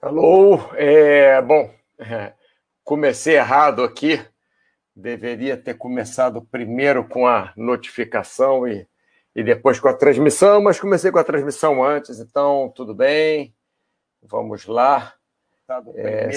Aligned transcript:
Alô, 0.00 0.60
é, 0.76 1.42
bom, 1.42 1.74
é, 1.98 2.32
comecei 2.84 3.34
errado 3.34 3.82
aqui, 3.82 4.24
deveria 4.94 5.56
ter 5.56 5.74
começado 5.74 6.40
primeiro 6.40 7.02
com 7.02 7.26
a 7.26 7.52
notificação 7.56 8.68
e, 8.68 8.86
e 9.34 9.42
depois 9.42 9.80
com 9.80 9.88
a 9.88 9.92
transmissão, 9.92 10.62
mas 10.62 10.78
comecei 10.78 11.10
com 11.10 11.18
a 11.18 11.24
transmissão 11.24 11.82
antes, 11.82 12.20
então 12.20 12.72
tudo 12.76 12.94
bem, 12.94 13.52
vamos 14.22 14.66
lá. 14.66 15.14
É, 15.96 16.30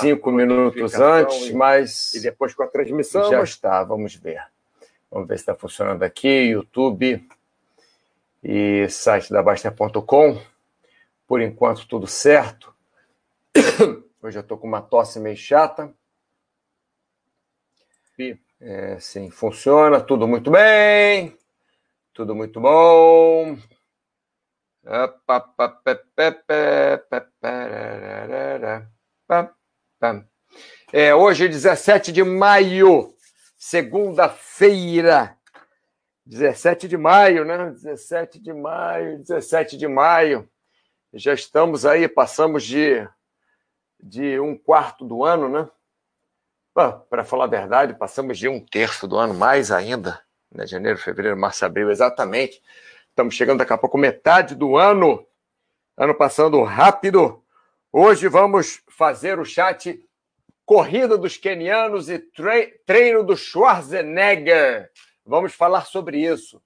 cinco 0.00 0.32
minutos 0.32 0.94
antes, 0.94 1.48
e, 1.48 1.52
mas 1.52 2.14
e 2.14 2.20
depois 2.20 2.54
com 2.54 2.62
a 2.62 2.66
transmissão. 2.66 3.30
Já 3.30 3.40
mas... 3.40 3.50
está, 3.50 3.84
vamos 3.84 4.14
ver. 4.16 4.42
Vamos 5.10 5.28
ver 5.28 5.36
se 5.36 5.42
está 5.42 5.54
funcionando 5.54 6.02
aqui, 6.02 6.46
YouTube 6.46 7.28
e 8.42 8.88
site 8.88 9.30
da 9.30 9.42
Basta.com. 9.42 10.40
Por 11.28 11.42
enquanto, 11.42 11.86
tudo 11.86 12.06
certo. 12.06 12.71
Hoje 14.22 14.38
eu 14.38 14.42
estou 14.42 14.56
com 14.56 14.66
uma 14.66 14.80
tosse 14.80 15.20
meio 15.20 15.36
chata. 15.36 15.92
É, 18.60 18.98
sim, 19.00 19.30
funciona, 19.30 20.00
tudo 20.00 20.26
muito 20.28 20.50
bem. 20.50 21.36
Tudo 22.12 22.34
muito 22.34 22.60
bom. 22.60 23.58
É, 30.92 31.14
hoje, 31.14 31.48
17 31.48 32.12
de 32.12 32.22
maio, 32.22 33.14
segunda-feira. 33.56 35.36
17 36.26 36.86
de 36.86 36.96
maio, 36.96 37.44
né? 37.44 37.70
17 37.70 38.38
de 38.38 38.52
maio, 38.52 39.18
17 39.18 39.76
de 39.76 39.88
maio. 39.88 40.48
Já 41.14 41.34
estamos 41.34 41.84
aí, 41.84 42.08
passamos 42.08 42.62
de, 42.64 43.06
de 44.02 44.40
um 44.40 44.56
quarto 44.56 45.04
do 45.04 45.24
ano, 45.24 45.48
né? 45.48 45.68
Para 46.74 47.24
falar 47.24 47.44
a 47.44 47.48
verdade, 47.48 47.94
passamos 47.94 48.38
de 48.38 48.48
um 48.48 48.58
terço 48.58 49.06
do 49.06 49.16
ano, 49.16 49.34
mais 49.34 49.70
ainda, 49.70 50.20
né? 50.50 50.66
Janeiro, 50.66 50.98
fevereiro, 50.98 51.36
março, 51.36 51.64
abril, 51.64 51.90
exatamente. 51.90 52.60
Estamos 53.10 53.34
chegando 53.34 53.58
daqui 53.58 53.72
a 53.72 53.78
pouco 53.78 53.96
metade 53.96 54.54
do 54.54 54.76
ano. 54.76 55.24
Ano 55.96 56.14
passando 56.14 56.62
rápido. 56.62 57.42
Hoje 57.92 58.26
vamos 58.26 58.82
fazer 58.88 59.38
o 59.38 59.44
chat 59.44 60.02
Corrida 60.64 61.18
dos 61.18 61.36
Kenianos 61.36 62.08
e 62.08 62.18
Treino 62.86 63.22
do 63.22 63.36
Schwarzenegger. 63.36 64.90
Vamos 65.24 65.52
falar 65.52 65.84
sobre 65.84 66.18
isso. 66.18 66.60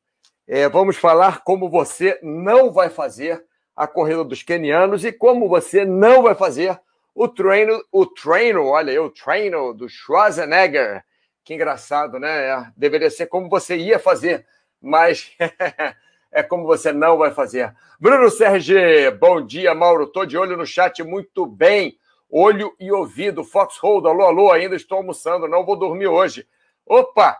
É, 0.47 0.69
vamos 0.69 0.97
falar 0.97 1.43
como 1.43 1.69
você 1.69 2.19
não 2.23 2.71
vai 2.71 2.89
fazer 2.89 3.45
a 3.75 3.87
corrida 3.87 4.25
dos 4.25 4.43
kenianos 4.43 5.05
e 5.05 5.13
como 5.13 5.49
você 5.49 5.85
não 5.85 6.23
vai 6.23 6.35
fazer 6.37 6.81
o 7.17 7.27
treino, 7.27 7.83
o 7.91 8.05
treino, 8.05 8.67
olha 8.67 8.93
aí, 8.93 8.99
o 8.99 9.09
treino 9.09 9.73
do 9.73 9.89
Schwarzenegger. 9.89 11.03
Que 11.43 11.55
engraçado, 11.55 12.19
né? 12.21 12.49
É, 12.51 12.67
deveria 12.77 13.09
ser 13.09 13.27
como 13.27 13.49
você 13.49 13.75
ia 13.75 13.99
fazer, 13.99 14.47
mas 14.83 15.35
é 16.31 16.43
como 16.43 16.67
você 16.67 16.93
não 16.93 17.17
vai 17.17 17.31
fazer. 17.31 17.75
Bruno 17.99 18.29
Sérgio, 18.29 18.77
bom 19.19 19.41
dia, 19.41 19.75
Mauro. 19.75 20.07
Tô 20.09 20.27
de 20.27 20.37
olho 20.37 20.59
no 20.59 20.67
chat, 20.67 21.03
muito 21.03 21.47
bem. 21.47 21.99
Olho 22.29 22.77
e 22.79 22.93
ouvido. 22.93 23.43
Foxhold, 23.43 24.07
alô, 24.07 24.25
alô, 24.25 24.53
ainda 24.53 24.77
estou 24.77 24.99
almoçando, 24.99 25.49
não 25.49 25.65
vou 25.65 25.77
dormir 25.77 26.09
hoje. 26.09 26.47
Opa! 26.85 27.39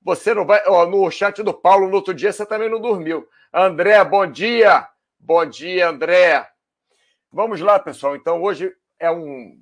Você 0.00 0.32
não 0.32 0.46
vai. 0.46 0.62
Ó, 0.66 0.86
no 0.86 1.10
chat 1.10 1.42
do 1.42 1.52
Paulo, 1.52 1.86
no 1.86 1.96
outro 1.96 2.14
dia, 2.14 2.32
você 2.32 2.46
também 2.46 2.70
não 2.70 2.80
dormiu. 2.80 3.28
André, 3.52 4.02
bom 4.04 4.26
dia. 4.26 4.88
Bom 5.20 5.44
dia, 5.44 5.90
André. 5.90 6.48
Vamos 7.30 7.60
lá, 7.60 7.78
pessoal. 7.78 8.16
Então, 8.16 8.42
hoje 8.42 8.74
é 9.02 9.10
um. 9.10 9.60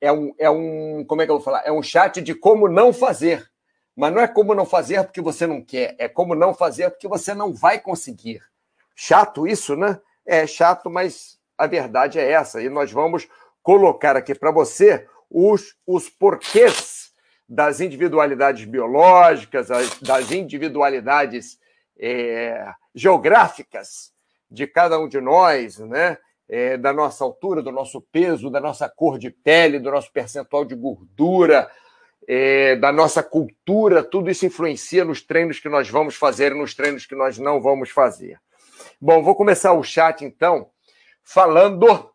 É 0.00 0.12
um, 0.12 0.34
é 0.38 0.50
um. 0.50 1.04
Como 1.04 1.20
é 1.20 1.24
que 1.24 1.30
eu 1.30 1.36
vou 1.36 1.44
falar? 1.44 1.62
É 1.64 1.72
um 1.72 1.82
chat 1.82 2.22
de 2.22 2.34
como 2.34 2.68
não 2.68 2.92
fazer. 2.92 3.50
Mas 3.96 4.12
não 4.12 4.20
é 4.20 4.28
como 4.28 4.54
não 4.54 4.66
fazer 4.66 5.02
porque 5.04 5.22
você 5.22 5.46
não 5.46 5.62
quer, 5.62 5.96
é 5.98 6.06
como 6.06 6.34
não 6.34 6.52
fazer 6.52 6.90
porque 6.90 7.08
você 7.08 7.32
não 7.34 7.54
vai 7.54 7.80
conseguir. 7.80 8.42
Chato 8.94 9.46
isso, 9.46 9.74
né? 9.74 9.98
É 10.24 10.46
chato, 10.46 10.90
mas 10.90 11.38
a 11.56 11.66
verdade 11.66 12.18
é 12.18 12.30
essa. 12.30 12.62
E 12.62 12.68
nós 12.68 12.92
vamos 12.92 13.26
colocar 13.62 14.14
aqui 14.14 14.34
para 14.34 14.50
você 14.50 15.08
os, 15.30 15.74
os 15.86 16.10
porquês 16.10 17.10
das 17.48 17.80
individualidades 17.80 18.66
biológicas, 18.66 19.68
das 20.02 20.30
individualidades 20.30 21.58
é, 21.98 22.70
geográficas 22.94 24.12
de 24.50 24.66
cada 24.66 24.98
um 24.98 25.08
de 25.08 25.20
nós, 25.20 25.78
né? 25.78 26.18
É, 26.48 26.76
da 26.76 26.92
nossa 26.92 27.24
altura, 27.24 27.62
do 27.62 27.72
nosso 27.72 28.00
peso, 28.00 28.50
da 28.50 28.60
nossa 28.60 28.88
cor 28.88 29.18
de 29.18 29.30
pele, 29.30 29.80
do 29.80 29.90
nosso 29.90 30.12
percentual 30.12 30.64
de 30.64 30.76
gordura, 30.76 31.68
é, 32.28 32.76
da 32.76 32.92
nossa 32.92 33.22
cultura, 33.22 34.02
tudo 34.02 34.30
isso 34.30 34.46
influencia 34.46 35.04
nos 35.04 35.20
treinos 35.22 35.58
que 35.58 35.68
nós 35.68 35.88
vamos 35.88 36.14
fazer 36.14 36.52
e 36.52 36.58
nos 36.58 36.74
treinos 36.74 37.04
que 37.04 37.14
nós 37.14 37.38
não 37.38 37.60
vamos 37.60 37.90
fazer. 37.90 38.40
Bom, 39.00 39.22
vou 39.22 39.34
começar 39.34 39.72
o 39.72 39.82
chat 39.82 40.24
então, 40.24 40.70
falando 41.22 42.12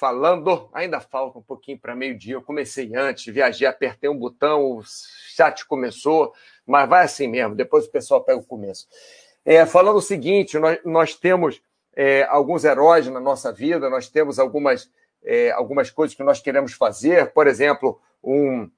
falando. 0.00 0.70
Ainda 0.72 0.98
falta 0.98 1.38
um 1.38 1.42
pouquinho 1.42 1.78
para 1.78 1.94
meio-dia. 1.94 2.34
Eu 2.34 2.42
comecei 2.42 2.96
antes, 2.96 3.32
viajei, 3.32 3.66
apertei 3.66 4.08
um 4.08 4.16
botão, 4.16 4.78
o 4.78 4.82
chat 4.82 5.66
começou, 5.66 6.32
mas 6.66 6.88
vai 6.88 7.04
assim 7.04 7.28
mesmo. 7.28 7.54
Depois 7.54 7.84
o 7.84 7.90
pessoal 7.90 8.24
pega 8.24 8.38
o 8.38 8.46
começo. 8.46 8.88
É, 9.44 9.66
falando 9.66 9.96
o 9.96 10.02
seguinte: 10.02 10.58
nós, 10.58 10.78
nós 10.86 11.14
temos 11.14 11.60
é, 12.02 12.22
alguns 12.30 12.64
heróis 12.64 13.06
na 13.08 13.20
nossa 13.20 13.52
vida, 13.52 13.90
nós 13.90 14.08
temos 14.08 14.38
algumas, 14.38 14.90
é, 15.22 15.50
algumas 15.50 15.90
coisas 15.90 16.16
que 16.16 16.22
nós 16.22 16.40
queremos 16.40 16.72
fazer. 16.72 17.30
Por 17.32 17.46
exemplo, 17.46 18.00
um, 18.24 18.70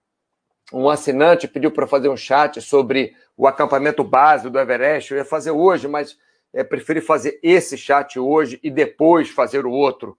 um 0.73 0.91
assinante 0.91 1.47
pediu 1.47 1.71
para 1.71 1.87
fazer 1.87 2.09
um 2.09 2.17
chat 2.17 2.61
sobre 2.61 3.15
o 3.37 3.47
acampamento 3.47 4.03
base 4.03 4.51
do 4.51 4.59
Everest. 4.59 5.13
Eu 5.13 5.19
ia 5.19 5.25
fazer 5.25 5.53
hoje, 5.53 5.87
mas 5.87 6.19
é, 6.53 6.65
preferi 6.65 7.01
fazer 7.01 7.39
esse 7.45 7.79
chat 7.79 8.19
hoje 8.19 8.59
e 8.61 8.69
depois 8.69 9.31
fazer 9.31 9.67
o 9.67 9.71
outro 9.71 10.19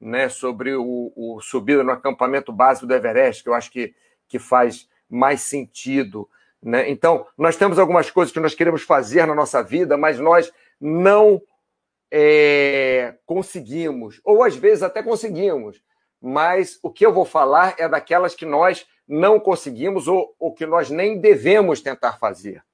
né, 0.00 0.28
sobre 0.28 0.76
o, 0.76 1.12
o 1.16 1.40
subida 1.40 1.82
no 1.82 1.90
acampamento 1.90 2.52
básico 2.52 2.86
do 2.86 2.94
Everest, 2.94 3.42
que 3.42 3.48
eu 3.48 3.54
acho 3.54 3.68
que, 3.68 3.92
que 4.28 4.38
faz 4.38 4.88
mais 5.10 5.40
sentido. 5.40 6.28
Né? 6.62 6.88
Então, 6.88 7.26
nós 7.36 7.56
temos 7.56 7.80
algumas 7.80 8.12
coisas 8.12 8.32
que 8.32 8.38
nós 8.38 8.54
queremos 8.54 8.82
fazer 8.82 9.26
na 9.26 9.34
nossa 9.34 9.60
vida, 9.60 9.96
mas 9.96 10.20
nós 10.20 10.52
não 10.80 11.42
é, 12.16 13.18
conseguimos, 13.26 14.20
ou 14.24 14.44
às 14.44 14.54
vezes 14.54 14.84
até 14.84 15.02
conseguimos, 15.02 15.82
mas 16.22 16.78
o 16.80 16.88
que 16.88 17.04
eu 17.04 17.12
vou 17.12 17.24
falar 17.24 17.74
é 17.76 17.88
daquelas 17.88 18.36
que 18.36 18.46
nós 18.46 18.86
não 19.06 19.40
conseguimos 19.40 20.06
ou, 20.06 20.32
ou 20.38 20.54
que 20.54 20.64
nós 20.64 20.90
nem 20.90 21.20
devemos 21.20 21.80
tentar 21.80 22.12
fazer. 22.12 22.64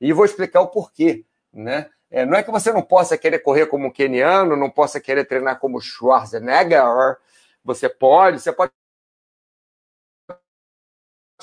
E 0.00 0.12
vou 0.12 0.24
explicar 0.24 0.62
o 0.62 0.66
porquê. 0.66 1.24
Né? 1.52 1.88
É, 2.10 2.26
não 2.26 2.36
é 2.36 2.42
que 2.42 2.50
você 2.50 2.72
não 2.72 2.82
possa 2.82 3.16
querer 3.16 3.38
correr 3.38 3.66
como 3.66 3.86
um 3.86 3.92
keniano, 3.92 4.56
não 4.56 4.68
possa 4.68 5.00
querer 5.00 5.24
treinar 5.26 5.60
como 5.60 5.80
Schwarzenegger. 5.80 6.82
Você 7.64 7.88
pode, 7.88 8.40
você 8.40 8.52
pode 8.52 8.72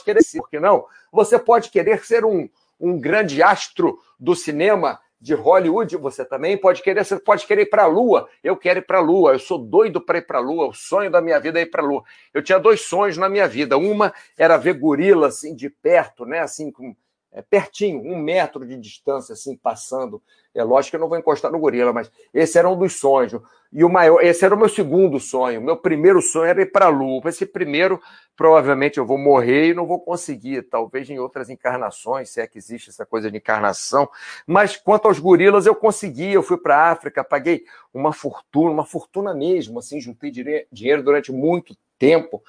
querer 0.04 0.24
ser, 0.24 0.40
por 0.40 0.50
que 0.50 0.60
não? 0.60 0.86
Você 1.10 1.40
pode 1.40 1.70
querer 1.70 2.04
ser 2.04 2.26
um, 2.26 2.50
um 2.78 3.00
grande 3.00 3.42
astro 3.42 3.98
do 4.20 4.36
cinema 4.36 5.00
de 5.26 5.34
Hollywood, 5.34 5.98
você 5.98 6.24
também 6.24 6.56
pode 6.56 6.84
querer, 6.84 7.04
você 7.04 7.20
pode 7.20 7.48
querer 7.48 7.64
ir 7.64 7.66
para 7.66 7.86
a 7.86 7.88
Lua. 7.88 8.30
Eu 8.44 8.56
quero 8.56 8.78
ir 8.78 8.84
para 8.84 9.00
a 9.00 9.02
Lua, 9.02 9.32
eu 9.32 9.40
sou 9.40 9.58
doido 9.58 10.00
para 10.00 10.20
ir 10.20 10.22
para 10.22 10.38
a 10.38 10.42
Lua, 10.42 10.68
o 10.68 10.74
sonho 10.74 11.10
da 11.10 11.20
minha 11.20 11.40
vida 11.40 11.58
é 11.58 11.64
ir 11.64 11.66
para 11.66 11.82
a 11.82 11.86
Lua. 11.86 12.04
Eu 12.32 12.44
tinha 12.44 12.60
dois 12.60 12.82
sonhos 12.82 13.18
na 13.18 13.28
minha 13.28 13.48
vida. 13.48 13.76
Uma 13.76 14.14
era 14.38 14.56
ver 14.56 14.76
gorila 14.76 15.26
assim 15.26 15.56
de 15.56 15.68
perto, 15.68 16.28
né, 16.28 16.42
assim 16.42 16.72
com 16.72 16.96
é, 17.36 17.42
pertinho, 17.42 18.02
um 18.02 18.18
metro 18.18 18.66
de 18.66 18.78
distância, 18.78 19.34
assim, 19.34 19.58
passando. 19.58 20.24
É 20.54 20.64
lógico 20.64 20.92
que 20.92 20.96
eu 20.96 21.02
não 21.02 21.10
vou 21.10 21.18
encostar 21.18 21.52
no 21.52 21.60
gorila, 21.60 21.92
mas 21.92 22.10
esse 22.34 22.58
era 22.58 22.70
um 22.70 22.80
dos 22.80 22.98
sonhos. 22.98 23.42
E 23.74 23.84
o 23.84 23.90
maior, 23.90 24.24
esse 24.24 24.46
era 24.46 24.56
o 24.56 24.58
meu 24.58 24.70
segundo 24.70 25.20
sonho. 25.20 25.62
Meu 25.62 25.76
primeiro 25.76 26.22
sonho 26.22 26.46
era 26.46 26.62
ir 26.62 26.72
para 26.72 26.86
a 26.86 26.90
Lua. 26.90 27.22
Esse 27.26 27.46
primeiro, 27.46 28.02
provavelmente 28.38 29.00
eu 29.00 29.06
vou 29.06 29.18
morrer 29.18 29.68
e 29.68 29.74
não 29.74 29.86
vou 29.86 30.00
conseguir. 30.00 30.62
Talvez 30.62 31.10
em 31.10 31.20
outras 31.20 31.50
encarnações, 31.50 32.30
se 32.30 32.40
é 32.40 32.48
que 32.48 32.58
existe 32.58 32.90
essa 32.90 33.06
coisa 33.06 33.30
de 33.30 33.36
encarnação. 33.36 34.10
Mas 34.48 34.78
quanto 34.78 35.10
aos 35.10 35.20
gorilas, 35.20 35.66
eu 35.66 35.76
consegui. 35.76 36.32
Eu 36.32 36.42
fui 36.42 36.56
para 36.56 36.78
a 36.78 36.92
África, 36.92 37.22
paguei 37.22 37.66
uma 37.94 38.14
fortuna, 38.14 38.72
uma 38.72 38.86
fortuna 38.86 39.34
mesmo. 39.34 39.80
Assim, 39.80 40.00
juntei 40.00 40.32
dinheiro 40.72 41.04
durante 41.04 41.34
muito 41.34 41.76
tempo 42.00 42.42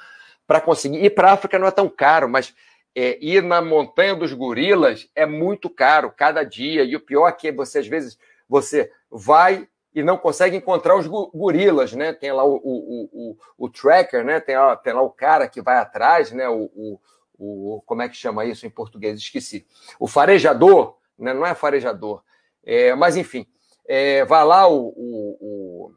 para 0.47 0.61
conseguir. 0.61 1.05
Ir 1.05 1.11
para 1.11 1.31
a 1.31 1.33
África 1.33 1.59
não 1.59 1.67
é 1.67 1.73
tão 1.73 1.89
caro, 1.89 2.29
mas 2.29 2.55
é, 2.97 3.19
ir 3.23 3.43
na 3.43 3.61
montanha 3.61 4.17
dos 4.17 4.33
gorilas 4.33 5.07
é 5.15 5.27
muito 5.27 5.69
caro 5.69 6.11
cada 6.11 6.43
dia. 6.43 6.83
E 6.83 6.97
o 6.97 7.01
pior 7.01 7.29
é 7.29 7.33
que 7.33 7.53
você, 7.53 7.81
às 7.81 7.87
vezes, 7.87 8.19
você 8.49 8.91
vai 9.11 9.69
e 9.95 10.03
não 10.03 10.17
consegue 10.17 10.57
encontrar 10.57 10.97
os 10.97 11.07
gorilas, 11.07 11.93
né? 11.93 12.15
Tem 12.15 12.33
lá 12.33 12.45
o, 12.45 12.57
o, 12.57 13.09
o, 13.13 13.39
o 13.59 13.69
tracker, 13.69 14.25
né? 14.25 14.41
Tem 14.41 14.57
lá, 14.57 14.75
tem 14.77 14.95
lá 14.95 15.03
o 15.03 15.11
cara 15.11 15.47
que 15.47 15.61
vai 15.61 15.77
atrás, 15.77 16.33
né? 16.33 16.49
O, 16.49 16.71
o, 16.75 17.01
o, 17.39 17.83
como 17.85 18.01
é 18.01 18.09
que 18.09 18.17
chama 18.17 18.47
isso 18.47 18.67
em 18.67 18.71
português? 18.71 19.19
Esqueci. 19.19 19.67
O 20.01 20.07
farejador, 20.07 20.97
né? 21.19 21.35
Não 21.35 21.45
é 21.45 21.55
farejador. 21.55 22.23
É, 22.65 22.95
mas, 22.95 23.17
enfim, 23.17 23.47
é, 23.87 24.25
vai 24.25 24.45
lá 24.45 24.67
o, 24.69 24.89
o, 24.89 25.93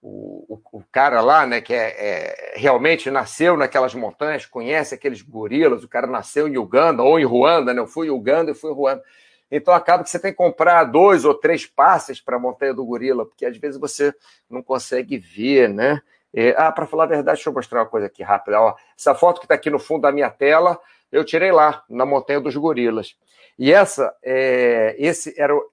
o, 0.00 0.60
o, 0.72 0.82
cara 0.92 1.20
lá, 1.20 1.46
né, 1.46 1.60
que 1.60 1.74
é, 1.74 1.88
é, 1.98 2.52
realmente 2.56 3.10
nasceu 3.10 3.56
naquelas 3.56 3.94
montanhas, 3.94 4.46
conhece 4.46 4.94
aqueles 4.94 5.22
gorilas, 5.22 5.82
o 5.82 5.88
cara 5.88 6.06
nasceu 6.06 6.46
em 6.46 6.56
Uganda 6.56 7.02
ou 7.02 7.18
em 7.18 7.24
Ruanda, 7.24 7.74
né? 7.74 7.80
Eu 7.80 7.86
fui 7.86 8.06
em 8.06 8.10
Uganda 8.10 8.52
e 8.52 8.54
fui 8.54 8.70
em 8.70 8.74
Ruanda. 8.74 9.02
Então 9.50 9.74
acaba 9.74 10.04
que 10.04 10.10
você 10.10 10.18
tem 10.18 10.30
que 10.30 10.36
comprar 10.36 10.84
dois 10.84 11.24
ou 11.24 11.34
três 11.34 11.66
passes 11.66 12.20
para 12.20 12.36
a 12.36 12.40
montanha 12.40 12.74
do 12.74 12.84
gorila, 12.84 13.26
porque 13.26 13.46
às 13.46 13.56
vezes 13.56 13.80
você 13.80 14.14
não 14.48 14.62
consegue 14.62 15.18
ver, 15.18 15.68
né? 15.68 16.00
É, 16.32 16.54
ah, 16.56 16.70
para 16.70 16.86
falar 16.86 17.04
a 17.04 17.08
verdade, 17.08 17.36
deixa 17.36 17.48
eu 17.48 17.54
mostrar 17.54 17.80
uma 17.80 17.86
coisa 17.86 18.06
aqui 18.06 18.22
rápida. 18.22 18.60
Ó, 18.60 18.74
essa 18.96 19.14
foto 19.14 19.40
que 19.40 19.46
está 19.46 19.54
aqui 19.54 19.70
no 19.70 19.78
fundo 19.78 20.02
da 20.02 20.12
minha 20.12 20.30
tela, 20.30 20.78
eu 21.10 21.24
tirei 21.24 21.50
lá, 21.50 21.82
na 21.88 22.04
montanha 22.04 22.40
dos 22.40 22.54
gorilas. 22.54 23.16
E 23.58 23.72
essa, 23.72 24.14
é, 24.22 24.94
esse 24.98 25.34
era 25.40 25.56
o, 25.56 25.70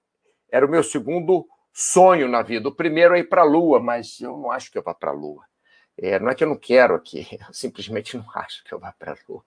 era 0.50 0.66
o 0.66 0.70
meu 0.70 0.82
segundo 0.82 1.46
sonho 1.78 2.30
na 2.30 2.42
vida. 2.42 2.70
O 2.70 2.72
primeiro 2.72 3.14
é 3.14 3.20
ir 3.20 3.26
para 3.26 3.42
a 3.42 3.46
Lua, 3.46 3.82
mas 3.82 4.22
eu 4.22 4.38
não 4.38 4.50
acho 4.50 4.72
que 4.72 4.78
eu 4.78 4.82
vá 4.82 4.94
para 4.94 5.12
a 5.12 5.14
Lua. 5.14 5.44
É, 5.98 6.18
não 6.20 6.30
é 6.30 6.36
que 6.36 6.44
eu 6.44 6.48
não 6.48 6.56
quero 6.56 6.96
aqui, 6.96 7.28
eu 7.48 7.54
simplesmente 7.54 8.18
não 8.18 8.26
acho 8.34 8.64
que 8.64 8.74
eu 8.74 8.80
vá 8.80 8.94
para 8.98 9.12
a 9.12 9.16
Lua, 9.28 9.44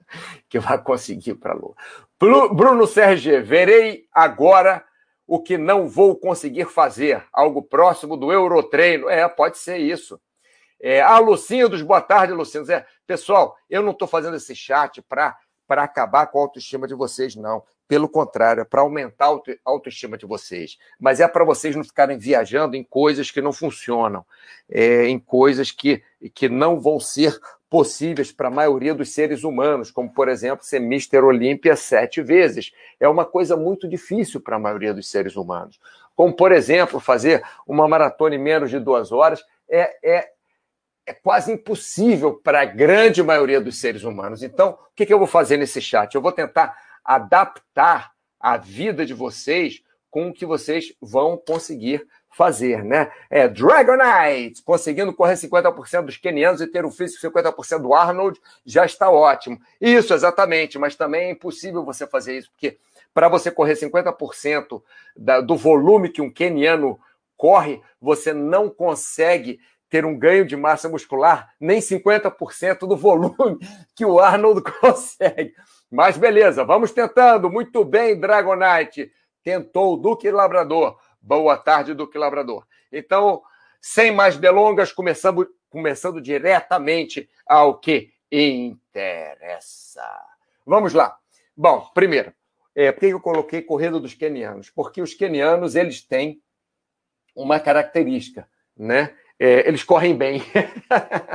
que 0.48 0.58
eu 0.58 0.62
vá 0.62 0.76
conseguir 0.76 1.34
para 1.36 1.52
a 1.52 1.56
Lua. 1.56 1.74
Bruno 2.18 2.86
Sérgio, 2.86 3.42
verei 3.42 4.06
agora 4.12 4.84
o 5.26 5.42
que 5.42 5.56
não 5.56 5.88
vou 5.88 6.16
conseguir 6.16 6.66
fazer, 6.66 7.24
algo 7.32 7.62
próximo 7.62 8.16
do 8.16 8.30
Eurotreino. 8.30 9.08
É, 9.08 9.26
pode 9.26 9.56
ser 9.58 9.78
isso. 9.78 10.20
É, 10.80 11.00
ah, 11.00 11.18
Lucindos, 11.18 11.82
boa 11.82 12.00
tarde, 12.00 12.32
Lucindos. 12.32 12.68
É, 12.68 12.86
pessoal, 13.06 13.56
eu 13.68 13.82
não 13.82 13.92
estou 13.92 14.06
fazendo 14.06 14.36
esse 14.36 14.54
chat 14.54 15.02
para 15.02 15.36
acabar 15.68 16.26
com 16.26 16.38
a 16.38 16.42
autoestima 16.42 16.86
de 16.86 16.94
vocês, 16.94 17.34
não. 17.34 17.62
Pelo 17.88 18.08
contrário, 18.08 18.60
é 18.60 18.64
para 18.64 18.82
aumentar 18.82 19.24
a 19.24 19.28
auto, 19.28 19.50
autoestima 19.64 20.18
de 20.18 20.26
vocês. 20.26 20.78
Mas 21.00 21.18
é 21.18 21.26
para 21.26 21.42
vocês 21.42 21.74
não 21.74 21.82
ficarem 21.82 22.18
viajando 22.18 22.76
em 22.76 22.84
coisas 22.84 23.30
que 23.30 23.40
não 23.40 23.52
funcionam, 23.52 24.24
é, 24.70 25.06
em 25.06 25.18
coisas 25.18 25.70
que, 25.70 26.02
que 26.34 26.50
não 26.50 26.78
vão 26.78 27.00
ser 27.00 27.40
possíveis 27.70 28.30
para 28.32 28.48
a 28.48 28.50
maioria 28.50 28.94
dos 28.94 29.12
seres 29.12 29.44
humanos, 29.44 29.90
como, 29.90 30.12
por 30.12 30.28
exemplo, 30.28 30.64
ser 30.64 30.80
Mister 30.80 31.24
Olímpia 31.24 31.76
sete 31.76 32.22
vezes. 32.22 32.72
É 33.00 33.08
uma 33.08 33.24
coisa 33.24 33.56
muito 33.56 33.88
difícil 33.88 34.40
para 34.40 34.56
a 34.56 34.58
maioria 34.58 34.94
dos 34.94 35.10
seres 35.10 35.36
humanos. 35.36 35.80
Como, 36.14 36.34
por 36.34 36.52
exemplo, 36.52 36.98
fazer 36.98 37.42
uma 37.66 37.86
maratona 37.86 38.34
em 38.34 38.38
menos 38.38 38.70
de 38.70 38.78
duas 38.78 39.12
horas 39.12 39.42
é, 39.68 39.96
é, 40.02 40.28
é 41.06 41.12
quase 41.12 41.52
impossível 41.52 42.34
para 42.34 42.62
a 42.62 42.64
grande 42.64 43.22
maioria 43.22 43.60
dos 43.60 43.78
seres 43.78 44.02
humanos. 44.02 44.42
Então, 44.42 44.70
o 44.70 44.94
que, 44.96 45.06
que 45.06 45.12
eu 45.12 45.18
vou 45.18 45.28
fazer 45.28 45.56
nesse 45.56 45.80
chat? 45.80 46.14
Eu 46.14 46.22
vou 46.22 46.32
tentar 46.32 46.76
adaptar 47.04 48.12
a 48.40 48.56
vida 48.56 49.04
de 49.04 49.14
vocês 49.14 49.82
com 50.10 50.28
o 50.28 50.32
que 50.32 50.46
vocês 50.46 50.94
vão 51.00 51.36
conseguir 51.36 52.06
fazer, 52.30 52.84
né? 52.84 53.10
É 53.28 53.48
Dragonite, 53.48 54.62
conseguindo 54.62 55.12
correr 55.12 55.34
50% 55.34 56.04
dos 56.04 56.16
kenianos 56.16 56.60
e 56.60 56.66
ter 56.66 56.84
o 56.84 56.90
físico 56.90 57.26
50% 57.26 57.82
do 57.82 57.94
Arnold, 57.94 58.40
já 58.64 58.86
está 58.86 59.10
ótimo. 59.10 59.58
Isso, 59.80 60.14
exatamente, 60.14 60.78
mas 60.78 60.94
também 60.94 61.26
é 61.26 61.30
impossível 61.32 61.84
você 61.84 62.06
fazer 62.06 62.38
isso, 62.38 62.50
porque 62.52 62.78
para 63.12 63.28
você 63.28 63.50
correr 63.50 63.74
50% 63.74 64.80
da, 65.16 65.40
do 65.40 65.56
volume 65.56 66.10
que 66.10 66.22
um 66.22 66.30
keniano 66.30 66.98
corre, 67.36 67.80
você 68.00 68.32
não 68.32 68.68
consegue 68.70 69.58
ter 69.90 70.04
um 70.04 70.16
ganho 70.16 70.44
de 70.44 70.56
massa 70.56 70.88
muscular 70.88 71.52
nem 71.58 71.80
50% 71.80 72.86
do 72.86 72.96
volume 72.96 73.58
que 73.96 74.04
o 74.04 74.20
Arnold 74.20 74.62
consegue. 74.80 75.54
Mas 75.90 76.16
beleza, 76.16 76.64
vamos 76.64 76.92
tentando. 76.92 77.50
Muito 77.50 77.84
bem, 77.84 78.18
Dragonite. 78.18 79.10
Tentou 79.42 79.94
o 79.94 79.96
Duque 79.96 80.30
Labrador. 80.30 80.98
Boa 81.20 81.56
tarde, 81.56 81.94
Duque 81.94 82.18
Labrador. 82.18 82.66
Então, 82.92 83.42
sem 83.80 84.12
mais 84.12 84.36
delongas, 84.36 84.92
começamos, 84.92 85.46
começando 85.70 86.20
diretamente 86.20 87.28
ao 87.46 87.78
que 87.78 88.12
interessa. 88.30 90.04
Vamos 90.66 90.92
lá. 90.92 91.16
Bom, 91.56 91.90
primeiro, 91.94 92.32
é, 92.74 92.92
por 92.92 93.00
que 93.00 93.06
eu 93.06 93.20
coloquei 93.20 93.62
corrida 93.62 93.98
dos 93.98 94.14
quenianos? 94.14 94.70
Porque 94.70 95.00
os 95.00 95.14
quenianos 95.14 95.74
eles 95.74 96.02
têm 96.02 96.42
uma 97.34 97.58
característica, 97.58 98.48
né? 98.76 99.16
É, 99.38 99.68
eles 99.68 99.84
correm 99.84 100.16
bem. 100.16 100.42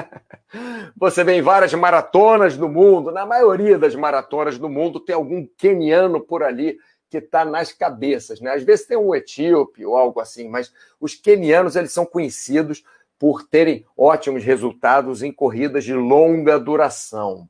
Você 0.97 1.23
vê 1.23 1.33
em 1.33 1.41
várias 1.41 1.73
maratonas 1.73 2.57
do 2.57 2.69
mundo, 2.69 3.11
na 3.11 3.25
maioria 3.25 3.77
das 3.77 3.95
maratonas 3.95 4.57
do 4.57 4.69
mundo, 4.69 4.99
tem 4.99 5.15
algum 5.15 5.47
queniano 5.57 6.21
por 6.21 6.43
ali 6.43 6.77
que 7.09 7.17
está 7.17 7.45
nas 7.45 7.71
cabeças. 7.71 8.41
Né? 8.41 8.51
Às 8.51 8.63
vezes 8.63 8.87
tem 8.87 8.97
um 8.97 9.13
etíope 9.15 9.85
ou 9.85 9.95
algo 9.95 10.19
assim, 10.19 10.49
mas 10.49 10.73
os 10.99 11.15
quenianos 11.15 11.75
eles 11.75 11.91
são 11.91 12.05
conhecidos 12.05 12.83
por 13.17 13.43
terem 13.43 13.85
ótimos 13.95 14.43
resultados 14.43 15.23
em 15.23 15.31
corridas 15.31 15.83
de 15.83 15.93
longa 15.93 16.59
duração. 16.59 17.47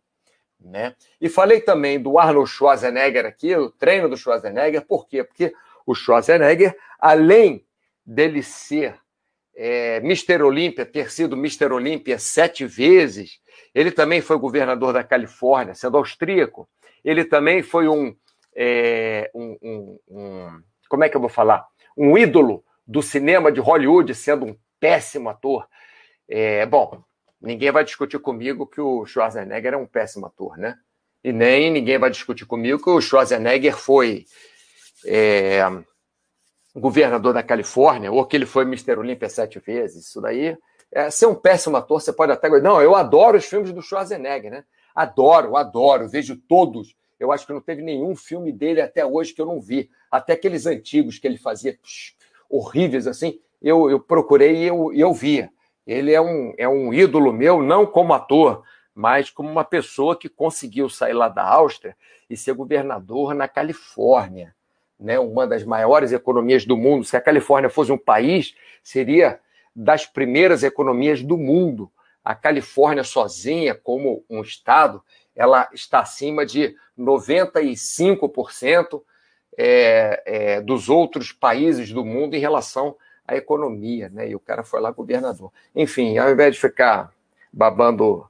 Né? 0.60 0.96
E 1.20 1.28
falei 1.28 1.60
também 1.60 2.00
do 2.00 2.20
Arnold 2.20 2.50
Schwarzenegger 2.50 3.26
aqui, 3.26 3.56
o 3.56 3.70
treino 3.70 4.08
do 4.08 4.16
Schwarzenegger, 4.16 4.86
por 4.86 5.08
quê? 5.08 5.24
Porque 5.24 5.54
o 5.86 5.96
Schwarzenegger, 5.96 6.78
além 7.00 7.66
dele 8.06 8.44
ser 8.44 8.96
é, 9.56 9.98
Mr. 9.98 10.42
Olímpia, 10.42 10.86
ter 10.86 11.12
sido 11.12 11.36
Mr. 11.36 11.72
Olímpia 11.72 12.18
sete 12.18 12.66
vezes. 12.66 13.40
Ele 13.74 13.92
também 13.92 14.22
foi 14.22 14.38
governador 14.38 14.94
da 14.94 15.04
Califórnia, 15.04 15.76
sendo 15.76 15.98
austríaco. 15.98 16.68
Ele 17.04 17.24
também 17.24 17.62
foi 17.62 17.88
um, 17.88 18.16
é, 18.56 19.30
um, 19.34 19.58
um, 19.62 20.00
um, 20.10 20.62
Como 20.90 21.04
é 21.04 21.10
que 21.10 21.18
eu 21.18 21.22
vou 21.22 21.30
falar? 21.30 21.66
Um 21.98 22.18
ídolo 22.18 22.64
do 22.86 23.02
cinema 23.02 23.52
de 23.52 23.60
Hollywood, 23.60 24.14
sendo 24.16 24.46
um 24.46 24.58
péssimo 24.80 25.30
ator. 25.30 25.68
É, 26.28 26.66
bom, 26.66 27.04
ninguém 27.42 27.72
vai 27.72 27.84
discutir 27.84 28.20
comigo 28.20 28.66
que 28.66 28.82
o 28.82 29.06
Schwarzenegger 29.06 29.74
é 29.74 29.78
um 29.78 29.86
péssimo 29.86 30.26
ator, 30.26 30.58
né? 30.58 30.76
E 31.24 31.32
nem 31.32 31.72
ninguém 31.72 31.98
vai 31.98 32.10
discutir 32.10 32.46
comigo 32.46 32.84
que 32.84 32.90
o 32.90 33.00
Schwarzenegger 33.00 33.78
foi. 33.78 34.26
É, 35.06 35.62
governador 36.76 37.34
da 37.34 37.44
Califórnia, 37.44 38.12
ou 38.12 38.26
que 38.26 38.36
ele 38.36 38.46
foi 38.46 38.64
Mr. 38.64 38.98
Olímpia 38.98 39.30
sete 39.30 39.60
vezes, 39.60 40.08
isso 40.08 40.22
daí. 40.22 40.58
É, 40.92 41.10
ser 41.10 41.26
um 41.26 41.36
péssimo 41.36 41.78
ator, 41.78 42.02
você 42.02 42.14
pode 42.14 42.32
até. 42.32 42.50
Não, 42.62 42.82
eu 42.82 42.96
adoro 42.96 43.38
os 43.38 43.46
filmes 43.46 43.72
do 43.72 43.82
Schwarzenegger, 43.82 44.52
né? 44.52 44.64
Adoro, 44.94 45.56
adoro, 45.56 46.08
vejo 46.08 46.36
todos. 46.36 46.96
Eu 47.20 47.32
acho 47.32 47.48
que 47.48 47.54
não 47.54 47.62
teve 47.62 47.82
nenhum 47.82 48.16
filme 48.16 48.52
dele 48.52 48.82
até 48.82 49.06
hoje 49.06 49.34
que 49.34 49.42
eu 49.42 49.46
não 49.46 49.60
vi. 49.60 49.90
Até 50.12 50.34
aqueles 50.34 50.66
antigos 50.66 51.18
que 51.18 51.26
ele 51.26 51.38
fazia 51.38 51.74
psh, 51.82 52.16
horríveis 52.50 53.08
assim, 53.08 53.40
eu, 53.62 53.90
eu 53.90 54.00
procurei 54.00 54.58
e 54.58 54.68
eu, 54.68 54.94
eu 54.94 55.14
via. 55.14 55.50
Ele 55.86 56.14
é 56.14 56.22
um, 56.22 56.54
é 56.58 56.68
um 56.68 56.94
ídolo 56.94 57.34
meu, 57.34 57.62
não 57.62 57.86
como 57.86 58.14
ator, 58.14 58.64
mas 58.94 59.30
como 59.30 59.50
uma 59.50 59.64
pessoa 59.64 60.18
que 60.18 60.30
conseguiu 60.30 60.90
sair 60.90 61.14
lá 61.14 61.28
da 61.28 61.44
Áustria 61.44 61.96
e 62.30 62.38
ser 62.38 62.54
governador 62.54 63.34
na 63.34 63.48
Califórnia 63.48 64.56
né, 65.00 65.20
uma 65.20 65.48
das 65.48 65.64
maiores 65.64 66.12
economias 66.12 66.66
do 66.66 66.78
mundo. 66.78 67.06
Se 67.06 67.18
a 67.18 67.22
Califórnia 67.22 67.70
fosse 67.70 67.92
um 67.92 67.98
país, 67.98 68.56
seria 68.84 69.40
das 69.76 70.06
primeiras 70.06 70.64
economias 70.64 71.22
do 71.22 71.38
mundo. 71.38 71.92
A 72.24 72.34
Califórnia 72.36 73.04
sozinha, 73.04 73.76
como 73.76 74.24
um 74.30 74.42
estado, 74.42 75.04
ela 75.36 75.68
está 75.74 76.00
acima 76.00 76.46
de 76.46 76.74
95% 76.98 79.02
é, 79.58 80.24
é, 80.26 80.62
dos 80.62 80.90
outros 80.90 81.32
países 81.32 81.92
do 81.92 82.06
mundo 82.06 82.36
em 82.36 82.40
relação 82.40 82.96
à 83.28 83.36
economia, 83.36 84.10
né? 84.10 84.30
E 84.30 84.36
o 84.36 84.40
cara 84.40 84.64
foi 84.64 84.80
lá 84.80 84.92
governador. 84.92 85.52
Enfim, 85.76 86.18
ao 86.18 86.32
invés 86.32 86.56
de 86.56 86.62
ficar 86.62 87.12
babando, 87.52 88.26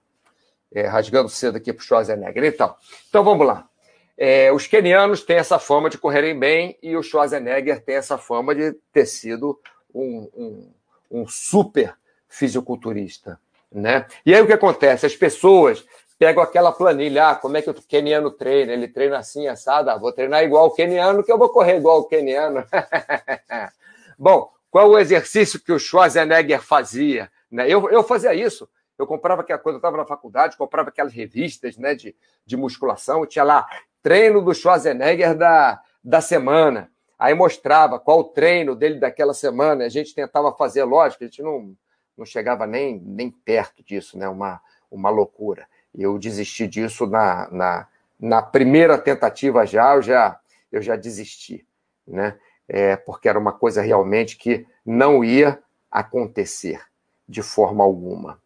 é, 0.72 0.88
rasgando 0.88 1.29
cedo 1.29 1.58
aqui 1.58 1.72
para 1.72 1.82
o 1.82 1.86
Schwarzenegger. 1.86 2.46
Então, 2.46 2.75
então 3.10 3.24
vamos 3.24 3.46
lá. 3.46 3.70
É, 4.17 4.51
os 4.51 4.67
quenianos 4.67 5.24
têm 5.24 5.38
essa 5.38 5.58
fama 5.58 5.89
de 5.89 5.98
correrem 5.98 6.38
bem 6.38 6.77
e 6.82 6.96
o 6.96 7.03
Schwarzenegger 7.03 7.84
tem 7.84 7.96
essa 7.96 8.17
fama 8.17 8.53
de 8.53 8.74
ter 8.91 9.05
sido 9.05 9.60
um, 9.93 10.29
um, 10.36 10.72
um 11.12 11.27
super 11.27 11.96
fisiculturista. 12.27 13.39
Né? 13.72 14.05
E 14.25 14.34
aí 14.34 14.41
o 14.41 14.46
que 14.46 14.53
acontece? 14.53 15.05
As 15.05 15.15
pessoas 15.15 15.84
pegam 16.17 16.43
aquela 16.43 16.72
planilha, 16.72 17.29
ah, 17.29 17.36
como 17.36 17.58
é 17.58 17.62
que 17.62 17.70
o 17.70 17.74
queniano 17.74 18.29
treina? 18.32 18.72
Ele 18.72 18.88
treina 18.88 19.17
assim, 19.17 19.48
assado, 19.48 19.89
ah, 19.89 19.98
vou 19.98 20.12
treinar 20.12 20.43
igual 20.43 20.67
o 20.67 20.72
queniano, 20.72 21.24
que 21.24 21.32
eu 21.32 21.38
vou 21.38 21.50
correr 21.50 21.77
igual 21.77 22.00
o 22.00 22.05
queniano. 22.05 22.63
Bom, 24.17 24.51
qual 24.70 24.89
o 24.89 24.98
exercício 24.98 25.60
que 25.60 25.72
o 25.72 25.79
Schwarzenegger 25.79 26.62
fazia? 26.62 27.32
Né? 27.51 27.67
Eu, 27.67 27.89
eu 27.89 28.03
fazia 28.03 28.34
isso. 28.34 28.70
Eu 28.98 29.08
comprava 29.08 29.41
aquela 29.41 29.60
coisa, 29.60 29.75
eu 29.75 29.79
estava 29.79 29.98
na 29.98 30.05
faculdade, 30.05 30.55
comprava 30.55 30.89
aquelas 30.89 31.13
revistas 31.13 31.77
né, 31.77 31.96
de, 31.96 32.15
de 32.46 32.55
musculação, 32.55 33.25
tinha 33.25 33.43
lá 33.43 33.67
treino 34.03 34.41
do 34.41 34.53
Schwarzenegger 34.53 35.36
da, 35.36 35.81
da 36.03 36.22
semana. 36.22 36.91
Aí 37.17 37.33
mostrava 37.33 37.98
qual 37.98 38.19
o 38.19 38.24
treino 38.25 38.75
dele 38.75 39.00
daquela 39.00 39.33
semana. 39.33 39.86
A 39.86 39.89
gente 39.89 40.13
tentava 40.13 40.51
fazer, 40.51 40.83
lógico, 40.83 41.24
a 41.24 41.27
gente 41.27 41.41
não, 41.41 41.74
não 42.17 42.25
chegava 42.25 42.67
nem, 42.67 43.00
nem 43.00 43.31
perto 43.31 43.81
disso, 43.81 44.17
né? 44.17 44.27
Uma, 44.27 44.62
uma 44.91 45.10
loucura. 45.10 45.65
Eu 45.95 46.19
desisti 46.19 46.67
disso 46.67 47.07
na, 47.07 47.50
na, 47.50 47.88
na 48.19 48.41
primeira 48.41 48.98
tentativa 48.98 49.65
já, 49.65 49.95
eu 49.95 50.01
já, 50.01 50.39
eu 50.72 50.81
já 50.81 50.95
desisti, 50.98 51.65
né? 52.05 52.38
É, 52.67 52.95
porque 52.95 53.29
era 53.29 53.39
uma 53.39 53.51
coisa 53.51 53.81
realmente 53.81 54.38
que 54.38 54.65
não 54.86 55.24
ia 55.24 55.62
acontecer 55.91 56.81
de 57.27 57.41
forma 57.41 57.83
alguma. 57.83 58.41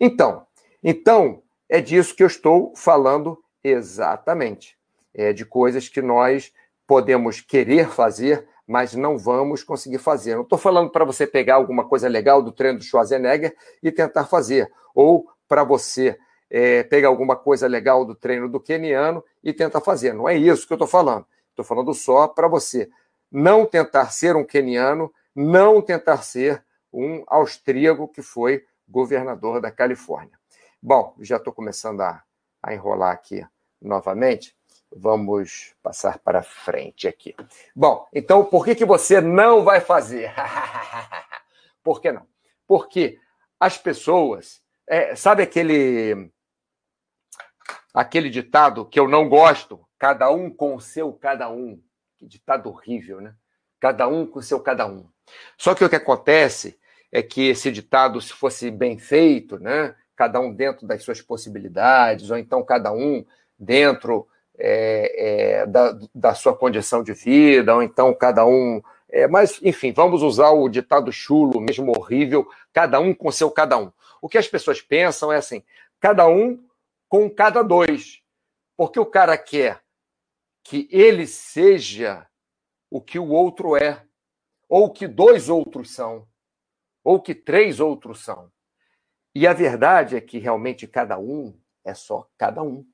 Então, 0.00 0.46
então 0.82 1.42
é 1.68 1.80
disso 1.80 2.14
que 2.14 2.22
eu 2.22 2.26
estou 2.26 2.74
falando 2.74 3.42
exatamente. 3.62 4.76
É 5.16 5.32
de 5.32 5.46
coisas 5.46 5.88
que 5.88 6.02
nós 6.02 6.52
podemos 6.86 7.40
querer 7.40 7.88
fazer, 7.88 8.46
mas 8.66 8.94
não 8.94 9.16
vamos 9.16 9.64
conseguir 9.64 9.98
fazer. 9.98 10.34
Não 10.34 10.42
estou 10.42 10.58
falando 10.58 10.90
para 10.90 11.04
você 11.04 11.26
pegar 11.26 11.54
alguma 11.54 11.88
coisa 11.88 12.08
legal 12.08 12.42
do 12.42 12.52
treino 12.52 12.78
do 12.78 12.84
Schwarzenegger 12.84 13.56
e 13.82 13.90
tentar 13.90 14.26
fazer, 14.26 14.70
ou 14.94 15.26
para 15.48 15.64
você 15.64 16.18
é, 16.50 16.82
pegar 16.82 17.08
alguma 17.08 17.36
coisa 17.36 17.66
legal 17.66 18.04
do 18.04 18.14
treino 18.14 18.48
do 18.48 18.60
keniano 18.60 19.24
e 19.42 19.52
tentar 19.52 19.80
fazer. 19.80 20.12
Não 20.12 20.28
é 20.28 20.36
isso 20.36 20.66
que 20.66 20.72
eu 20.72 20.76
estou 20.76 20.88
falando. 20.88 21.26
Estou 21.50 21.64
falando 21.64 21.92
só 21.94 22.28
para 22.28 22.48
você 22.48 22.88
não 23.30 23.66
tentar 23.66 24.10
ser 24.10 24.36
um 24.36 24.44
keniano, 24.44 25.12
não 25.34 25.80
tentar 25.80 26.18
ser 26.18 26.64
um 26.92 27.24
austríaco 27.26 28.08
que 28.08 28.22
foi 28.22 28.64
governador 28.88 29.60
da 29.60 29.70
Califórnia. 29.70 30.38
Bom, 30.80 31.14
já 31.20 31.36
estou 31.36 31.52
começando 31.52 32.00
a, 32.00 32.22
a 32.62 32.74
enrolar 32.74 33.12
aqui 33.12 33.44
novamente. 33.80 34.55
Vamos 34.94 35.74
passar 35.82 36.18
para 36.18 36.42
frente 36.42 37.06
aqui. 37.08 37.34
Bom, 37.74 38.06
então 38.12 38.44
por 38.44 38.64
que, 38.64 38.74
que 38.74 38.84
você 38.84 39.20
não 39.20 39.62
vai 39.62 39.80
fazer? 39.80 40.32
por 41.82 42.00
que 42.00 42.12
não? 42.12 42.26
Porque 42.66 43.18
as 43.58 43.76
pessoas. 43.76 44.62
É, 44.88 45.16
sabe 45.16 45.42
aquele 45.42 46.30
aquele 47.92 48.30
ditado 48.30 48.84
que 48.84 49.00
eu 49.00 49.08
não 49.08 49.28
gosto, 49.28 49.84
cada 49.98 50.30
um 50.30 50.50
com 50.50 50.76
o 50.76 50.80
seu 50.80 51.12
cada 51.12 51.50
um. 51.50 51.82
Que 52.18 52.26
ditado 52.26 52.68
horrível, 52.68 53.20
né? 53.20 53.34
Cada 53.80 54.06
um 54.06 54.26
com 54.26 54.38
o 54.38 54.42
seu 54.42 54.60
cada 54.60 54.86
um. 54.86 55.08
Só 55.58 55.74
que 55.74 55.84
o 55.84 55.88
que 55.88 55.96
acontece 55.96 56.78
é 57.10 57.22
que 57.22 57.48
esse 57.48 57.70
ditado, 57.72 58.20
se 58.20 58.32
fosse 58.32 58.70
bem 58.70 58.98
feito, 58.98 59.58
né? 59.58 59.94
Cada 60.14 60.40
um 60.40 60.54
dentro 60.54 60.86
das 60.86 61.02
suas 61.02 61.20
possibilidades, 61.20 62.30
ou 62.30 62.38
então 62.38 62.64
cada 62.64 62.92
um 62.92 63.24
dentro 63.58 64.28
é, 64.58 65.60
é, 65.60 65.66
da, 65.66 65.98
da, 66.14 66.34
sua 66.34 66.56
condição 66.56 67.02
de 67.02 67.12
vida, 67.12 67.74
ou 67.74 67.82
então 67.82 68.14
cada 68.14 68.46
um. 68.46 68.82
É, 69.08 69.26
mas, 69.28 69.60
enfim, 69.62 69.92
vamos 69.92 70.22
usar 70.22 70.50
o 70.50 70.68
ditado 70.68 71.12
chulo, 71.12 71.60
mesmo 71.60 71.92
horrível, 71.96 72.48
cada 72.72 72.98
um 72.98 73.14
com 73.14 73.30
seu 73.30 73.50
cada 73.50 73.78
um. 73.78 73.92
O 74.20 74.28
que 74.28 74.38
as 74.38 74.48
pessoas 74.48 74.80
pensam 74.80 75.32
é 75.32 75.36
assim: 75.36 75.62
cada 76.00 76.26
um 76.26 76.62
com 77.08 77.30
cada 77.30 77.62
dois. 77.62 78.22
Porque 78.76 79.00
o 79.00 79.06
cara 79.06 79.38
quer 79.38 79.80
que 80.62 80.88
ele 80.90 81.26
seja 81.26 82.26
o 82.90 83.00
que 83.00 83.18
o 83.18 83.28
outro 83.28 83.76
é, 83.76 84.04
ou 84.68 84.92
que 84.92 85.06
dois 85.06 85.48
outros 85.48 85.94
são, 85.94 86.26
ou 87.04 87.20
que 87.20 87.34
três 87.34 87.80
outros 87.80 88.24
são. 88.24 88.50
E 89.34 89.46
a 89.46 89.52
verdade 89.52 90.16
é 90.16 90.20
que 90.20 90.38
realmente 90.38 90.86
cada 90.86 91.18
um 91.18 91.58
é 91.84 91.94
só 91.94 92.28
cada 92.36 92.62
um. 92.62 92.84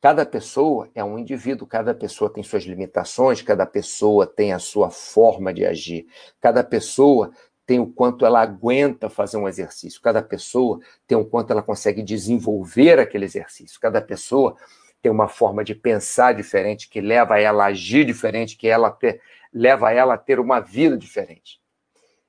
Cada 0.00 0.24
pessoa 0.24 0.88
é 0.94 1.02
um 1.02 1.18
indivíduo, 1.18 1.66
cada 1.66 1.92
pessoa 1.92 2.32
tem 2.32 2.42
suas 2.44 2.62
limitações, 2.62 3.42
cada 3.42 3.66
pessoa 3.66 4.26
tem 4.26 4.52
a 4.52 4.58
sua 4.60 4.90
forma 4.90 5.52
de 5.52 5.66
agir, 5.66 6.06
cada 6.40 6.62
pessoa 6.62 7.32
tem 7.66 7.80
o 7.80 7.86
quanto 7.86 8.24
ela 8.24 8.40
aguenta 8.40 9.10
fazer 9.10 9.36
um 9.36 9.48
exercício, 9.48 10.00
cada 10.00 10.22
pessoa 10.22 10.78
tem 11.06 11.18
o 11.18 11.24
quanto 11.24 11.50
ela 11.50 11.62
consegue 11.62 12.00
desenvolver 12.00 13.00
aquele 13.00 13.24
exercício, 13.24 13.80
cada 13.80 14.00
pessoa 14.00 14.56
tem 15.02 15.10
uma 15.10 15.28
forma 15.28 15.64
de 15.64 15.74
pensar 15.74 16.32
diferente 16.32 16.88
que 16.88 17.00
leva 17.00 17.40
ela 17.40 17.64
a 17.64 17.68
agir 17.68 18.04
diferente, 18.04 18.56
que 18.56 18.68
ela 18.68 18.90
ter, 18.90 19.20
leva 19.52 19.92
ela 19.92 20.14
a 20.14 20.18
ter 20.18 20.38
uma 20.38 20.60
vida 20.60 20.96
diferente. 20.96 21.60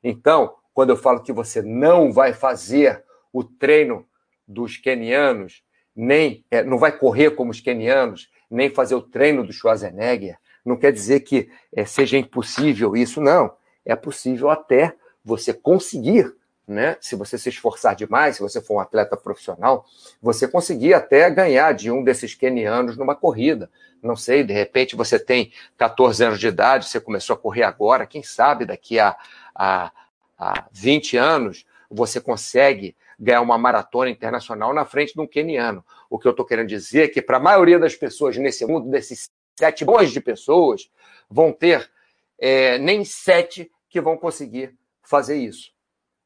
Então, 0.03 0.55
quando 0.73 0.89
eu 0.89 0.97
falo 0.97 1.21
que 1.21 1.31
você 1.31 1.61
não 1.61 2.11
vai 2.11 2.33
fazer 2.33 3.03
o 3.31 3.43
treino 3.43 4.07
dos 4.47 4.75
quenianos, 4.75 5.63
nem 6.01 6.45
é, 6.49 6.63
não 6.63 6.77
vai 6.77 6.97
correr 6.97 7.31
como 7.31 7.51
os 7.51 7.59
quenianos, 7.59 8.31
nem 8.49 8.69
fazer 8.69 8.95
o 8.95 9.01
treino 9.01 9.45
do 9.45 9.51
Schwarzenegger, 9.51 10.37
não 10.63 10.77
quer 10.77 10.93
dizer 10.93 11.19
que 11.19 11.49
é, 11.75 11.83
seja 11.83 12.17
impossível 12.17 12.95
isso, 12.95 13.19
não. 13.19 13.51
É 13.85 13.97
possível 13.97 14.49
até 14.49 14.95
você 15.25 15.53
conseguir, 15.53 16.33
né? 16.65 16.95
Se 17.01 17.17
você 17.17 17.37
se 17.37 17.49
esforçar 17.49 17.97
demais, 17.97 18.37
se 18.37 18.41
você 18.41 18.61
for 18.61 18.75
um 18.75 18.79
atleta 18.79 19.17
profissional, 19.17 19.85
você 20.21 20.47
conseguir 20.47 20.93
até 20.93 21.29
ganhar 21.29 21.73
de 21.73 21.91
um 21.91 22.01
desses 22.01 22.33
quenianos 22.33 22.95
numa 22.95 23.13
corrida. 23.15 23.69
Não 24.01 24.15
sei, 24.15 24.41
de 24.41 24.53
repente 24.53 24.95
você 24.95 25.19
tem 25.19 25.51
14 25.77 26.23
anos 26.23 26.39
de 26.39 26.47
idade, 26.47 26.87
você 26.87 27.01
começou 27.01 27.33
a 27.33 27.39
correr 27.39 27.63
agora, 27.63 28.07
quem 28.07 28.23
sabe 28.23 28.63
daqui 28.63 28.99
a, 28.99 29.17
a, 29.53 29.91
a 30.37 30.65
20 30.71 31.17
anos 31.17 31.65
você 31.91 32.21
consegue 32.21 32.95
ganhar 33.19 33.41
uma 33.41 33.57
maratona 33.57 34.09
internacional 34.09 34.73
na 34.73 34.85
frente 34.85 35.13
de 35.13 35.19
um 35.19 35.27
queniano. 35.27 35.83
O 36.09 36.17
que 36.17 36.27
eu 36.27 36.31
estou 36.31 36.45
querendo 36.45 36.67
dizer 36.67 37.03
é 37.03 37.07
que, 37.07 37.21
para 37.21 37.37
a 37.37 37.41
maioria 37.41 37.77
das 37.77 37.95
pessoas 37.95 38.37
nesse 38.37 38.65
mundo, 38.65 38.89
desses 38.89 39.29
7 39.59 39.85
milhões 39.85 40.11
de 40.11 40.21
pessoas, 40.21 40.89
vão 41.29 41.51
ter 41.51 41.91
é, 42.39 42.77
nem 42.77 43.03
sete 43.03 43.69
que 43.89 43.99
vão 43.99 44.17
conseguir 44.17 44.73
fazer 45.03 45.35
isso. 45.35 45.71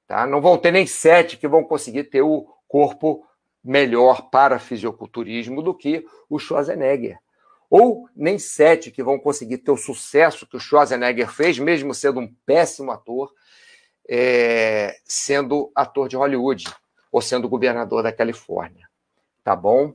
Tá? 0.08 0.28
Não 0.28 0.40
vão 0.40 0.58
ter 0.58 0.72
nem 0.72 0.86
sete 0.86 1.38
que 1.38 1.48
vão 1.48 1.64
conseguir 1.64 2.06
ter 2.06 2.22
o 2.22 2.48
corpo 2.68 3.26
melhor 3.64 4.30
para 4.30 4.60
fisiculturismo 4.60 5.64
do 5.64 5.74
que 5.74 6.06
o 6.30 6.38
Schwarzenegger. 6.38 7.18
Ou 7.70 8.08
nem 8.16 8.38
sete 8.38 8.92
que 8.92 9.02
vão 9.02 9.18
conseguir 9.18 9.60
ter 9.60 9.72
o 9.72 9.78
sucesso 9.78 10.46
que 10.46 10.58
o 10.58 10.60
Schwarzenegger 10.60 11.32
fez, 11.32 11.58
mesmo 11.58 11.94
sendo 11.94 12.20
um 12.20 12.32
péssimo 12.46 12.92
ator, 12.92 13.34
é, 14.08 14.96
sendo 15.06 15.72
ator 15.74 16.08
de 16.08 16.16
Hollywood 16.16 16.66
ou 17.14 17.22
sendo 17.22 17.48
governador 17.48 18.02
da 18.02 18.12
Califórnia. 18.12 18.90
Tá 19.44 19.56
bom? 19.56 19.94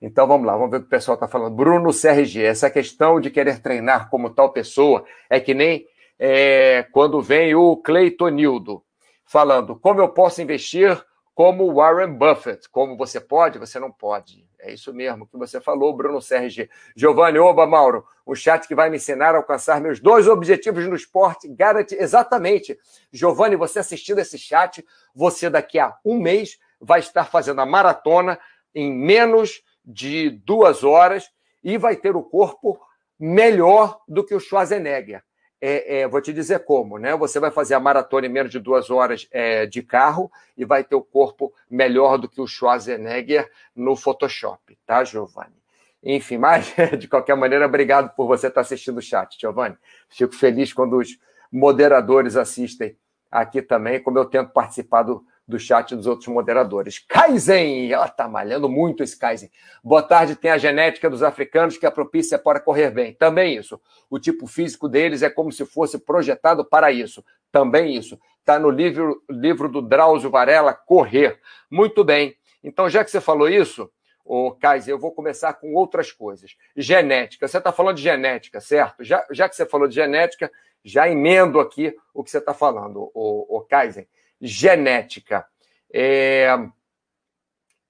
Então 0.00 0.26
vamos 0.26 0.46
lá, 0.46 0.52
vamos 0.52 0.70
ver 0.70 0.76
o 0.76 0.80
que 0.80 0.86
o 0.86 0.90
pessoal 0.90 1.14
está 1.14 1.26
falando. 1.26 1.56
Bruno 1.56 1.90
CRG, 1.90 2.44
essa 2.44 2.70
questão 2.70 3.20
de 3.20 3.30
querer 3.30 3.60
treinar 3.60 4.10
como 4.10 4.30
tal 4.30 4.52
pessoa 4.52 5.04
é 5.30 5.40
que 5.40 5.54
nem 5.54 5.86
é, 6.18 6.86
quando 6.92 7.22
vem 7.22 7.54
o 7.54 7.76
Cleitonildo 7.76 8.84
falando 9.24 9.76
como 9.76 10.00
eu 10.00 10.08
posso 10.08 10.42
investir 10.42 11.02
como 11.34 11.72
Warren 11.72 12.14
Buffett. 12.14 12.68
Como 12.68 12.96
você 12.96 13.20
pode, 13.20 13.58
você 13.58 13.78
não 13.78 13.92
pode. 13.92 14.47
É 14.60 14.72
isso 14.72 14.92
mesmo 14.92 15.26
que 15.26 15.36
você 15.36 15.60
falou, 15.60 15.96
Bruno 15.96 16.18
CRG. 16.20 16.68
Giovanni 16.96 17.38
Oba 17.38 17.66
Mauro, 17.66 18.04
o 18.26 18.34
chat 18.34 18.66
que 18.66 18.74
vai 18.74 18.90
me 18.90 18.96
ensinar 18.96 19.34
a 19.34 19.38
alcançar 19.38 19.80
meus 19.80 20.00
dois 20.00 20.26
objetivos 20.26 20.86
no 20.86 20.96
esporte, 20.96 21.46
garante 21.48 21.94
exatamente. 21.94 22.78
Giovanni, 23.12 23.54
você 23.54 23.78
assistindo 23.78 24.18
esse 24.18 24.36
chat, 24.36 24.84
você 25.14 25.48
daqui 25.48 25.78
a 25.78 25.96
um 26.04 26.18
mês 26.18 26.58
vai 26.80 27.00
estar 27.00 27.24
fazendo 27.24 27.60
a 27.60 27.66
maratona 27.66 28.38
em 28.74 28.92
menos 28.92 29.62
de 29.84 30.30
duas 30.30 30.82
horas 30.82 31.30
e 31.62 31.78
vai 31.78 31.96
ter 31.96 32.16
o 32.16 32.22
corpo 32.22 32.80
melhor 33.18 34.00
do 34.08 34.24
que 34.24 34.34
o 34.34 34.40
Schwarzenegger 34.40 35.22
é, 35.60 36.00
é, 36.00 36.08
vou 36.08 36.20
te 36.20 36.32
dizer 36.32 36.60
como, 36.60 36.98
né? 36.98 37.16
Você 37.16 37.40
vai 37.40 37.50
fazer 37.50 37.74
a 37.74 37.80
maratona 37.80 38.26
em 38.26 38.30
menos 38.30 38.50
de 38.50 38.60
duas 38.60 38.90
horas 38.90 39.26
é, 39.30 39.66
de 39.66 39.82
carro 39.82 40.30
e 40.56 40.64
vai 40.64 40.84
ter 40.84 40.94
o 40.94 41.02
corpo 41.02 41.52
melhor 41.68 42.16
do 42.16 42.28
que 42.28 42.40
o 42.40 42.46
Schwarzenegger 42.46 43.50
no 43.74 43.96
Photoshop, 43.96 44.78
tá, 44.86 45.02
Giovanni? 45.02 45.56
Enfim, 46.02 46.38
mas 46.38 46.74
de 46.98 47.08
qualquer 47.08 47.36
maneira, 47.36 47.66
obrigado 47.66 48.14
por 48.14 48.26
você 48.26 48.46
estar 48.46 48.60
assistindo 48.60 48.98
o 48.98 49.02
chat, 49.02 49.36
Giovanni. 49.40 49.76
Fico 50.08 50.34
feliz 50.34 50.72
quando 50.72 50.96
os 50.96 51.18
moderadores 51.50 52.36
assistem 52.36 52.96
aqui 53.30 53.60
também, 53.60 54.02
como 54.02 54.18
eu 54.18 54.24
tento 54.24 54.52
participar 54.52 55.02
do, 55.02 55.24
do 55.48 55.58
chat 55.58 55.96
dos 55.96 56.06
outros 56.06 56.28
moderadores. 56.28 56.98
Kaizen! 56.98 57.90
Ela 57.90 58.04
está 58.04 58.28
malhando 58.28 58.68
muito 58.68 59.02
esse 59.02 59.18
Kaizen. 59.18 59.50
Boa 59.82 60.02
tarde, 60.02 60.36
tem 60.36 60.50
a 60.50 60.58
genética 60.58 61.08
dos 61.08 61.22
africanos 61.22 61.78
que 61.78 61.86
é 61.86 61.90
propícia 61.90 62.38
para 62.38 62.60
correr 62.60 62.90
bem. 62.90 63.14
Também 63.14 63.56
isso. 63.56 63.80
O 64.10 64.18
tipo 64.18 64.46
físico 64.46 64.88
deles 64.88 65.22
é 65.22 65.30
como 65.30 65.50
se 65.50 65.64
fosse 65.64 65.98
projetado 65.98 66.66
para 66.66 66.92
isso. 66.92 67.24
Também 67.50 67.96
isso. 67.96 68.20
Está 68.40 68.58
no 68.58 68.68
livro, 68.68 69.22
livro 69.30 69.70
do 69.70 69.80
Drauzio 69.80 70.30
Varela, 70.30 70.74
Correr. 70.74 71.40
Muito 71.70 72.04
bem. 72.04 72.36
Então, 72.62 72.90
já 72.90 73.02
que 73.02 73.10
você 73.10 73.20
falou 73.20 73.48
isso, 73.48 73.90
o 74.22 74.52
Kaiser, 74.52 74.92
eu 74.92 74.98
vou 74.98 75.12
começar 75.12 75.54
com 75.54 75.72
outras 75.72 76.12
coisas. 76.12 76.56
Genética. 76.76 77.48
Você 77.48 77.56
está 77.56 77.72
falando 77.72 77.96
de 77.96 78.02
genética, 78.02 78.60
certo? 78.60 79.02
Já, 79.02 79.24
já 79.30 79.48
que 79.48 79.56
você 79.56 79.64
falou 79.64 79.88
de 79.88 79.94
genética, 79.94 80.52
já 80.84 81.08
emendo 81.08 81.58
aqui 81.58 81.96
o 82.12 82.22
que 82.22 82.30
você 82.30 82.38
está 82.38 82.52
falando, 82.52 83.10
o, 83.14 83.56
o 83.56 83.60
Kaiser 83.62 84.06
genética. 84.40 85.46
É, 85.92 86.48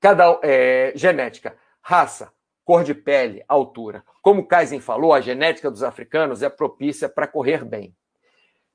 cada 0.01 0.39
é, 0.43 0.93
genética, 0.95 1.57
raça, 1.81 2.33
cor 2.65 2.85
de 2.85 2.95
pele, 2.95 3.45
altura. 3.49 4.05
Como 4.23 4.43
o 4.43 4.47
Kaizen 4.47 4.81
falou, 4.81 5.13
a 5.13 5.21
genética 5.21 5.71
dos 5.71 5.83
africanos 5.83 6.43
é 6.43 6.49
propícia 6.49 7.09
para 7.09 7.27
correr 7.27 7.65
bem. 7.65 7.95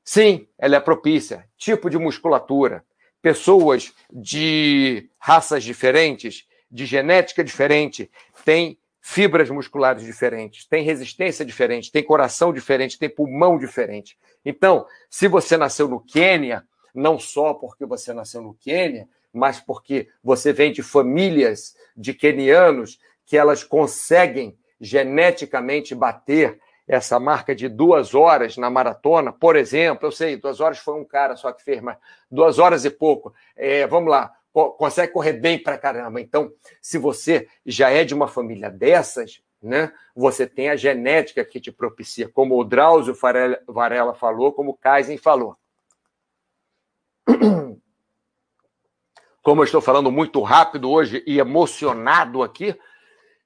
Sim, 0.03 0.47
ela 0.57 0.75
é 0.75 0.79
propícia. 0.79 1.47
Tipo 1.57 1.89
de 1.89 1.97
musculatura. 1.97 2.83
Pessoas 3.21 3.93
de 4.11 5.09
raças 5.17 5.63
diferentes, 5.63 6.47
de 6.69 6.85
genética 6.85 7.43
diferente, 7.43 8.11
têm 8.43 8.77
fibras 8.99 9.49
musculares 9.49 10.03
diferentes, 10.03 10.65
têm 10.65 10.83
resistência 10.83 11.45
diferente, 11.45 11.91
têm 11.91 12.03
coração 12.03 12.53
diferente, 12.53 12.97
têm 12.97 13.09
pulmão 13.09 13.57
diferente. 13.57 14.17
Então, 14.43 14.85
se 15.09 15.27
você 15.27 15.55
nasceu 15.55 15.87
no 15.87 15.99
Quênia, 15.99 16.65
não 16.93 17.17
só 17.17 17.53
porque 17.53 17.85
você 17.85 18.13
nasceu 18.13 18.41
no 18.41 18.53
Quênia, 18.53 19.07
mas 19.31 19.59
porque 19.59 20.07
você 20.23 20.53
vem 20.53 20.71
de 20.71 20.83
famílias 20.83 21.75
de 21.97 22.13
quenianos 22.13 22.99
que 23.25 23.37
elas 23.37 23.63
conseguem 23.63 24.57
geneticamente 24.79 25.95
bater 25.95 26.59
essa 26.87 27.19
marca 27.19 27.55
de 27.55 27.69
duas 27.69 28.13
horas 28.13 28.57
na 28.57 28.69
maratona, 28.69 29.31
por 29.31 29.55
exemplo, 29.55 30.07
eu 30.07 30.11
sei, 30.11 30.35
duas 30.35 30.59
horas 30.59 30.77
foi 30.77 30.95
um 30.99 31.05
cara 31.05 31.35
só 31.35 31.51
que 31.51 31.63
fez, 31.63 31.81
mas 31.81 31.97
duas 32.29 32.59
horas 32.59 32.83
e 32.83 32.89
pouco. 32.89 33.33
É, 33.55 33.87
vamos 33.87 34.11
lá, 34.11 34.33
consegue 34.51 35.13
correr 35.13 35.33
bem 35.33 35.57
pra 35.57 35.77
caramba. 35.77 36.19
Então, 36.19 36.51
se 36.81 36.97
você 36.97 37.47
já 37.65 37.89
é 37.89 38.03
de 38.03 38.13
uma 38.13 38.27
família 38.27 38.69
dessas, 38.69 39.41
né, 39.61 39.93
você 40.13 40.45
tem 40.45 40.69
a 40.69 40.75
genética 40.75 41.45
que 41.45 41.61
te 41.61 41.71
propicia, 41.71 42.27
como 42.27 42.59
o 42.59 42.65
Drauzio 42.65 43.15
Varela 43.67 44.13
falou, 44.13 44.51
como 44.51 44.71
o 44.71 44.77
Kaizen 44.77 45.17
falou. 45.17 45.55
Como 49.41 49.61
eu 49.61 49.65
estou 49.65 49.81
falando 49.81 50.11
muito 50.11 50.41
rápido 50.41 50.89
hoje 50.89 51.23
e 51.27 51.39
emocionado 51.39 52.43
aqui, 52.43 52.77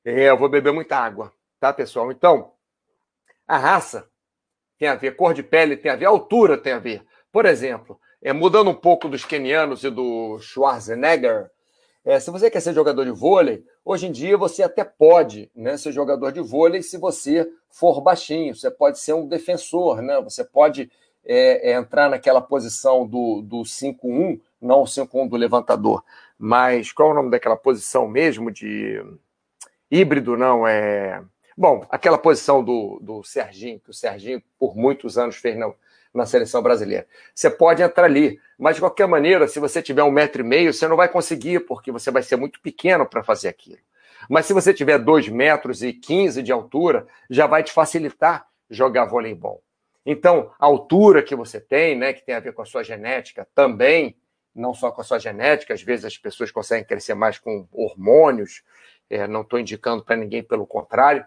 é, 0.05 0.29
eu 0.29 0.37
vou 0.37 0.49
beber 0.49 0.73
muita 0.73 0.97
água, 0.97 1.33
tá, 1.59 1.73
pessoal? 1.73 2.11
Então, 2.11 2.51
a 3.47 3.57
raça 3.57 4.09
tem 4.77 4.87
a 4.87 4.95
ver, 4.95 5.15
cor 5.15 5.33
de 5.33 5.43
pele 5.43 5.75
tem 5.75 5.91
a 5.91 5.95
ver, 5.95 6.05
altura 6.05 6.57
tem 6.57 6.73
a 6.73 6.79
ver. 6.79 7.03
Por 7.31 7.45
exemplo, 7.45 7.99
é, 8.21 8.31
mudando 8.33 8.69
um 8.69 8.75
pouco 8.75 9.07
dos 9.07 9.25
kenianos 9.25 9.83
e 9.83 9.89
do 9.89 10.39
Schwarzenegger, 10.39 11.49
é, 12.05 12.19
se 12.19 12.31
você 12.31 12.49
quer 12.49 12.61
ser 12.61 12.73
jogador 12.73 13.03
de 13.03 13.11
vôlei, 13.11 13.65
hoje 13.83 14.07
em 14.07 14.11
dia 14.11 14.37
você 14.37 14.63
até 14.63 14.83
pode 14.83 15.51
né, 15.53 15.75
ser 15.75 15.91
jogador 15.91 16.31
de 16.31 16.39
vôlei 16.39 16.81
se 16.81 16.97
você 16.97 17.51
for 17.69 17.99
baixinho, 17.99 18.55
você 18.55 18.71
pode 18.71 18.99
ser 18.99 19.13
um 19.13 19.27
defensor, 19.27 20.01
né? 20.01 20.21
você 20.21 20.43
pode 20.43 20.89
é, 21.27 21.71
é, 21.71 21.73
entrar 21.73 22.09
naquela 22.09 22.41
posição 22.41 23.05
do, 23.05 23.41
do 23.41 23.63
5-1, 23.63 24.39
não 24.61 24.81
o 24.81 24.85
5-1 24.85 25.27
do 25.27 25.35
levantador, 25.35 26.03
mas 26.39 26.93
qual 26.93 27.09
é 27.09 27.11
o 27.11 27.15
nome 27.15 27.29
daquela 27.29 27.57
posição 27.57 28.07
mesmo 28.07 28.49
de 28.49 29.03
híbrido, 29.91 30.37
não, 30.37 30.65
é... 30.65 31.21
Bom, 31.57 31.85
aquela 31.89 32.17
posição 32.17 32.63
do, 32.63 32.99
do 33.01 33.23
Serginho, 33.23 33.79
que 33.79 33.89
o 33.89 33.93
Serginho 33.93 34.41
por 34.59 34.75
muitos 34.75 35.17
anos 35.17 35.35
fez 35.35 35.57
na, 35.57 35.71
na 36.13 36.25
seleção 36.25 36.61
brasileira. 36.61 37.07
Você 37.33 37.49
pode 37.49 37.81
entrar 37.81 38.05
ali, 38.05 38.39
mas 38.57 38.75
de 38.75 38.81
qualquer 38.81 39.07
maneira, 39.07 39.47
se 39.47 39.59
você 39.59 39.81
tiver 39.81 40.03
um 40.03 40.11
metro 40.11 40.41
e 40.41 40.45
meio, 40.45 40.71
você 40.71 40.87
não 40.87 40.95
vai 40.95 41.09
conseguir, 41.09 41.61
porque 41.61 41.91
você 41.91 42.11
vai 42.11 42.21
ser 42.21 42.35
muito 42.35 42.61
pequeno 42.61 43.07
para 43.07 43.23
fazer 43.23 43.49
aquilo. 43.49 43.79
Mas 44.29 44.45
se 44.45 44.53
você 44.53 44.73
tiver 44.73 44.99
dois 44.99 45.27
metros 45.27 45.81
e 45.81 45.93
quinze 45.93 46.43
de 46.43 46.51
altura, 46.51 47.07
já 47.29 47.47
vai 47.47 47.63
te 47.63 47.71
facilitar 47.71 48.47
jogar 48.69 49.05
voleibol. 49.05 49.63
Então, 50.09 50.53
a 50.57 50.65
altura 50.65 51.21
que 51.21 51.35
você 51.35 51.59
tem, 51.59 51.93
né, 51.93 52.13
que 52.13 52.25
tem 52.25 52.33
a 52.33 52.39
ver 52.39 52.53
com 52.53 52.61
a 52.61 52.65
sua 52.65 52.81
genética, 52.81 53.45
também, 53.53 54.15
não 54.55 54.73
só 54.73 54.89
com 54.89 55.01
a 55.01 55.03
sua 55.03 55.19
genética, 55.19 55.73
às 55.73 55.83
vezes 55.83 56.05
as 56.05 56.17
pessoas 56.17 56.49
conseguem 56.49 56.85
crescer 56.85 57.13
mais 57.13 57.37
com 57.37 57.67
hormônios, 57.73 58.63
é, 59.09 59.27
não 59.27 59.41
estou 59.41 59.59
indicando 59.59 60.05
para 60.05 60.15
ninguém, 60.15 60.41
pelo 60.41 60.65
contrário. 60.65 61.25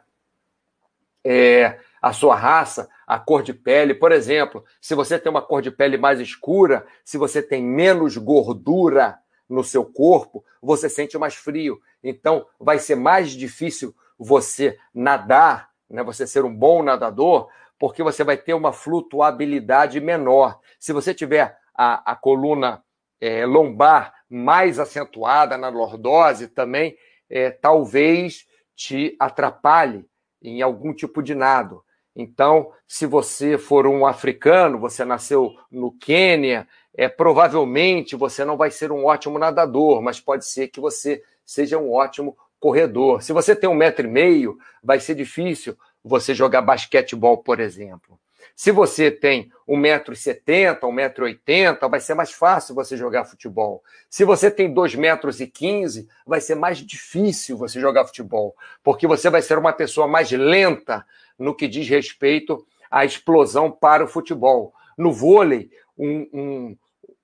É, 1.23 1.79
a 2.01 2.15
sua 2.15 2.35
raça, 2.35 2.89
a 3.07 3.19
cor 3.19 3.43
de 3.43 3.53
pele, 3.53 3.93
por 3.93 4.13
exemplo, 4.13 4.65
se 4.81 4.95
você 4.95 5.19
tem 5.19 5.29
uma 5.29 5.43
cor 5.43 5.61
de 5.61 5.71
pele 5.71 5.99
mais 5.99 6.19
escura, 6.19 6.87
se 7.05 7.19
você 7.19 7.43
tem 7.43 7.63
menos 7.63 8.17
gordura 8.17 9.19
no 9.47 9.63
seu 9.63 9.85
corpo, 9.85 10.43
você 10.63 10.89
sente 10.89 11.19
mais 11.19 11.35
frio. 11.35 11.83
Então, 12.03 12.47
vai 12.59 12.79
ser 12.79 12.95
mais 12.95 13.33
difícil 13.33 13.95
você 14.19 14.79
nadar, 14.95 15.69
né, 15.87 16.03
você 16.03 16.27
ser 16.27 16.47
um 16.47 16.55
bom 16.55 16.83
nadador, 16.83 17.51
porque 17.81 18.03
você 18.03 18.23
vai 18.23 18.37
ter 18.37 18.53
uma 18.53 18.75
flutuabilidade 18.75 19.99
menor. 20.01 20.61
Se 20.79 20.93
você 20.93 21.15
tiver 21.15 21.57
a, 21.75 22.13
a 22.13 22.15
coluna 22.15 22.85
é, 23.19 23.47
lombar 23.47 24.13
mais 24.29 24.79
acentuada 24.79 25.57
na 25.57 25.71
lordose 25.71 26.49
também, 26.49 26.95
é, 27.29 27.51
talvez 27.51 28.47
te 28.77 29.17
atrapalhe 29.19 30.05
em 30.43 30.61
algum 30.61 30.93
tipo 30.93 31.23
de 31.23 31.35
nado. 31.35 31.83
Então, 32.15 32.71
se 32.87 33.07
você 33.07 33.57
for 33.57 33.87
um 33.87 34.05
africano, 34.05 34.79
você 34.79 35.03
nasceu 35.03 35.55
no 35.71 35.91
Quênia, 35.91 36.69
é, 36.95 37.09
provavelmente 37.09 38.15
você 38.15 38.45
não 38.45 38.59
vai 38.59 38.71
ser 38.71 38.93
um 38.93 39.07
ótimo 39.07 39.39
nadador, 39.39 40.03
mas 40.03 40.21
pode 40.21 40.45
ser 40.45 40.69
que 40.69 40.81
você 40.81 41.23
seja 41.47 41.79
um 41.79 41.91
ótimo 41.91 42.37
corredor. 42.59 43.23
Se 43.23 43.33
você 43.33 43.57
tem 43.57 43.71
um 43.71 43.75
metro 43.75 44.07
e 44.07 44.11
meio, 44.11 44.59
vai 44.85 45.01
ser 45.01 45.15
difícil 45.15 45.75
você 46.05 46.35
jogar 46.35 46.63
basquetebol, 46.63 47.39
por 47.39 47.61
exemplo. 47.61 48.19
Se 48.57 48.71
você 48.73 49.11
tem 49.11 49.51
1,70m, 49.69 50.81
1,80m, 50.81 51.89
vai 51.89 52.01
ser 52.01 52.15
mais 52.15 52.33
fácil 52.33 52.75
você 52.75 52.97
jogar 52.97 53.25
futebol. 53.25 53.83
Se 54.09 54.25
você 54.25 54.51
tem 54.51 54.73
2,15m, 54.73 56.07
vai 56.27 56.41
ser 56.41 56.57
mais 56.57 56.79
difícil 56.79 57.57
você 57.57 57.81
jogar 57.81 58.05
futebol, 58.05 58.55
porque 58.83 59.07
você 59.07 59.31
vai 59.31 59.43
ser 59.43 59.57
uma 59.57 59.73
pessoa 59.73 60.07
mais 60.07 60.31
lenta 60.31 61.07
no 61.39 61.55
que 61.55 61.67
diz 61.67 61.89
respeito 61.89 62.67
à 62.91 63.05
explosão 63.05 63.71
para 63.71 64.05
o 64.05 64.09
futebol. 64.09 64.75
No 64.99 65.13
vôlei, 65.13 65.71
um, 65.97 66.29
um, 66.33 66.77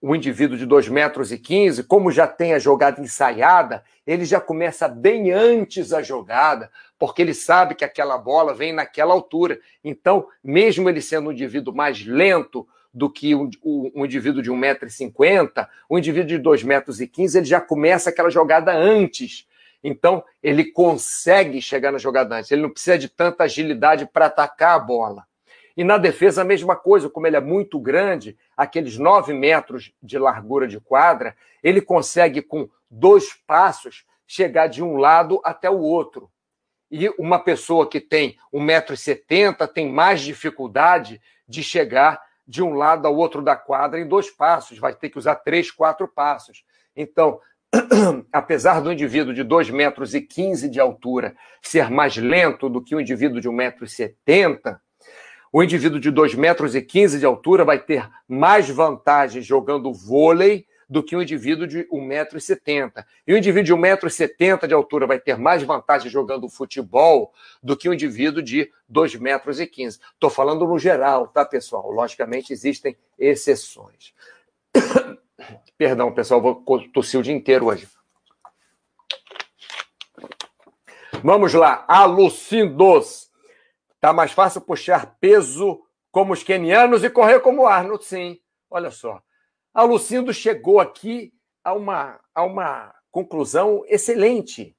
um 0.02 0.14
indivíduo 0.14 0.56
de 0.56 0.64
2 0.64 0.88
metros 0.88 1.32
e 1.32 1.38
15, 1.38 1.84
como 1.84 2.10
já 2.10 2.26
tem 2.26 2.54
a 2.54 2.58
jogada 2.58 3.00
ensaiada, 3.00 3.84
ele 4.06 4.24
já 4.24 4.40
começa 4.40 4.88
bem 4.88 5.32
antes 5.32 5.92
a 5.92 6.00
jogada, 6.00 6.70
porque 6.98 7.22
ele 7.22 7.34
sabe 7.34 7.74
que 7.74 7.84
aquela 7.84 8.16
bola 8.16 8.54
vem 8.54 8.72
naquela 8.72 9.12
altura. 9.12 9.60
Então, 9.84 10.26
mesmo 10.42 10.88
ele 10.88 11.00
sendo 11.00 11.28
um 11.28 11.32
indivíduo 11.32 11.74
mais 11.74 12.04
lento 12.04 12.66
do 12.92 13.10
que 13.10 13.34
um, 13.34 13.50
um 13.62 14.04
indivíduo 14.06 14.42
de 14.42 14.50
1,50m, 14.50 15.68
um 15.90 15.98
indivíduo 15.98 16.28
de 16.28 16.38
2,15 16.38 16.64
metros, 16.64 17.00
e 17.00 17.06
15, 17.06 17.38
ele 17.38 17.46
já 17.46 17.60
começa 17.60 18.08
aquela 18.08 18.30
jogada 18.30 18.72
antes. 18.72 19.46
Então, 19.84 20.24
ele 20.42 20.64
consegue 20.64 21.60
chegar 21.60 21.92
na 21.92 21.98
jogada 21.98 22.36
antes. 22.36 22.50
Ele 22.50 22.62
não 22.62 22.70
precisa 22.70 22.98
de 22.98 23.08
tanta 23.08 23.44
agilidade 23.44 24.06
para 24.06 24.26
atacar 24.26 24.76
a 24.76 24.78
bola. 24.78 25.26
E 25.76 25.84
na 25.84 25.98
defesa, 25.98 26.40
a 26.40 26.44
mesma 26.44 26.74
coisa, 26.74 27.10
como 27.10 27.26
ele 27.26 27.36
é 27.36 27.40
muito 27.40 27.78
grande, 27.78 28.34
aqueles 28.56 28.96
9 28.96 29.34
metros 29.34 29.92
de 30.02 30.18
largura 30.18 30.66
de 30.66 30.80
quadra, 30.80 31.36
ele 31.62 31.82
consegue, 31.82 32.40
com 32.40 32.66
dois 32.90 33.34
passos, 33.46 34.06
chegar 34.26 34.68
de 34.68 34.82
um 34.82 34.96
lado 34.96 35.38
até 35.44 35.68
o 35.68 35.78
outro. 35.78 36.30
E 36.90 37.08
uma 37.18 37.38
pessoa 37.38 37.88
que 37.88 38.00
tem 38.00 38.36
1,70m 38.52 39.66
tem 39.68 39.90
mais 39.90 40.20
dificuldade 40.20 41.20
de 41.48 41.62
chegar 41.62 42.20
de 42.46 42.62
um 42.62 42.74
lado 42.74 43.06
ao 43.06 43.16
outro 43.16 43.42
da 43.42 43.56
quadra 43.56 44.00
em 44.00 44.06
dois 44.06 44.30
passos, 44.30 44.78
vai 44.78 44.94
ter 44.94 45.10
que 45.10 45.18
usar 45.18 45.34
três, 45.36 45.70
quatro 45.70 46.06
passos. 46.06 46.64
Então, 46.94 47.40
apesar 48.32 48.80
do 48.80 48.92
indivíduo 48.92 49.34
de 49.34 49.44
2,15 49.44 49.72
metros 49.72 50.14
e 50.14 50.20
15 50.20 50.68
de 50.68 50.78
altura 50.78 51.36
ser 51.60 51.90
mais 51.90 52.16
lento 52.16 52.68
do 52.68 52.82
que 52.82 52.94
o 52.94 53.00
indivíduo 53.00 53.40
de 53.40 53.48
1,70 53.48 53.52
metro, 53.52 53.84
e 53.84 53.88
70, 53.88 54.80
o 55.52 55.62
indivíduo 55.62 55.98
de 55.98 56.12
2,15 56.12 56.36
metros 56.36 56.74
e 56.76 56.82
15 56.82 57.18
de 57.18 57.26
altura 57.26 57.64
vai 57.64 57.78
ter 57.78 58.08
mais 58.28 58.68
vantagem 58.70 59.42
jogando 59.42 59.92
vôlei 59.92 60.66
do 60.88 61.02
que 61.02 61.16
um 61.16 61.22
indivíduo 61.22 61.66
de 61.66 61.84
1,70m. 61.88 63.04
E 63.26 63.34
o 63.34 63.36
indivíduo 63.36 63.64
de 63.64 63.74
1,70m 63.74 64.66
de 64.66 64.74
altura 64.74 65.06
vai 65.06 65.18
ter 65.18 65.36
mais 65.36 65.62
vantagem 65.62 66.10
jogando 66.10 66.48
futebol 66.48 67.32
do 67.62 67.76
que 67.76 67.88
um 67.88 67.92
indivíduo 67.92 68.42
de 68.42 68.70
2,15 68.90 69.20
metros. 69.20 69.58
Estou 69.58 70.30
falando 70.30 70.66
no 70.66 70.78
geral, 70.78 71.26
tá, 71.28 71.44
pessoal? 71.44 71.90
Logicamente, 71.90 72.52
existem 72.52 72.96
exceções. 73.18 74.14
Perdão, 75.76 76.12
pessoal, 76.12 76.40
vou 76.40 76.62
tossir 76.92 77.18
o 77.18 77.22
dia 77.22 77.34
inteiro 77.34 77.66
hoje. 77.66 77.88
Vamos 81.22 81.52
lá, 81.54 81.84
alucindos. 81.88 83.30
Tá 84.00 84.12
mais 84.12 84.30
fácil 84.30 84.60
puxar 84.60 85.16
peso 85.18 85.82
como 86.12 86.32
os 86.32 86.42
quenianos 86.42 87.02
e 87.02 87.10
correr 87.10 87.40
como 87.40 87.66
Arnold, 87.66 88.04
sim. 88.04 88.38
Olha 88.70 88.90
só. 88.90 89.20
A 89.76 89.82
Lucindo 89.82 90.32
chegou 90.32 90.80
aqui 90.80 91.34
a 91.62 91.74
uma, 91.74 92.18
a 92.34 92.42
uma 92.42 92.94
conclusão 93.10 93.84
excelente. 93.86 94.74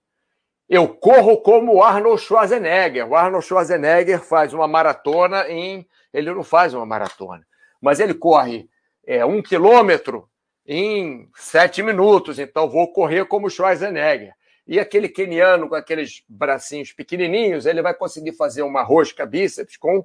Eu 0.68 0.88
corro 0.88 1.38
como 1.38 1.76
o 1.76 1.84
Arnold 1.84 2.20
Schwarzenegger. 2.20 3.08
O 3.08 3.16
Arnold 3.16 3.46
Schwarzenegger 3.46 4.20
faz 4.20 4.56
uma 4.56 4.68
maratona 4.68 5.48
em. 5.50 5.88
Ele 6.12 6.34
não 6.34 6.44
faz 6.44 6.74
uma 6.74 6.84
maratona, 6.84 7.46
mas 7.80 8.00
ele 8.00 8.16
corre 8.16 8.68
é, 9.06 9.24
um 9.24 9.40
quilômetro 9.40 10.28
em 10.66 11.30
sete 11.36 11.84
minutos. 11.84 12.40
Então 12.40 12.68
vou 12.68 12.92
correr 12.92 13.26
como 13.26 13.46
o 13.46 13.52
Schwarzenegger. 13.52 14.34
E 14.66 14.80
aquele 14.80 15.08
keniano 15.10 15.70
com 15.70 15.76
aqueles 15.76 16.24
bracinhos 16.28 16.92
pequenininhos, 16.92 17.68
ele 17.68 17.84
vai 17.84 17.94
conseguir 17.94 18.32
fazer 18.32 18.64
uma 18.64 18.82
rosca 18.82 19.28
bíceps 19.28 19.78
com 19.78 20.04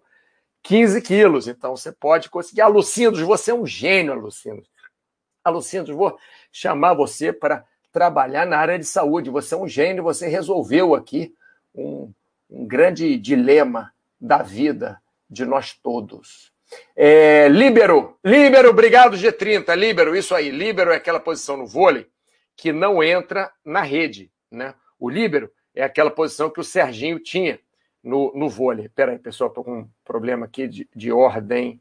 15 0.62 1.00
quilos. 1.00 1.48
Então 1.48 1.74
você 1.74 1.90
pode 1.90 2.28
conseguir. 2.28 2.60
Alucindos, 2.60 3.20
você 3.20 3.52
é 3.52 3.54
um 3.54 3.66
gênio, 3.66 4.12
Alucindos. 4.12 4.70
Alucindos, 5.44 5.94
vou 5.94 6.18
chamar 6.50 6.94
você 6.94 7.32
para 7.32 7.64
trabalhar 7.90 8.46
na 8.46 8.56
área 8.56 8.78
de 8.78 8.84
saúde. 8.84 9.30
Você 9.30 9.54
é 9.54 9.58
um 9.58 9.68
gênio, 9.68 10.02
você 10.02 10.28
resolveu 10.28 10.94
aqui 10.94 11.34
um, 11.74 12.12
um 12.50 12.66
grande 12.66 13.16
dilema 13.18 13.92
da 14.20 14.42
vida 14.42 15.00
de 15.28 15.44
nós 15.44 15.72
todos. 15.72 16.52
É, 16.96 17.48
líbero, 17.48 18.16
líbero, 18.24 18.70
obrigado 18.70 19.16
G30, 19.16 19.74
líbero, 19.74 20.16
isso 20.16 20.34
aí, 20.34 20.50
líbero 20.50 20.90
é 20.90 20.96
aquela 20.96 21.20
posição 21.20 21.56
no 21.56 21.66
vôlei 21.66 22.06
que 22.56 22.72
não 22.72 23.02
entra 23.02 23.52
na 23.64 23.82
rede. 23.82 24.30
Né? 24.50 24.74
O 24.98 25.08
líbero 25.10 25.50
é 25.74 25.82
aquela 25.82 26.10
posição 26.10 26.50
que 26.50 26.60
o 26.60 26.64
Serginho 26.64 27.18
tinha 27.18 27.58
no, 28.02 28.32
no 28.34 28.48
vôlei. 28.48 28.88
Peraí, 28.88 29.18
pessoal, 29.18 29.48
estou 29.48 29.64
com 29.64 29.80
um 29.80 29.88
problema 30.04 30.46
aqui 30.46 30.66
de, 30.66 30.88
de 30.94 31.12
ordem. 31.12 31.80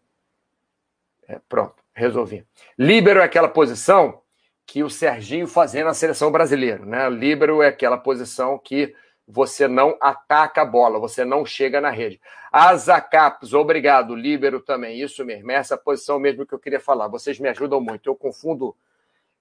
É, 1.28 1.40
pronto, 1.48 1.81
resolvi. 1.94 2.46
Líbero 2.78 3.20
é 3.20 3.24
aquela 3.24 3.48
posição 3.48 4.22
que 4.66 4.84
o 4.84 4.90
Serginho 4.90 5.48
fazia 5.48 5.84
na 5.84 5.94
seleção 5.94 6.32
brasileira. 6.32 6.86
Né? 6.86 7.10
Líbero 7.10 7.62
é 7.62 7.68
aquela 7.68 7.98
posição 7.98 8.58
que 8.58 8.96
você 9.28 9.68
não 9.68 9.98
ataca 10.00 10.62
a 10.62 10.66
bola, 10.66 11.00
você 11.00 11.24
não 11.24 11.46
chega 11.46 11.80
na 11.80 11.90
rede. 11.90 12.20
Azacaps, 12.52 13.54
obrigado. 13.54 14.16
Líbero 14.16 14.60
também, 14.60 15.00
isso 15.00 15.24
mesmo. 15.24 15.52
Essa 15.52 15.78
posição 15.78 16.20
mesmo 16.20 16.46
que 16.46 16.54
eu 16.54 16.60
queria 16.60 16.80
falar. 16.80 17.08
Vocês 17.08 17.40
me 17.40 17.48
ajudam 17.50 17.80
muito. 17.80 18.10
Eu 18.10 18.16
confundo, 18.16 18.76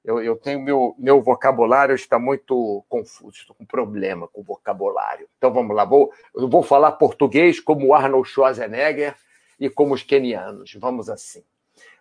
eu, 0.04 0.22
eu 0.22 0.36
tenho 0.36 0.60
meu, 0.60 0.94
meu 0.98 1.20
vocabulário 1.20 1.94
está 1.94 2.18
muito 2.18 2.84
confuso, 2.88 3.38
estou 3.38 3.56
com 3.56 3.64
problema 3.64 4.28
com 4.28 4.40
o 4.40 4.44
vocabulário. 4.44 5.28
Então 5.36 5.52
vamos 5.52 5.74
lá, 5.74 5.84
vou, 5.84 6.12
eu 6.34 6.48
vou 6.48 6.62
falar 6.62 6.92
português 6.92 7.58
como 7.58 7.92
Arnold 7.94 8.28
Schwarzenegger 8.28 9.16
e 9.58 9.68
como 9.68 9.94
os 9.94 10.02
kenianos. 10.02 10.74
Vamos 10.74 11.10
assim. 11.10 11.42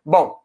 Bom, 0.06 0.40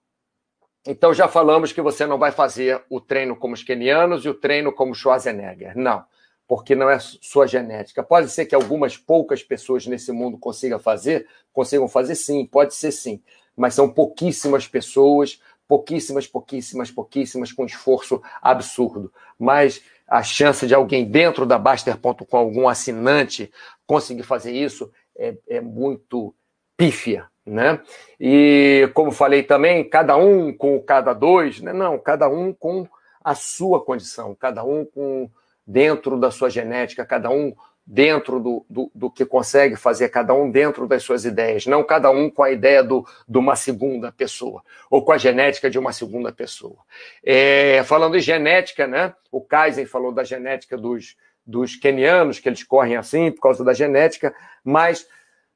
então 0.87 1.15
já 1.15 1.29
falamos 1.29 1.73
que 1.73 1.81
você 1.81 2.07
não 2.07 2.19
vai 2.19 2.33
fazer 2.33 2.85
o 2.91 3.01
treino 3.01 3.37
como 3.37 3.55
os 3.55 3.63
kenianos 3.63 4.25
e 4.25 4.29
o 4.29 4.35
treino 4.35 4.73
como 4.73 4.95
Schwarzenegger. 4.95 5.77
Não 5.77 6.05
porque 6.47 6.75
não 6.75 6.89
é 6.91 6.99
sua 6.99 7.47
genética. 7.47 8.03
Pode 8.03 8.31
ser 8.31 8.47
que 8.47 8.55
algumas 8.55 8.97
poucas 8.97 9.43
pessoas 9.43 9.87
nesse 9.87 10.13
mundo 10.13 10.39
consigam 10.39 10.79
fazer, 10.79 11.27
consigam 11.53 11.89
fazer 11.89 12.15
sim, 12.15 12.47
pode 12.47 12.75
ser 12.75 12.93
sim, 12.93 13.23
mas 13.57 13.75
são 13.75 13.89
pouquíssimas 13.89 14.67
pessoas, 14.67 15.41
pouquíssimas, 15.67 16.27
pouquíssimas, 16.27 16.91
pouquíssimas, 16.91 17.53
com 17.53 17.65
esforço 17.65 18.23
absurdo. 18.43 19.13
Mas 19.39 19.83
a 20.07 20.23
chance 20.23 20.67
de 20.67 20.75
alguém 20.75 21.05
dentro 21.05 21.47
da 21.47 21.59
Baster.com, 21.59 22.37
algum 22.37 22.69
assinante, 22.69 23.51
conseguir 23.87 24.23
fazer 24.23 24.53
isso 24.53 24.91
é, 25.17 25.37
é 25.49 25.61
muito 25.61 26.35
pífia, 26.77 27.27
né? 27.47 27.81
E 28.19 28.91
como 28.95 29.11
falei 29.11 29.43
também, 29.43 29.89
cada 29.89 30.17
um 30.17 30.53
com 30.53 30.81
cada 30.81 31.13
dois, 31.13 31.61
né? 31.61 31.73
Não, 31.73 31.99
cada 31.99 32.29
um 32.29 32.53
com 32.53 32.87
a 33.23 33.35
sua 33.35 33.85
condição, 33.85 34.35
cada 34.35 34.65
um 34.65 34.85
com 34.85 35.29
dentro 35.67 36.19
da 36.19 36.31
sua 36.31 36.51
genética, 36.51 37.05
cada 37.05 37.31
um 37.31 37.55
dentro 37.87 38.41
do, 38.41 38.65
do, 38.69 38.91
do, 38.95 39.11
que 39.11 39.27
consegue 39.27 39.77
fazer, 39.77 40.09
cada 40.09 40.33
um 40.33 40.51
dentro 40.51 40.87
das 40.87 41.03
suas 41.03 41.25
ideias, 41.25 41.67
não 41.67 41.85
cada 41.85 42.11
um 42.11 42.31
com 42.31 42.43
a 42.43 42.51
ideia 42.51 42.83
do, 42.83 43.07
de 43.29 43.37
uma 43.37 43.57
segunda 43.57 44.11
pessoa, 44.11 44.63
ou 44.91 45.05
com 45.05 45.13
a 45.13 45.19
genética 45.19 45.69
de 45.69 45.79
uma 45.79 45.93
segunda 45.93 46.33
pessoa. 46.33 46.79
É, 47.23 47.83
falando 47.85 48.17
em 48.17 48.21
genética, 48.21 48.87
né? 48.87 49.13
O 49.31 49.41
Kaizen 49.41 49.85
falou 49.85 50.13
da 50.13 50.25
genética 50.25 50.79
dos, 50.79 51.17
dos 51.47 51.77
kenianos, 51.77 52.39
que 52.39 52.49
eles 52.49 52.65
correm 52.65 52.97
assim 52.97 53.31
por 53.31 53.43
causa 53.43 53.63
da 53.63 53.75
genética, 53.75 54.35
mas 54.65 55.07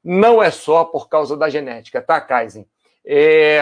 não 0.03 0.41
é 0.41 0.51
só 0.51 0.85
por 0.85 1.09
causa 1.09 1.35
da 1.35 1.49
genética, 1.49 2.01
tá, 2.01 2.19
Kaizen? 2.19 2.67
É, 3.05 3.61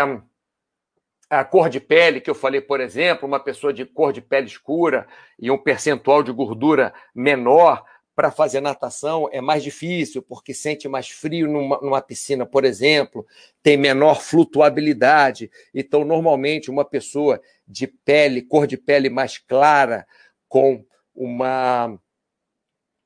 a 1.30 1.44
cor 1.44 1.70
de 1.70 1.80
pele, 1.80 2.22
que 2.22 2.30
eu 2.30 2.36
falei, 2.36 2.62
por 2.62 2.80
exemplo, 2.80 3.28
uma 3.28 3.40
pessoa 3.40 3.74
de 3.74 3.86
cor 3.86 4.14
de 4.14 4.22
pele 4.22 4.48
escura 4.48 5.08
e 5.38 5.52
um 5.52 5.58
percentual 5.58 6.24
de 6.24 6.32
gordura 6.32 6.94
menor 7.14 7.84
para 8.16 8.32
fazer 8.32 8.62
natação 8.62 9.30
é 9.32 9.40
mais 9.40 9.62
difícil, 9.62 10.24
porque 10.24 10.52
sente 10.52 10.88
mais 10.88 11.08
frio 11.08 11.48
numa, 11.48 11.80
numa, 11.82 12.02
piscina, 12.02 12.48
por 12.48 12.66
exemplo, 12.66 13.24
tem 13.62 13.78
menor 13.78 14.22
flutuabilidade. 14.22 15.52
Então, 15.72 16.04
normalmente, 16.04 16.72
uma 16.72 16.84
pessoa 16.84 17.40
de 17.68 17.86
pele, 17.86 18.42
cor 18.42 18.66
de 18.66 18.76
pele 18.76 19.08
mais 19.08 19.38
clara, 19.38 20.08
com 20.48 20.84
uma 21.14 22.00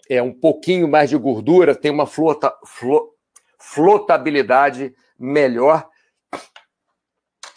é 0.10 0.22
um 0.22 0.34
pouquinho 0.34 0.88
mais 0.88 1.10
de 1.10 1.18
gordura, 1.18 1.74
tem 1.74 1.90
uma 1.90 2.06
flota, 2.06 2.54
flo, 2.66 3.11
flotabilidade 3.62 4.94
melhor 5.18 5.88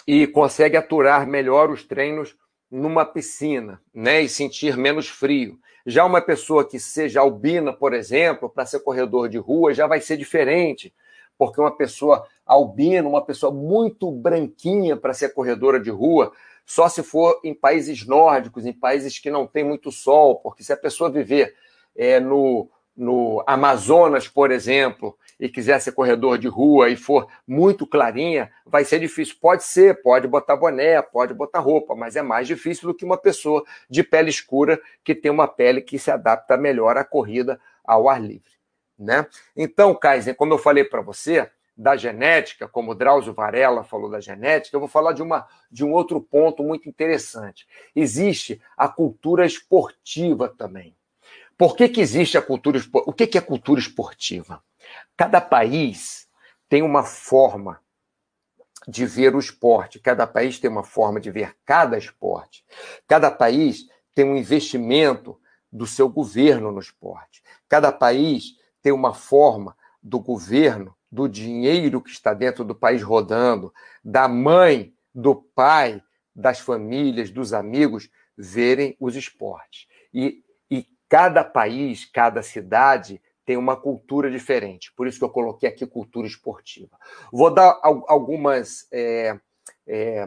e 0.07 0.27
consegue 0.27 0.77
aturar 0.77 1.27
melhor 1.27 1.71
os 1.71 1.83
treinos 1.83 2.37
numa 2.71 3.05
piscina, 3.05 3.81
né, 3.93 4.21
e 4.21 4.29
sentir 4.29 4.77
menos 4.77 5.09
frio. 5.09 5.59
Já 5.87 6.05
uma 6.05 6.21
pessoa 6.21 6.67
que 6.69 6.79
seja 6.79 7.21
albina, 7.21 7.73
por 7.73 7.95
exemplo, 7.95 8.49
para 8.51 8.67
ser 8.67 8.81
corredor 8.81 9.29
de 9.29 9.39
rua, 9.39 9.73
já 9.73 9.87
vai 9.87 10.01
ser 10.01 10.17
diferente, 10.17 10.93
porque 11.39 11.61
uma 11.61 11.75
pessoa 11.75 12.27
albina, 12.45 13.09
uma 13.09 13.25
pessoa 13.25 13.53
muito 13.53 14.11
branquinha 14.11 14.97
para 14.97 15.15
ser 15.15 15.31
corredora 15.31 15.81
de 15.81 15.91
rua, 15.91 16.33
só 16.67 16.89
se 16.89 17.03
for 17.03 17.41
em 17.45 17.55
países 17.55 18.07
nórdicos, 18.07 18.67
em 18.67 18.73
países 18.73 19.19
que 19.19 19.31
não 19.31 19.47
tem 19.47 19.65
muito 19.65 19.91
sol, 19.93 20.37
porque 20.37 20.63
se 20.63 20.73
a 20.73 20.77
pessoa 20.77 21.11
viver 21.11 21.55
é, 21.97 22.19
no, 22.19 22.69
no 22.97 23.43
Amazonas, 23.47 24.29
por 24.29 24.51
exemplo, 24.51 25.17
e 25.39 25.49
quiser 25.49 25.81
ser 25.81 25.93
corredor 25.93 26.39
de 26.39 26.47
rua 26.47 26.89
e 26.89 26.97
for 26.97 27.27
muito 27.47 27.87
clarinha, 27.87 28.51
vai 28.65 28.85
ser 28.85 29.01
difícil. 29.01 29.37
Pode 29.41 29.65
ser, 29.65 30.01
pode 30.03 30.29
botar 30.29 30.57
boné, 30.57 31.03
pode 31.03 31.35
botar 31.35 31.59
roupa, 31.59 31.95
mas 31.95 32.17
é 32.17 32.23
mais 32.23 32.47
difícil 32.47 32.89
do 32.89 32.95
que 32.95 33.05
uma 33.05 33.17
pessoa 33.17 33.65
de 33.91 34.03
pele 34.03 34.31
escura 34.31 34.81
que 35.03 35.15
tem 35.15 35.31
uma 35.31 35.49
pele 35.49 35.81
que 35.81 35.99
se 35.99 36.11
adapta 36.11 36.57
melhor 36.57 36.97
à 36.97 37.05
corrida 37.05 37.61
ao 37.85 38.09
ar 38.09 38.23
livre. 38.23 38.53
Né? 38.99 39.27
Então, 39.57 39.95
Kaiser, 39.95 40.37
como 40.37 40.55
eu 40.55 40.59
falei 40.59 40.85
para 40.85 41.01
você, 41.01 41.51
da 41.77 41.97
genética, 41.97 42.69
como 42.69 42.93
o 42.93 42.95
Drauzio 42.95 43.33
Varela 43.33 43.83
falou 43.83 44.09
da 44.09 44.21
genética, 44.21 44.77
eu 44.77 44.81
vou 44.81 44.89
falar 44.89 45.13
de, 45.13 45.23
uma, 45.23 45.47
de 45.71 45.85
um 45.85 45.93
outro 45.93 46.21
ponto 46.21 46.63
muito 46.63 46.89
interessante. 46.89 47.67
Existe 47.97 48.63
a 48.77 48.89
cultura 48.89 49.45
esportiva 49.45 50.49
também. 50.49 50.95
Por 51.57 51.77
que, 51.77 51.89
que 51.89 52.01
existe 52.01 52.37
a 52.37 52.43
cultura 52.43 52.79
esportiva? 52.79 53.11
O 53.11 53.13
que, 53.13 53.27
que 53.27 53.39
é 53.39 53.41
cultura 53.41 53.81
esportiva? 53.81 54.63
Cada 55.17 55.41
país 55.41 56.29
tem 56.69 56.83
uma 56.83 57.03
forma 57.05 57.81
de 58.87 59.07
ver 59.07 59.35
o 59.35 59.39
esporte, 59.39 59.99
cada 59.99 60.27
país 60.27 60.59
tem 60.59 60.71
uma 60.71 60.85
forma 60.85 61.21
de 61.21 61.31
ver 61.31 61.57
cada 61.65 61.97
esporte. 61.97 62.65
Cada 63.07 63.31
país 63.31 63.89
tem 64.15 64.25
um 64.25 64.37
investimento 64.37 65.41
do 65.73 65.87
seu 65.87 66.09
governo 66.09 66.71
no 66.71 66.81
esporte. 66.81 67.43
Cada 67.69 67.91
país 67.91 68.57
tem 68.83 68.93
uma 68.93 69.15
forma 69.15 69.77
do 70.03 70.21
governo, 70.21 70.95
do 71.11 71.29
dinheiro 71.29 72.01
que 72.03 72.11
está 72.11 72.35
dentro 72.35 72.65
do 72.65 72.75
país 72.75 73.03
rodando, 73.03 73.73
da 74.05 74.29
mãe, 74.29 74.93
do 75.15 75.35
pai, 75.35 76.03
das 76.35 76.59
famílias, 76.59 77.31
dos 77.31 77.53
amigos 77.53 78.11
verem 78.37 78.97
os 79.01 79.17
esportes. 79.17 79.87
E 80.13 80.44
cada 81.15 81.45
país, 81.45 82.05
cada 82.05 82.43
cidade 82.43 83.23
tem 83.47 83.57
uma 83.57 83.77
cultura 83.77 84.29
diferente. 84.29 84.93
Por 84.97 85.07
isso 85.07 85.17
que 85.17 85.25
eu 85.25 85.31
coloquei 85.31 85.69
aqui 85.69 85.87
cultura 85.87 86.27
esportiva. 86.27 86.99
Vou 87.33 87.55
dar 87.55 87.79
algumas, 87.81 88.89
é, 88.93 89.39
é, 89.87 90.27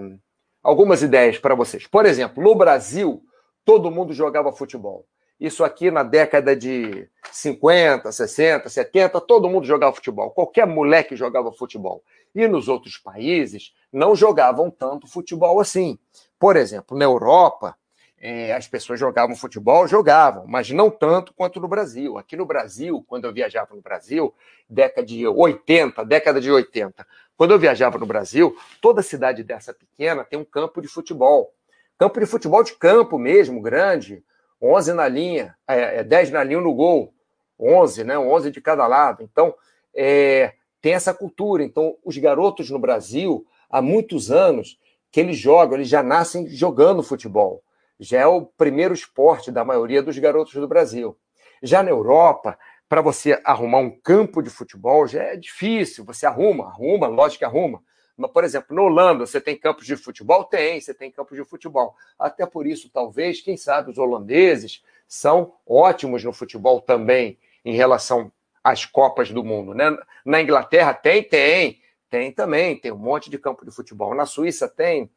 algumas 0.64 1.02
ideias 1.02 1.38
para 1.38 1.54
vocês. 1.56 1.86
Por 1.86 2.06
exemplo, 2.06 2.42
no 2.42 2.56
Brasil, 2.56 3.22
todo 3.66 3.92
mundo 3.92 4.14
jogava 4.14 4.54
futebol. 4.54 5.06
Isso 5.38 5.62
aqui 5.62 5.92
na 5.92 6.04
década 6.04 6.56
de 6.56 7.10
50, 7.34 8.10
60, 8.10 8.70
70, 8.70 9.20
todo 9.20 9.50
mundo 9.50 9.68
jogava 9.68 9.94
futebol. 9.94 10.32
Qualquer 10.32 10.66
moleque 10.66 11.18
jogava 11.18 11.52
futebol. 11.52 12.02
E 12.34 12.48
nos 12.48 12.70
outros 12.70 12.98
países 12.98 13.74
não 13.92 14.16
jogavam 14.16 14.72
tanto 14.72 15.06
futebol 15.06 15.60
assim. 15.60 16.00
Por 16.40 16.56
exemplo, 16.56 16.98
na 16.98 17.04
Europa, 17.04 17.76
é, 18.20 18.54
as 18.54 18.68
pessoas 18.68 19.00
jogavam 19.00 19.36
futebol, 19.36 19.88
jogavam, 19.88 20.46
mas 20.48 20.72
não 20.72 20.90
tanto 20.90 21.34
quanto 21.34 21.60
no 21.60 21.68
Brasil. 21.68 22.18
Aqui 22.18 22.36
no 22.36 22.46
Brasil, 22.46 23.04
quando 23.08 23.26
eu 23.26 23.34
viajava 23.34 23.76
no 23.76 23.82
Brasil, 23.82 24.34
década 24.70 25.06
de 25.06 25.28
80, 25.28 26.04
década 26.04 26.42
de 26.42 26.52
80, 26.52 27.06
quando 27.38 27.52
eu 27.52 27.60
viajava 27.60 27.98
no 28.00 28.06
Brasil, 28.06 28.58
toda 28.82 29.04
cidade 29.04 29.44
dessa 29.44 29.74
pequena 29.74 30.24
tem 30.24 30.40
um 30.40 30.46
campo 30.46 30.82
de 30.82 30.88
futebol. 30.88 31.54
Campo 31.98 32.20
de 32.20 32.26
futebol 32.26 32.64
de 32.64 32.74
campo 32.74 33.20
mesmo, 33.20 33.62
grande, 33.62 34.24
11 34.62 34.94
na 34.94 35.08
linha, 35.08 35.56
é, 35.68 36.00
é 36.00 36.04
10 36.04 36.32
na 36.32 36.44
linha 36.44 36.60
no 36.60 36.74
gol, 36.74 37.14
11, 37.60 38.04
né? 38.04 38.18
11 38.18 38.52
de 38.52 38.62
cada 38.62 38.88
lado. 38.88 39.22
Então, 39.22 39.54
é, 39.96 40.54
tem 40.82 40.94
essa 40.94 41.14
cultura. 41.14 41.64
Então, 41.64 41.96
os 42.04 42.18
garotos 42.18 42.70
no 42.72 42.80
Brasil, 42.80 43.46
há 43.70 43.82
muitos 43.82 44.32
anos, 44.32 44.80
que 45.12 45.20
eles 45.20 45.38
jogam, 45.38 45.76
eles 45.76 45.88
já 45.88 46.02
nascem 46.02 46.48
jogando 46.48 47.04
futebol 47.04 47.64
já 48.00 48.20
é 48.20 48.28
o 48.28 48.46
primeiro 48.46 48.94
esporte 48.94 49.52
da 49.52 49.66
maioria 49.66 50.02
dos 50.02 50.18
garotos 50.18 50.54
do 50.54 50.68
Brasil. 50.68 51.18
Já 51.62 51.82
na 51.82 51.90
Europa, 51.90 52.58
para 52.88 53.02
você 53.02 53.40
arrumar 53.44 53.80
um 53.80 53.90
campo 53.90 54.42
de 54.42 54.50
futebol 54.50 55.08
já 55.08 55.24
é 55.24 55.36
difícil. 55.36 56.06
Você 56.06 56.26
arruma, 56.26 56.68
arruma, 56.68 57.08
lógico 57.08 57.40
que 57.40 57.46
arruma. 57.46 57.82
Mas, 58.16 58.32
por 58.32 58.44
exemplo, 58.44 58.76
na 58.76 58.82
Holanda, 58.82 59.26
você 59.26 59.40
tem 59.40 59.56
campos 59.56 59.86
de 59.86 59.96
futebol? 59.96 60.44
Tem, 60.44 60.82
você 60.82 60.94
tem 60.94 61.12
campos 61.12 61.38
de 61.38 61.44
futebol. 61.44 61.96
Até 62.18 62.46
por 62.46 62.66
isso, 62.66 62.90
talvez, 62.90 63.42
quem 63.42 63.56
sabe, 63.58 63.92
os 63.92 63.98
holandeses 63.98 64.84
são 65.08 65.54
ótimos 65.66 66.24
no 66.24 66.34
futebol 66.34 66.82
também, 66.82 67.38
em 67.64 67.76
relação 67.76 68.32
às 68.64 68.86
Copas 68.86 69.32
do 69.32 69.44
Mundo. 69.44 69.74
Né? 69.74 69.96
Na 70.26 70.42
Inglaterra 70.42 70.94
tem, 70.94 71.24
tem, 71.24 71.80
tem 72.10 72.32
também, 72.32 72.76
tem 72.76 72.92
um 72.92 72.98
monte 72.98 73.30
de 73.30 73.38
campo 73.38 73.64
de 73.64 73.72
futebol. 73.72 74.16
Na 74.16 74.26
Suíça 74.26 74.68
tem, 74.68 75.10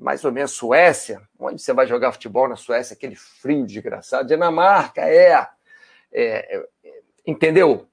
mais 0.00 0.24
ou 0.24 0.32
menos 0.32 0.52
Suécia, 0.52 1.20
onde 1.38 1.60
você 1.60 1.74
vai 1.74 1.86
jogar 1.86 2.12
futebol 2.12 2.48
na 2.48 2.56
Suécia, 2.56 2.94
aquele 2.94 3.14
frio 3.14 3.66
desgraçado. 3.66 4.26
Dinamarca 4.26 5.02
é, 5.02 5.32
é, 6.10 6.56
é 6.56 6.68
entendeu? 7.26 7.86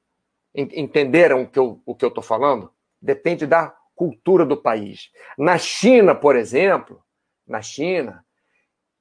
Entenderam 0.56 1.44
o 1.44 1.94
que 1.96 2.06
eu 2.06 2.08
estou 2.08 2.24
falando? 2.24 2.72
Depende 3.00 3.46
da 3.46 3.76
cultura 3.94 4.46
do 4.46 4.58
país. 4.58 5.12
Na 5.38 5.58
China, 5.58 6.16
por 6.16 6.36
exemplo, 6.36 7.04
na 7.46 7.62
China, 7.62 8.26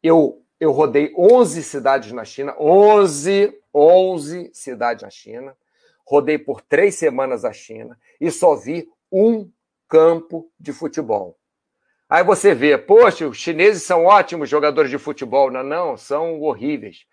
eu 0.02 0.42
eu 0.58 0.72
rodei 0.72 1.12
11 1.16 1.62
cidades 1.62 2.12
na 2.12 2.24
China, 2.24 2.56
11, 2.58 3.54
11 3.74 4.50
cidades 4.54 5.02
na 5.02 5.10
China. 5.10 5.56
Rodei 6.04 6.38
por 6.38 6.62
três 6.62 6.94
semanas 6.94 7.44
a 7.44 7.52
China 7.52 7.98
e 8.18 8.30
só 8.30 8.54
vi 8.54 8.88
um 9.12 9.50
campo 9.86 10.50
de 10.58 10.72
futebol. 10.72 11.38
Aí 12.08 12.22
você 12.22 12.54
vê, 12.54 12.78
poxa, 12.78 13.26
os 13.26 13.36
chineses 13.36 13.82
são 13.82 14.04
ótimos 14.04 14.48
jogadores 14.48 14.90
de 14.90 14.98
futebol. 14.98 15.50
Não, 15.50 15.62
não, 15.62 15.96
são 15.96 16.40
horríveis. 16.40 17.04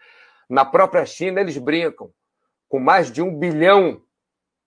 Na 0.48 0.64
própria 0.64 1.06
China, 1.06 1.42
eles 1.42 1.58
brincam. 1.58 2.12
Com 2.70 2.80
mais 2.80 3.12
de 3.12 3.22
um 3.22 3.36
bilhão 3.36 4.02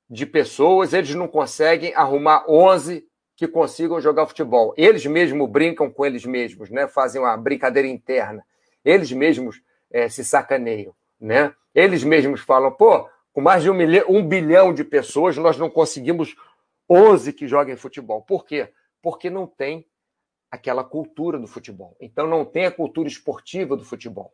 de 0.09 0.27
pessoas, 0.27 0.93
eles 0.93 1.15
não 1.15 1.29
conseguem 1.29 1.95
arrumar 1.95 2.45
11 2.49 3.07
que 3.37 3.47
consigam 3.47 4.01
jogar 4.01 4.27
futebol. 4.27 4.75
Eles 4.77 5.05
mesmos 5.07 5.49
brincam 5.49 5.91
com 5.91 6.05
eles 6.05 6.25
mesmos, 6.25 6.71
né? 6.71 6.89
fazem 6.89 7.21
uma 7.21 7.37
brincadeira 7.37 7.87
interna. 7.87 8.45
Eles 8.85 9.13
mesmos 9.13 9.61
é, 9.91 10.09
se 10.09 10.25
sacaneiam. 10.25 10.95
Né? 11.21 11.53
Eles 11.75 12.03
mesmos 12.03 12.41
falam, 12.41 12.73
pô, 12.73 13.09
com 13.33 13.41
mais 13.41 13.63
de 13.63 13.71
um, 13.71 13.75
milhão, 13.75 14.05
um 14.09 14.27
bilhão 14.27 14.73
de 14.73 14.83
pessoas, 14.83 15.37
nós 15.37 15.59
não 15.59 15.69
conseguimos 15.69 16.35
11 16.89 17.33
que 17.33 17.47
joguem 17.47 17.77
futebol. 17.77 18.23
Por 18.23 18.45
quê? 18.45 18.73
Porque 19.03 19.29
não 19.29 19.47
tem 19.47 19.87
aquela 20.51 20.85
cultura 20.85 21.39
do 21.39 21.47
futebol. 21.47 21.97
Então 22.01 22.27
não 22.27 22.45
tem 22.45 22.67
a 22.67 22.71
cultura 22.71 23.09
esportiva 23.09 23.77
do 23.77 23.85
futebol. 23.85 24.33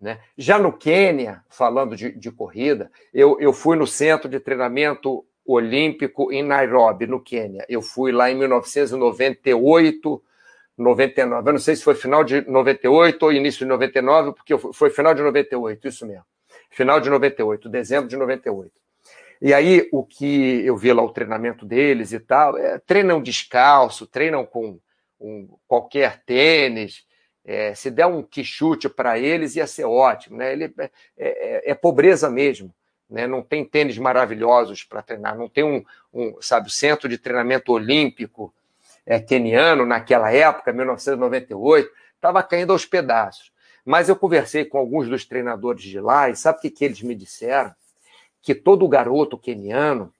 Né? 0.00 0.20
Já 0.36 0.58
no 0.58 0.72
Quênia, 0.72 1.44
falando 1.48 1.94
de, 1.94 2.10
de 2.12 2.30
corrida, 2.32 2.90
eu, 3.14 3.38
eu 3.40 3.52
fui 3.52 3.76
no 3.76 3.86
centro 3.86 4.28
de 4.28 4.40
treinamento 4.40 5.24
olímpico 5.46 6.32
em 6.32 6.42
Nairobi, 6.42 7.06
no 7.06 7.20
Quênia. 7.20 7.64
Eu 7.68 7.80
fui 7.82 8.10
lá 8.10 8.30
em 8.30 8.34
1998, 8.36 10.22
99. 10.76 11.48
Eu 11.48 11.52
não 11.52 11.60
sei 11.60 11.76
se 11.76 11.84
foi 11.84 11.94
final 11.94 12.24
de 12.24 12.40
98 12.48 13.22
ou 13.22 13.32
início 13.32 13.60
de 13.60 13.66
99, 13.66 14.32
porque 14.32 14.58
foi 14.72 14.90
final 14.90 15.14
de 15.14 15.22
98, 15.22 15.88
isso 15.88 16.06
mesmo. 16.06 16.24
Final 16.70 17.00
de 17.00 17.10
98, 17.10 17.68
dezembro 17.68 18.08
de 18.08 18.16
98. 18.16 18.72
E 19.40 19.52
aí, 19.52 19.88
o 19.92 20.04
que 20.04 20.64
eu 20.64 20.76
vi 20.76 20.92
lá, 20.92 21.02
o 21.02 21.10
treinamento 21.10 21.66
deles 21.66 22.12
e 22.12 22.20
tal, 22.20 22.56
é, 22.56 22.78
treinam 22.78 23.20
descalço, 23.20 24.06
treinam 24.06 24.46
com 24.46 24.78
um, 25.22 25.48
qualquer 25.66 26.22
tênis. 26.24 27.06
É, 27.44 27.74
se 27.74 27.90
der 27.90 28.06
um 28.06 28.22
quichute 28.22 28.88
para 28.88 29.18
eles, 29.18 29.56
ia 29.56 29.66
ser 29.66 29.84
ótimo. 29.84 30.36
Né? 30.36 30.52
Ele, 30.52 30.74
é, 30.78 30.90
é, 31.16 31.70
é 31.70 31.74
pobreza 31.74 32.28
mesmo. 32.28 32.72
Né? 33.08 33.26
Não 33.26 33.42
tem 33.42 33.64
tênis 33.64 33.98
maravilhosos 33.98 34.84
para 34.84 35.02
treinar, 35.02 35.36
não 35.36 35.48
tem 35.48 35.64
um, 35.64 35.84
um, 36.12 36.36
sabe, 36.40 36.72
centro 36.72 37.08
de 37.08 37.18
treinamento 37.18 37.72
olímpico 37.72 38.52
é, 39.04 39.20
keniano 39.20 39.84
naquela 39.84 40.32
época, 40.32 40.72
1998, 40.72 41.90
estava 42.14 42.42
caindo 42.42 42.72
aos 42.72 42.86
pedaços. 42.86 43.52
Mas 43.84 44.08
eu 44.08 44.16
conversei 44.16 44.64
com 44.64 44.78
alguns 44.78 45.08
dos 45.08 45.26
treinadores 45.26 45.82
de 45.82 46.00
lá 46.00 46.30
e 46.30 46.36
sabe 46.36 46.58
o 46.58 46.60
que, 46.62 46.70
que 46.70 46.84
eles 46.84 47.02
me 47.02 47.14
disseram? 47.14 47.74
Que 48.40 48.54
todo 48.54 48.88
garoto 48.88 49.36
keniano, 49.36 50.12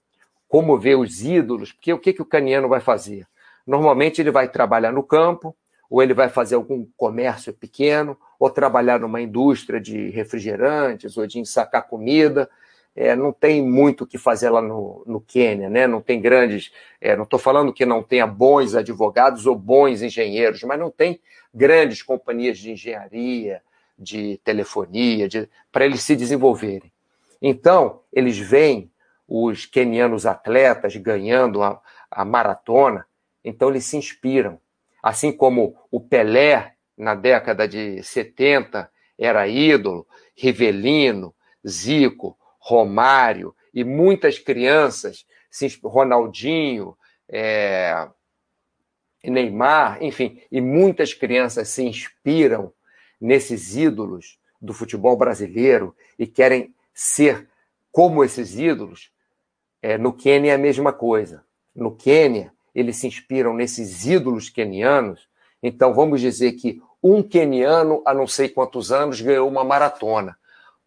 como 0.47 0.77
vê 0.77 0.95
os 0.95 1.23
ídolos, 1.23 1.71
porque 1.71 1.93
o 1.93 1.99
que, 1.99 2.13
que 2.13 2.21
o 2.21 2.25
caniano 2.25 2.67
vai 2.67 2.79
fazer? 2.79 3.25
Normalmente 3.65 4.21
ele 4.21 4.31
vai 4.31 4.47
trabalhar 4.47 4.91
no 4.91 5.03
campo, 5.03 5.55
ou 5.89 6.01
ele 6.01 6.13
vai 6.13 6.29
fazer 6.29 6.55
algum 6.55 6.87
comércio 6.97 7.53
pequeno, 7.53 8.17
ou 8.39 8.49
trabalhar 8.49 8.99
numa 8.99 9.21
indústria 9.21 9.79
de 9.79 10.09
refrigerantes, 10.09 11.17
ou 11.17 11.27
de 11.27 11.39
ensacar 11.39 11.87
comida. 11.87 12.49
É, 12.95 13.15
não 13.15 13.31
tem 13.31 13.61
muito 13.61 14.03
o 14.03 14.07
que 14.07 14.17
fazer 14.17 14.49
lá 14.49 14.61
no, 14.61 15.03
no 15.05 15.21
Quênia, 15.21 15.69
né? 15.69 15.87
não 15.87 16.01
tem 16.01 16.21
grandes. 16.21 16.71
É, 16.99 17.15
não 17.15 17.23
estou 17.23 17.39
falando 17.39 17.73
que 17.73 17.85
não 17.85 18.03
tenha 18.03 18.27
bons 18.27 18.75
advogados 18.75 19.45
ou 19.45 19.55
bons 19.55 20.01
engenheiros, 20.01 20.63
mas 20.63 20.79
não 20.79 20.91
tem 20.91 21.19
grandes 21.53 22.01
companhias 22.01 22.57
de 22.57 22.71
engenharia, 22.71 23.61
de 23.97 24.39
telefonia, 24.43 25.27
de, 25.27 25.49
para 25.71 25.85
eles 25.85 26.01
se 26.01 26.15
desenvolverem. 26.15 26.91
Então, 27.41 28.01
eles 28.11 28.37
veem 28.37 28.91
os 29.27 29.65
quenianos 29.65 30.25
atletas 30.25 30.95
ganhando 30.95 31.61
a, 31.61 31.79
a 32.09 32.25
maratona, 32.25 33.05
então 33.43 33.69
eles 33.69 33.85
se 33.85 33.97
inspiram. 33.97 34.59
Assim 35.01 35.31
como 35.31 35.75
o 35.91 35.99
Pelé, 35.99 36.75
na 36.97 37.15
década 37.15 37.67
de 37.67 38.01
70, 38.01 38.89
era 39.17 39.47
ídolo, 39.47 40.07
Rivelino, 40.35 41.33
Zico, 41.67 42.37
Romário 42.59 43.55
e 43.73 43.83
muitas 43.83 44.39
crianças, 44.39 45.25
Ronaldinho, 45.83 46.97
é, 47.29 48.07
Neymar, 49.23 50.01
enfim, 50.01 50.41
e 50.51 50.59
muitas 50.59 51.13
crianças 51.13 51.69
se 51.69 51.83
inspiram 51.83 52.73
nesses 53.19 53.75
ídolos 53.75 54.39
do 54.61 54.73
futebol 54.73 55.15
brasileiro 55.15 55.95
e 56.17 56.27
querem 56.27 56.73
ser 56.93 57.47
como 57.91 58.23
esses 58.23 58.57
ídolos. 58.57 59.11
É, 59.81 59.97
no 59.97 60.13
Quênia 60.13 60.51
é 60.51 60.55
a 60.55 60.57
mesma 60.57 60.93
coisa. 60.93 61.43
No 61.75 61.95
Quênia, 61.95 62.53
eles 62.73 62.97
se 62.97 63.07
inspiram 63.07 63.53
nesses 63.53 64.05
ídolos 64.05 64.49
quenianos. 64.49 65.27
Então, 65.61 65.93
vamos 65.93 66.21
dizer 66.21 66.53
que 66.53 66.81
um 67.01 67.21
queniano, 67.21 68.01
há 68.05 68.13
não 68.13 68.25
sei 68.25 68.49
quantos 68.49 68.91
anos, 68.91 69.19
ganhou 69.21 69.47
uma 69.47 69.63
maratona. 69.63 70.37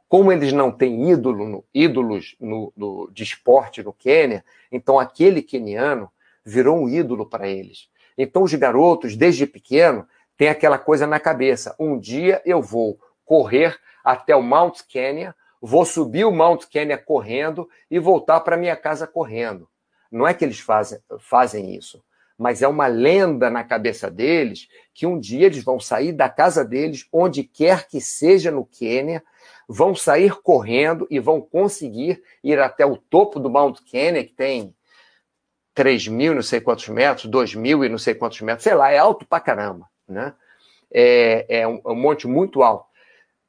Como 0.09 0.33
eles 0.33 0.53
não 0.53 0.71
têm 0.71 1.11
ídolo, 1.11 1.49
no, 1.49 1.65
ídolos 1.75 2.37
no, 2.41 2.73
no, 2.77 3.11
de 3.13 3.23
esporte 3.23 3.83
no 3.83 3.93
Quênia, 3.93 4.45
então 4.71 4.99
aquele 4.99 5.43
queniano 5.43 6.11
virou 6.45 6.77
um 6.77 6.89
ídolo 6.89 7.27
para 7.27 7.49
eles. 7.49 7.89
Então, 8.17 8.43
os 8.43 8.55
garotos, 8.55 9.17
desde 9.17 9.47
pequeno, 9.47 10.07
têm 10.37 10.49
aquela 10.49 10.79
coisa 10.79 11.07
na 11.07 11.21
cabeça: 11.21 11.75
um 11.79 11.99
dia 11.99 12.41
eu 12.45 12.63
vou 12.63 12.99
correr 13.25 13.77
até 14.05 14.35
o 14.35 14.43
Mount 14.43 14.81
Kenya, 14.89 15.35
vou 15.61 15.85
subir 15.85 16.25
o 16.25 16.33
Mount 16.33 16.65
Kenya 16.67 16.97
correndo 16.97 17.69
e 17.91 17.99
voltar 17.99 18.41
para 18.41 18.57
minha 18.57 18.77
casa 18.77 19.07
correndo. 19.07 19.69
Não 20.17 20.27
é 20.27 20.33
que 20.33 20.45
eles 20.45 20.59
fazem, 20.59 20.99
fazem 21.19 21.75
isso, 21.75 22.03
mas 22.39 22.63
é 22.63 22.69
uma 22.69 22.87
lenda 22.87 23.51
na 23.51 23.63
cabeça 23.63 24.11
deles 24.11 24.69
que 24.95 25.07
um 25.07 25.19
dia 25.19 25.47
eles 25.47 25.63
vão 25.63 25.79
sair 25.79 26.13
da 26.13 26.29
casa 26.29 26.65
deles, 26.65 27.07
onde 27.13 27.45
quer 27.45 27.87
que 27.87 28.01
seja 28.01 28.51
no 28.51 28.65
Quênia, 28.65 29.23
vão 29.69 29.95
sair 29.95 30.41
correndo 30.41 31.07
e 31.11 31.19
vão 31.19 31.41
conseguir 31.41 32.23
ir 32.43 32.59
até 32.59 32.85
o 32.87 32.97
topo 32.97 33.39
do 33.39 33.51
Mount 33.51 33.81
Kenya, 33.85 34.25
que 34.25 34.33
tem 34.33 34.75
3 35.75 36.09
mil 36.09 36.35
não 36.35 36.43
sei 36.43 36.61
quantos 36.61 36.89
metros, 36.89 37.27
2 37.27 37.55
mil 37.55 37.85
e 37.85 37.89
não 37.89 37.99
sei 37.99 38.15
quantos 38.15 38.41
metros, 38.41 38.65
sei 38.65 38.75
lá, 38.75 38.91
é 38.91 38.99
alto 38.99 39.27
pra 39.27 39.41
caramba, 39.41 39.87
né? 40.09 40.35
É, 40.91 41.61
é, 41.61 41.69
um, 41.69 41.81
é 41.85 41.89
um 41.91 41.97
monte 41.97 42.27
muito 42.27 42.63
alto. 42.63 42.87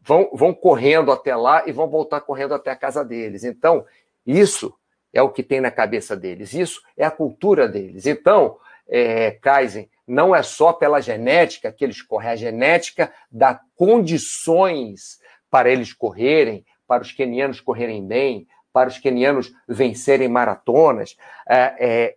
Vão, 0.01 0.29
vão 0.33 0.53
correndo 0.53 1.11
até 1.11 1.35
lá 1.35 1.63
e 1.67 1.71
vão 1.71 1.87
voltar 1.87 2.19
correndo 2.21 2.53
até 2.53 2.71
a 2.71 2.75
casa 2.75 3.05
deles. 3.05 3.43
Então, 3.43 3.85
isso 4.25 4.73
é 5.17 5.21
o 5.21 5.29
que 5.29 5.41
tem 5.41 5.59
na 5.59 5.71
cabeça 5.71 6.15
deles. 6.15 6.53
Isso 6.53 6.81
é 6.95 7.03
a 7.03 7.11
cultura 7.11 7.67
deles. 7.67 8.05
Então, 8.05 8.57
é, 8.87 9.31
Kaizen, 9.31 9.89
não 10.07 10.35
é 10.35 10.43
só 10.43 10.71
pela 10.71 11.01
genética 11.01 11.71
que 11.71 11.83
eles 11.83 12.01
correm, 12.01 12.29
a 12.29 12.35
genética 12.35 13.11
dá 13.31 13.59
condições 13.75 15.19
para 15.49 15.69
eles 15.69 15.91
correrem, 15.91 16.65
para 16.87 17.01
os 17.01 17.11
quenianos 17.11 17.59
correrem 17.59 18.05
bem, 18.05 18.47
para 18.71 18.89
os 18.89 18.99
quenianos 18.99 19.51
vencerem 19.67 20.27
maratonas. 20.27 21.17
É, 21.49 21.75
é, 21.79 22.15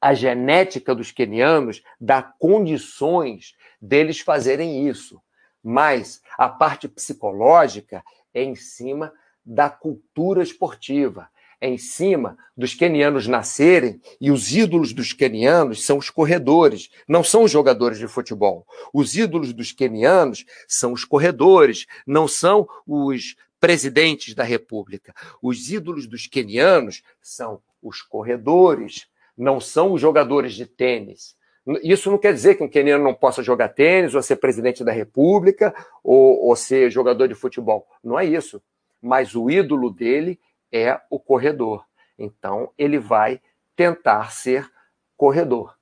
a 0.00 0.14
genética 0.14 0.94
dos 0.94 1.10
quenianos 1.10 1.82
dá 2.00 2.22
condições 2.22 3.56
deles 3.80 4.20
fazerem 4.20 4.88
isso. 4.88 5.20
Mas 5.62 6.22
a 6.38 6.48
parte 6.48 6.88
psicológica 6.88 8.02
é 8.32 8.42
em 8.42 8.54
cima 8.54 9.12
da 9.44 9.68
cultura 9.68 10.42
esportiva 10.42 11.28
é 11.28 11.32
em 11.62 11.78
cima 11.78 12.36
dos 12.56 12.74
quenianos 12.74 13.28
nascerem 13.28 14.00
e 14.20 14.32
os 14.32 14.52
ídolos 14.52 14.92
dos 14.92 15.12
quenianos 15.12 15.84
são 15.86 15.96
os 15.96 16.10
corredores, 16.10 16.90
não 17.06 17.22
são 17.22 17.44
os 17.44 17.52
jogadores 17.52 17.98
de 17.98 18.08
futebol. 18.08 18.66
Os 18.92 19.14
ídolos 19.14 19.52
dos 19.52 19.70
quenianos 19.70 20.44
são 20.66 20.92
os 20.92 21.04
corredores, 21.04 21.86
não 22.04 22.26
são 22.26 22.68
os 22.84 23.36
presidentes 23.60 24.34
da 24.34 24.42
república. 24.42 25.14
Os 25.40 25.70
ídolos 25.70 26.08
dos 26.08 26.26
quenianos 26.26 27.04
são 27.22 27.62
os 27.80 28.02
corredores, 28.02 29.06
não 29.38 29.60
são 29.60 29.92
os 29.92 30.00
jogadores 30.00 30.54
de 30.54 30.66
tênis. 30.66 31.36
Isso 31.84 32.10
não 32.10 32.18
quer 32.18 32.34
dizer 32.34 32.56
que 32.56 32.64
um 32.64 32.68
queniano 32.68 33.04
não 33.04 33.14
possa 33.14 33.40
jogar 33.40 33.68
tênis, 33.68 34.16
ou 34.16 34.22
ser 34.22 34.34
presidente 34.34 34.82
da 34.82 34.90
república, 34.90 35.72
ou, 36.02 36.44
ou 36.44 36.56
ser 36.56 36.90
jogador 36.90 37.28
de 37.28 37.36
futebol. 37.36 37.86
Não 38.02 38.18
é 38.18 38.24
isso. 38.24 38.60
Mas 39.00 39.36
o 39.36 39.48
ídolo 39.48 39.90
dele 39.90 40.40
é 40.72 41.00
o 41.10 41.20
corredor. 41.20 41.84
Então, 42.18 42.70
ele 42.78 42.98
vai 42.98 43.40
tentar 43.76 44.32
ser 44.32 44.68
corredor. 45.16 45.76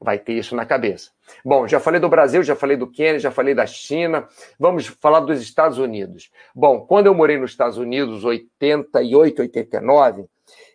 Vai 0.00 0.18
ter 0.18 0.32
isso 0.32 0.56
na 0.56 0.66
cabeça. 0.66 1.10
Bom, 1.44 1.68
já 1.68 1.78
falei 1.78 2.00
do 2.00 2.08
Brasil, 2.08 2.42
já 2.42 2.56
falei 2.56 2.76
do 2.76 2.90
Quênia, 2.90 3.20
já 3.20 3.30
falei 3.30 3.54
da 3.54 3.66
China. 3.66 4.28
Vamos 4.58 4.86
falar 4.86 5.20
dos 5.20 5.40
Estados 5.40 5.78
Unidos. 5.78 6.30
Bom, 6.54 6.80
quando 6.80 7.06
eu 7.06 7.14
morei 7.14 7.38
nos 7.38 7.52
Estados 7.52 7.78
Unidos, 7.78 8.24
88, 8.24 9.42
89, 9.42 10.26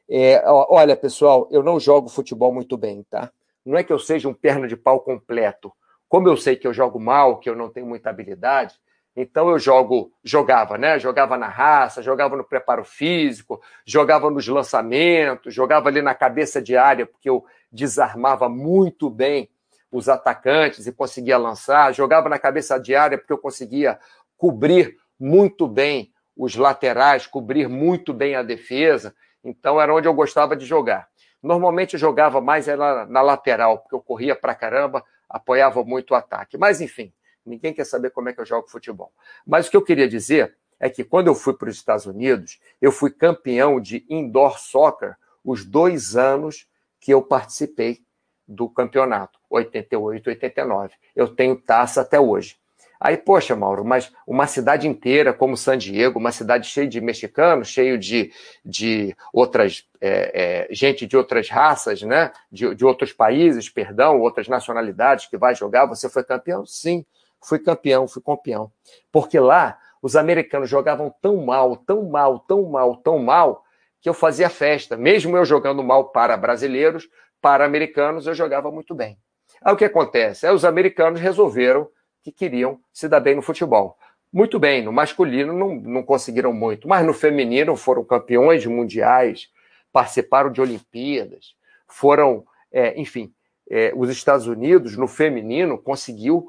é, 0.10 0.42
olha, 0.48 0.96
pessoal, 0.96 1.50
eu 1.52 1.62
não 1.62 1.80
jogo 1.80 2.08
futebol 2.08 2.54
muito 2.54 2.78
bem, 2.78 3.06
tá? 3.10 3.30
Não 3.66 3.78
é 3.78 3.84
que 3.84 3.92
eu 3.92 4.00
seja 4.00 4.30
um 4.30 4.34
perna 4.34 4.68
de 4.68 4.78
pau 4.78 5.02
completo. 5.02 5.74
Como 6.08 6.30
eu 6.30 6.38
sei 6.38 6.56
que 6.56 6.66
eu 6.66 6.74
jogo 6.74 6.98
mal, 7.00 7.38
que 7.38 7.50
eu 7.50 7.56
não 7.56 7.70
tenho 7.70 7.86
muita 7.86 8.10
habilidade, 8.10 8.76
então 9.20 9.50
eu 9.50 9.58
jogo, 9.58 10.12
jogava, 10.24 10.78
né? 10.78 11.00
Jogava 11.00 11.36
na 11.40 11.48
raça, 11.48 12.04
jogava 12.04 12.38
no 12.38 12.44
preparo 12.44 12.86
físico, 12.86 13.60
jogava 13.84 14.30
nos 14.30 14.48
lançamentos, 14.48 15.52
jogava 15.52 15.90
ali 15.90 16.04
na 16.04 16.14
cabeça 16.14 16.62
de 16.62 16.78
área, 16.78 17.08
porque 17.08 17.28
eu 17.28 17.44
desarmava 17.72 18.48
muito 18.48 19.10
bem 19.10 19.50
os 19.92 20.08
atacantes 20.08 20.86
e 20.86 20.92
conseguia 20.92 21.36
lançar, 21.36 21.96
jogava 21.96 22.30
na 22.30 22.38
cabeça 22.38 22.80
de 22.80 22.94
área 22.94 23.18
porque 23.18 23.34
eu 23.34 23.40
conseguia 23.40 23.98
cobrir 24.38 24.96
muito 25.20 25.68
bem 25.68 26.14
os 26.36 26.56
laterais, 26.56 27.26
cobrir 27.26 27.68
muito 27.68 28.14
bem 28.14 28.36
a 28.36 28.44
defesa. 28.44 29.16
Então 29.44 29.82
era 29.82 29.92
onde 29.96 30.08
eu 30.08 30.14
gostava 30.14 30.56
de 30.56 30.64
jogar. 30.64 31.08
Normalmente 31.42 31.96
eu 31.96 32.00
jogava 32.00 32.40
mais 32.40 32.68
na 32.68 33.22
lateral, 33.24 33.80
porque 33.80 33.96
eu 33.96 34.02
corria 34.02 34.36
pra 34.36 34.54
caramba, 34.54 35.04
apoiava 35.28 35.84
muito 35.84 36.12
o 36.12 36.16
ataque. 36.16 36.56
Mas 36.56 36.82
enfim, 36.82 37.12
ninguém 37.48 37.74
quer 37.74 37.86
saber 37.86 38.12
como 38.12 38.30
é 38.30 38.34
que 38.34 38.42
eu 38.42 38.46
jogo 38.46 38.68
futebol. 38.70 39.12
Mas 39.46 39.68
o 39.68 39.72
que 39.72 39.78
eu 39.78 39.84
queria 39.84 40.08
dizer 40.08 40.56
é 40.80 40.90
que 40.90 41.04
quando 41.04 41.28
eu 41.28 41.36
fui 41.36 41.54
para 41.54 41.70
os 41.70 41.76
Estados 41.76 42.06
Unidos, 42.06 42.60
eu 42.82 42.92
fui 42.92 43.10
campeão 43.10 43.80
de 43.80 44.06
indoor 44.10 44.60
soccer 44.60 45.16
os 45.44 45.66
dois 45.66 46.16
anos 46.16 46.68
que 47.00 47.14
eu 47.14 47.22
participei 47.22 48.02
do 48.48 48.70
campeonato, 48.70 49.40
88, 49.50 50.30
89. 50.30 50.94
Eu 51.16 51.28
tenho 51.28 51.56
taça 51.56 52.02
até 52.02 52.20
hoje. 52.20 52.58
Aí, 53.00 53.16
poxa, 53.16 53.56
Mauro, 53.56 53.86
mas 53.86 54.12
uma 54.26 54.48
cidade 54.48 54.88
inteira 54.88 55.32
como 55.32 55.56
San 55.56 55.78
Diego, 55.78 56.18
uma 56.18 56.32
cidade 56.32 56.68
cheia 56.68 56.88
de 56.88 57.00
mexicanos, 57.00 57.68
cheio 57.68 57.98
de, 57.98 58.32
de 58.66 59.16
outras 59.32 59.88
é, 60.02 60.68
é, 60.72 60.74
gente 60.74 61.06
de 61.06 61.16
outras 61.16 61.48
raças, 61.48 62.02
né? 62.02 62.32
De, 62.52 62.74
de 62.74 62.84
outros 62.84 63.14
países, 63.14 63.70
perdão, 63.70 64.20
outras 64.20 64.48
nacionalidades 64.48 65.28
que 65.28 65.38
vai 65.38 65.54
jogar, 65.54 65.86
você 65.86 66.10
foi 66.10 66.24
campeão? 66.24 66.66
Sim, 66.66 67.06
fui 67.44 67.60
campeão, 67.60 68.08
fui 68.08 68.22
campeão. 68.22 68.72
Porque 69.12 69.40
lá 69.40 69.78
os 70.02 70.16
americanos 70.16 70.70
jogavam 70.70 71.14
tão 71.22 71.38
mal, 71.46 71.76
tão 71.76 72.10
mal, 72.10 72.40
tão 72.40 72.64
mal, 72.70 72.98
tão 72.98 73.20
mal, 73.20 73.64
que 74.02 74.10
eu 74.10 74.14
fazia 74.14 74.50
festa. 74.50 74.96
Mesmo 74.96 75.36
eu 75.36 75.46
jogando 75.46 75.84
mal 75.84 76.10
para 76.10 76.38
brasileiros, 76.38 77.10
para 77.42 77.66
americanos, 77.66 78.28
eu 78.28 78.34
jogava 78.34 78.72
muito 78.72 78.94
bem. 78.94 79.18
Aí 79.62 79.74
o 79.74 79.78
que 79.78 79.86
acontece? 79.86 80.46
Aí 80.46 80.54
os 80.54 80.66
americanos 80.66 81.20
resolveram 81.20 81.90
que 82.24 82.32
queriam 82.32 82.80
se 82.94 83.08
dar 83.08 83.20
bem 83.20 83.36
no 83.36 83.42
futebol. 83.42 83.98
Muito 84.32 84.60
bem, 84.60 84.84
no 84.84 84.92
masculino 84.92 85.54
não, 85.54 85.76
não 85.76 86.04
conseguiram 86.04 86.52
muito, 86.52 86.88
mas 86.88 87.06
no 87.06 87.14
feminino 87.14 87.76
foram 87.76 88.04
campeões 88.04 88.66
mundiais, 88.66 89.50
participaram 89.92 90.52
de 90.52 90.60
Olimpíadas, 90.60 91.56
foram, 91.88 92.46
é, 92.72 93.00
enfim, 93.00 93.34
é, 93.70 93.94
os 93.96 94.10
Estados 94.10 94.46
Unidos 94.46 94.98
no 94.98 95.08
feminino 95.08 95.78
conseguiu 95.78 96.48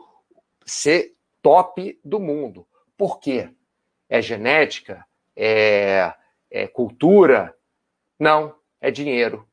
ser 0.68 1.14
top 1.42 1.98
do 2.04 2.20
mundo. 2.20 2.66
Por 2.96 3.20
quê? 3.20 3.50
É 4.08 4.20
genética? 4.20 5.04
É, 5.36 6.12
é 6.50 6.66
cultura? 6.66 7.54
Não, 8.18 8.54
é 8.80 8.90
dinheiro 8.90 9.48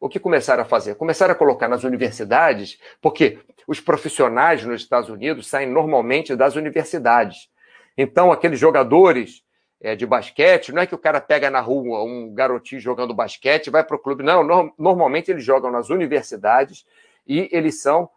o 0.00 0.08
que 0.08 0.18
começaram 0.18 0.62
a 0.62 0.66
fazer? 0.66 0.94
Começaram 0.94 1.32
a 1.32 1.36
colocar 1.36 1.68
nas 1.68 1.84
universidades, 1.84 2.80
porque 3.02 3.38
os 3.68 3.80
profissionais 3.80 4.64
nos 4.64 4.80
Estados 4.80 5.10
Unidos 5.10 5.46
saem 5.46 5.68
normalmente 5.68 6.34
das 6.34 6.56
universidades. 6.56 7.50
Então, 7.96 8.32
aqueles 8.32 8.58
jogadores 8.58 9.44
é, 9.78 9.94
de 9.94 10.06
basquete, 10.06 10.72
não 10.72 10.82
é 10.82 10.86
que 10.86 10.94
o 10.94 10.98
cara 10.98 11.20
pega 11.20 11.50
na 11.50 11.60
rua 11.60 12.02
um 12.02 12.32
garotinho 12.32 12.80
jogando 12.80 13.12
basquete 13.12 13.70
vai 13.70 13.84
para 13.84 13.96
o 13.96 13.98
clube. 13.98 14.22
Não, 14.22 14.42
no, 14.42 14.72
normalmente 14.78 15.30
eles 15.30 15.44
jogam 15.44 15.70
nas 15.70 15.90
universidades 15.90 16.86
e 17.26 17.48
eles 17.52 17.82
são 17.82 18.08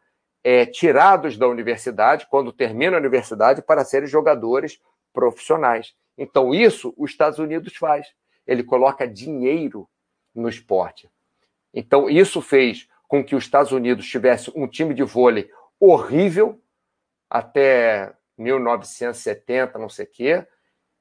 é, 0.44 0.66
tirados 0.66 1.38
da 1.38 1.48
universidade 1.48 2.28
quando 2.30 2.52
terminam 2.52 2.96
a 2.96 3.00
universidade 3.00 3.62
para 3.62 3.86
serem 3.86 4.08
jogadores 4.08 4.82
profissionais. 5.14 5.96
Então, 6.18 6.54
isso 6.54 6.94
os 6.98 7.12
Estados 7.12 7.40
Unidos 7.40 7.76
faz. 7.76 8.08
Ele 8.46 8.64
coloca 8.64 9.08
dinheiro 9.08 9.88
no 10.36 10.50
esporte. 10.50 11.10
Então, 11.74 12.10
isso 12.10 12.42
fez 12.42 12.88
com 13.08 13.24
que 13.24 13.36
os 13.36 13.44
Estados 13.44 13.72
Unidos 13.72 14.08
tivesse 14.08 14.52
um 14.56 14.68
time 14.68 14.94
de 14.94 15.04
vôlei 15.04 15.50
horrível 15.80 16.60
até 17.30 18.14
1970, 18.38 19.78
não 19.80 19.90
sei 19.90 20.06
o 20.06 20.10
quê. 20.10 20.48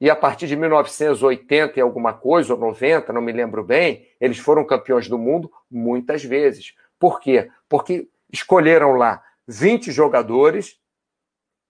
E 0.01 0.11
a 0.11 0.17
partir 0.17 0.47
de 0.47 0.57
1980 0.57 1.79
e 1.79 1.83
alguma 1.83 2.13
coisa, 2.13 2.55
ou 2.55 2.61
90, 2.61 3.13
não 3.13 3.21
me 3.21 3.33
lembro 3.33 3.63
bem, 3.63 4.09
eles 4.21 4.39
foram 4.39 4.65
campeões 4.65 5.09
do 5.09 5.17
mundo 5.17 5.51
muitas 5.71 6.25
vezes. 6.25 6.75
Por 6.99 7.21
quê? 7.21 7.51
Porque 7.69 8.09
escolheram 8.33 8.93
lá 8.93 9.23
20 9.47 9.91
jogadores, 9.91 10.79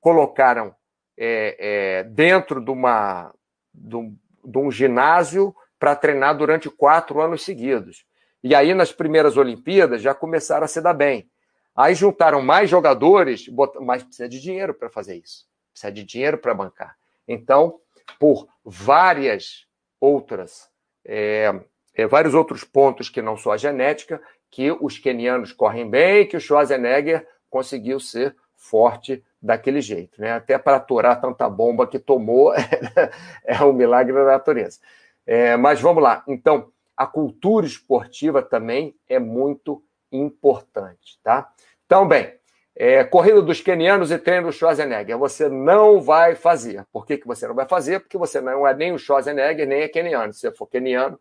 colocaram 0.00 0.74
é, 1.16 1.56
é, 1.58 2.04
dentro 2.04 2.60
de, 2.60 2.70
uma, 2.70 3.32
de, 3.72 3.96
um, 3.96 4.16
de 4.44 4.58
um 4.58 4.70
ginásio 4.70 5.54
para 5.78 5.96
treinar 5.96 6.36
durante 6.36 6.70
quatro 6.70 7.20
anos 7.20 7.44
seguidos. 7.44 8.04
E 8.42 8.54
aí, 8.54 8.74
nas 8.74 8.92
primeiras 8.92 9.36
Olimpíadas, 9.36 10.02
já 10.02 10.14
começaram 10.14 10.64
a 10.64 10.68
se 10.68 10.80
dar 10.80 10.94
bem. 10.94 11.30
Aí 11.74 11.94
juntaram 11.94 12.42
mais 12.42 12.68
jogadores, 12.68 13.46
mas 13.80 14.02
precisa 14.02 14.28
de 14.28 14.40
dinheiro 14.40 14.74
para 14.74 14.90
fazer 14.90 15.16
isso. 15.16 15.46
Precisa 15.72 15.92
de 15.92 16.04
dinheiro 16.04 16.38
para 16.38 16.52
bancar. 16.52 16.96
Então, 17.26 17.80
por 18.18 18.46
várias 18.64 19.66
outras, 20.00 20.68
é, 21.04 21.52
é, 21.94 22.06
vários 22.06 22.34
outros 22.34 22.64
pontos 22.64 23.08
que 23.08 23.22
não 23.22 23.36
só 23.36 23.52
a 23.52 23.56
genética, 23.56 24.20
que 24.50 24.70
os 24.70 24.98
quenianos 24.98 25.52
correm 25.52 25.88
bem, 25.88 26.26
que 26.26 26.36
o 26.36 26.40
Schwarzenegger 26.40 27.26
conseguiu 27.52 28.00
ser 28.00 28.34
forte 28.56 29.22
daquele 29.40 29.82
jeito, 29.82 30.18
né? 30.20 30.32
Até 30.32 30.56
para 30.56 30.76
aturar 30.76 31.20
tanta 31.20 31.48
bomba 31.50 31.86
que 31.86 31.98
tomou 31.98 32.54
é 33.44 33.62
um 33.62 33.74
milagre 33.74 34.14
da 34.14 34.24
natureza. 34.24 34.80
É, 35.26 35.54
mas 35.56 35.80
vamos 35.80 36.02
lá. 36.02 36.24
Então, 36.26 36.72
a 36.96 37.06
cultura 37.06 37.66
esportiva 37.66 38.40
também 38.40 38.96
é 39.06 39.18
muito 39.18 39.84
importante, 40.10 41.18
tá? 41.22 41.52
Então, 41.84 42.08
bem, 42.08 42.34
é, 42.74 43.04
corrida 43.04 43.42
dos 43.42 43.60
quenianos 43.60 44.10
e 44.10 44.18
treino 44.18 44.46
do 44.46 44.52
Schwarzenegger, 44.52 45.18
você 45.18 45.48
não 45.48 46.00
vai 46.00 46.34
fazer. 46.34 46.86
Por 46.90 47.04
que, 47.04 47.18
que 47.18 47.26
você 47.26 47.46
não 47.46 47.54
vai 47.54 47.68
fazer? 47.68 48.00
Porque 48.00 48.16
você 48.16 48.40
não 48.40 48.66
é 48.66 48.74
nem 48.74 48.92
o 48.92 48.98
Schwarzenegger, 48.98 49.68
nem 49.68 49.82
é 49.82 49.88
queniano. 49.88 50.32
Se 50.32 50.40
você 50.40 50.52
for 50.52 50.66
queniano, 50.66 51.20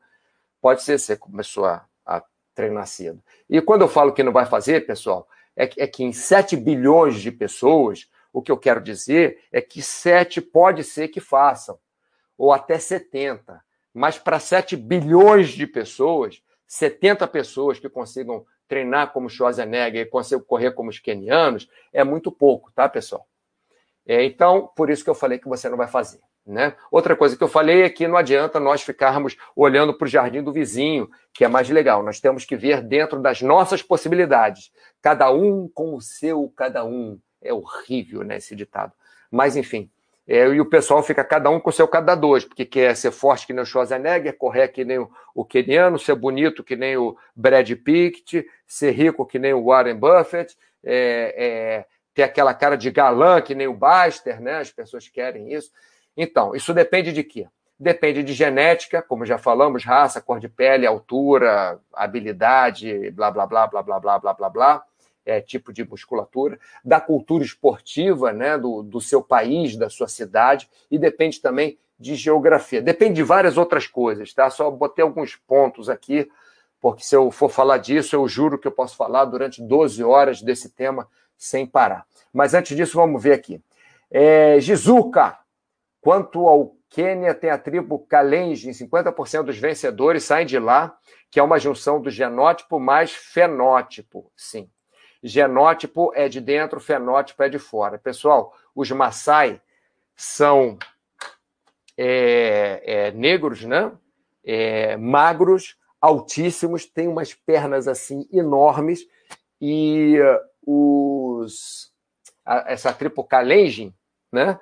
pode 0.62 0.82
ser 0.82 0.94
que 0.94 1.00
você 1.00 1.18
começou 1.18 1.66
a, 1.66 1.84
a 2.06 2.24
treinar 2.56 2.88
cedo. 2.88 3.22
E 3.50 3.60
quando 3.62 3.82
eu 3.82 3.90
falo 3.90 4.14
que 4.14 4.24
não 4.24 4.32
vai 4.32 4.46
fazer, 4.46 4.86
pessoal, 4.86 5.28
é 5.62 5.68
que, 5.68 5.82
é 5.82 5.88
que 5.88 6.04
em 6.04 6.12
7 6.12 6.56
bilhões 6.58 7.22
de 7.22 7.32
pessoas, 7.32 8.10
o 8.34 8.42
que 8.42 8.52
eu 8.52 8.58
quero 8.58 8.82
dizer 8.82 9.44
é 9.52 9.62
que 9.62 9.82
7 9.82 10.42
pode 10.42 10.84
ser 10.84 11.10
que 11.10 11.20
façam, 11.20 11.78
ou 12.38 12.52
até 12.52 12.80
70 12.80 13.62
mas 13.94 14.18
para 14.18 14.40
7 14.40 14.76
bilhões 14.76 15.50
de 15.50 15.68
pessoas, 15.68 16.42
70 16.68 17.28
pessoas 17.28 17.80
que 17.80 17.90
consigam 17.90 18.46
treinar 18.68 19.12
como 19.12 19.30
Schwarzenegger 19.30 20.02
e 20.02 20.10
consigam 20.10 20.44
correr 20.46 20.72
como 20.72 20.90
os 20.90 21.00
kenianos, 21.00 21.70
é 21.92 22.04
muito 22.04 22.32
pouco, 22.32 22.72
tá, 22.72 22.88
pessoal? 22.88 23.28
É, 24.06 24.24
então, 24.24 24.72
por 24.76 24.90
isso 24.90 25.04
que 25.04 25.10
eu 25.10 25.16
falei 25.16 25.38
que 25.38 25.48
você 25.48 25.68
não 25.68 25.78
vai 25.78 25.88
fazer. 25.88 26.22
Né? 26.52 26.76
Outra 26.92 27.16
coisa 27.16 27.38
que 27.38 27.44
eu 27.44 27.48
falei 27.48 27.84
é 27.84 27.90
que 27.90 28.06
não 28.10 28.18
adianta 28.18 28.60
nós 28.60 28.82
ficarmos 28.82 29.38
olhando 29.56 29.94
para 29.94 30.06
o 30.06 30.10
jardim 30.10 30.44
do 30.44 30.52
vizinho, 30.52 31.10
que 31.34 31.46
é 31.46 31.48
mais 31.48 31.70
legal. 31.70 32.04
Nós 32.04 32.20
temos 32.20 32.44
que 32.44 32.58
ver 32.58 32.82
dentro 32.82 33.22
das 33.22 33.42
nossas 33.42 33.82
possibilidades. 33.82 34.70
Cada 35.02 35.32
um 35.32 35.70
com 35.74 35.96
o 35.96 36.02
seu 36.02 36.52
cada 36.54 36.84
um. 36.84 37.18
É 37.42 37.54
horrível, 37.54 38.24
né, 38.24 38.36
esse 38.36 38.54
ditado. 38.54 38.92
Mas, 39.32 39.56
enfim, 39.56 39.90
é, 40.28 40.46
e 40.50 40.60
o 40.60 40.66
pessoal 40.66 41.02
fica 41.02 41.24
cada 41.24 41.50
um 41.50 41.58
com 41.58 41.70
o 41.70 41.74
seu 41.74 41.88
cada 41.88 42.16
dois, 42.16 42.44
porque 42.44 42.66
quer 42.66 42.96
ser 42.98 43.12
forte 43.12 43.48
que 43.48 43.54
nem 43.54 43.64
o 43.64 43.66
Schwarzenegger, 43.66 44.38
correr 44.38 44.68
que 44.68 44.84
nem 44.84 45.00
o, 45.00 45.10
o 45.34 45.46
keniano, 45.46 45.98
ser 45.98 46.16
bonito 46.16 46.66
que 46.66 46.76
nem 46.76 46.98
o 46.98 47.18
Brad 47.34 47.72
Pitt, 47.78 48.46
ser 48.68 48.92
rico 48.92 49.26
que 49.26 49.40
nem 49.40 49.54
o 49.54 49.64
Warren 49.64 49.96
Buffett, 49.96 50.56
é, 50.84 51.34
é, 51.38 51.86
ter 52.14 52.24
aquela 52.24 52.54
cara 52.54 52.76
de 52.76 52.92
galã 52.92 53.42
que 53.42 53.56
nem 53.56 53.68
o 53.68 53.74
Baster, 53.74 54.42
né? 54.42 54.58
As 54.58 54.70
pessoas 54.70 55.08
querem 55.08 55.54
isso. 55.54 55.72
Então, 56.16 56.56
isso 56.56 56.74
depende 56.74 57.12
de 57.12 57.24
quê? 57.24 57.48
Depende 57.80 58.24
de 58.24 58.34
genética, 58.34 59.02
como 59.02 59.26
já 59.26 59.38
falamos, 59.38 59.84
raça, 59.84 60.22
cor 60.22 60.40
de 60.40 60.48
pele, 60.48 60.86
altura, 60.86 61.80
habilidade, 61.94 63.10
blá, 63.12 63.32
blá, 63.32 63.48
blá, 63.48 63.68
blá, 63.68 63.82
blá, 63.82 64.00
blá, 64.00 64.20
blá, 64.20 64.34
blá, 64.34 64.50
blá 64.50 64.84
é, 65.26 65.40
tipo 65.42 65.72
de 65.72 65.88
musculatura, 65.88 66.60
da 66.84 67.00
cultura 67.00 67.44
esportiva 67.44 68.34
né, 68.34 68.58
do, 68.58 68.82
do 68.84 69.00
seu 69.00 69.22
país, 69.22 69.76
da 69.76 69.90
sua 69.90 70.08
cidade, 70.08 70.70
e 70.90 70.98
depende 70.98 71.40
também 71.40 71.78
de 72.00 72.16
geografia. 72.16 72.82
Depende 72.82 73.16
de 73.16 73.24
várias 73.24 73.58
outras 73.58 73.88
coisas, 73.88 74.34
tá? 74.34 74.50
Só 74.50 74.70
botei 74.72 75.04
alguns 75.04 75.36
pontos 75.36 75.90
aqui, 75.90 76.30
porque 76.80 77.04
se 77.04 77.16
eu 77.16 77.30
for 77.30 77.50
falar 77.50 77.78
disso, 77.78 78.16
eu 78.16 78.28
juro 78.28 78.58
que 78.58 78.68
eu 78.68 78.72
posso 78.72 78.96
falar 78.96 79.26
durante 79.26 79.62
12 79.62 80.04
horas 80.04 80.42
desse 80.42 80.70
tema 80.70 81.08
sem 81.38 81.66
parar. 81.66 82.06
Mas 82.34 82.54
antes 82.54 82.76
disso, 82.76 82.98
vamos 82.98 83.22
ver 83.22 83.34
aqui. 83.34 83.62
É, 84.10 84.60
quanto 86.02 86.48
ao 86.48 86.76
Quênia, 86.90 87.34
tem 87.34 87.50
a 87.50 87.58
tribo 87.58 88.00
Kalenjin, 88.00 88.72
50% 88.72 89.44
dos 89.44 89.58
vencedores 89.58 90.26
saem 90.26 90.46
de 90.46 90.60
lá, 90.60 90.98
que 91.32 91.40
é 91.40 91.44
uma 91.44 91.58
junção 91.58 92.02
do 92.02 92.10
genótipo 92.10 92.82
mais 92.82 93.14
fenótipo. 93.14 94.30
Sim. 94.36 94.70
Genótipo 95.24 96.12
é 96.14 96.28
de 96.28 96.42
dentro, 96.42 96.82
fenótipo 96.82 97.42
é 97.44 97.48
de 97.48 97.58
fora. 97.58 97.98
Pessoal, 97.98 98.54
os 98.76 98.92
Maasai 98.92 99.62
são 100.18 100.78
é, 101.98 102.82
é, 102.84 103.12
negros, 103.12 103.64
né? 103.64 103.94
É, 104.44 104.98
magros, 104.98 105.78
altíssimos, 106.02 106.86
têm 106.86 107.08
umas 107.08 107.34
pernas 107.34 107.88
assim 107.88 108.28
enormes 108.34 109.08
e 109.62 110.20
uh, 110.66 111.40
os 111.46 111.90
essa 112.66 112.92
tribo 112.92 113.24
Kalenjin, 113.24 113.94
né? 114.30 114.60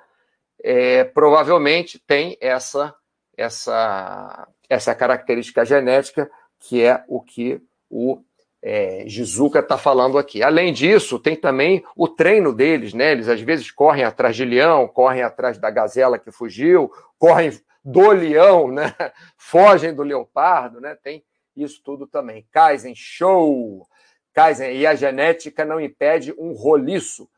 É, 0.62 1.04
provavelmente 1.04 1.98
tem 1.98 2.36
essa 2.40 2.94
essa 3.36 4.48
essa 4.68 4.94
característica 4.94 5.64
genética 5.64 6.30
que 6.58 6.82
é 6.84 7.02
o 7.08 7.20
que 7.20 7.60
o 7.88 8.22
é, 8.62 9.04
Jizuka 9.06 9.60
está 9.60 9.78
falando 9.78 10.18
aqui. 10.18 10.42
Além 10.42 10.72
disso, 10.72 11.18
tem 11.18 11.34
também 11.34 11.82
o 11.96 12.06
treino 12.06 12.52
deles, 12.52 12.92
né? 12.92 13.12
Eles 13.12 13.28
às 13.28 13.40
vezes 13.40 13.70
correm 13.70 14.04
atrás 14.04 14.36
de 14.36 14.44
leão, 14.44 14.86
correm 14.86 15.22
atrás 15.22 15.58
da 15.58 15.70
gazela 15.70 16.18
que 16.18 16.30
fugiu, 16.30 16.90
correm 17.18 17.50
do 17.82 18.10
leão, 18.10 18.70
né? 18.70 18.94
Fogem 19.36 19.94
do 19.94 20.02
leopardo, 20.02 20.80
né? 20.80 20.94
Tem 21.02 21.24
isso 21.56 21.80
tudo 21.82 22.06
também. 22.06 22.46
Kaizen, 22.52 22.94
show! 22.94 23.86
Kaizen, 24.32 24.76
e 24.76 24.86
a 24.86 24.94
genética 24.94 25.64
não 25.64 25.80
impede 25.80 26.32
um 26.38 26.52
roliço 26.52 27.28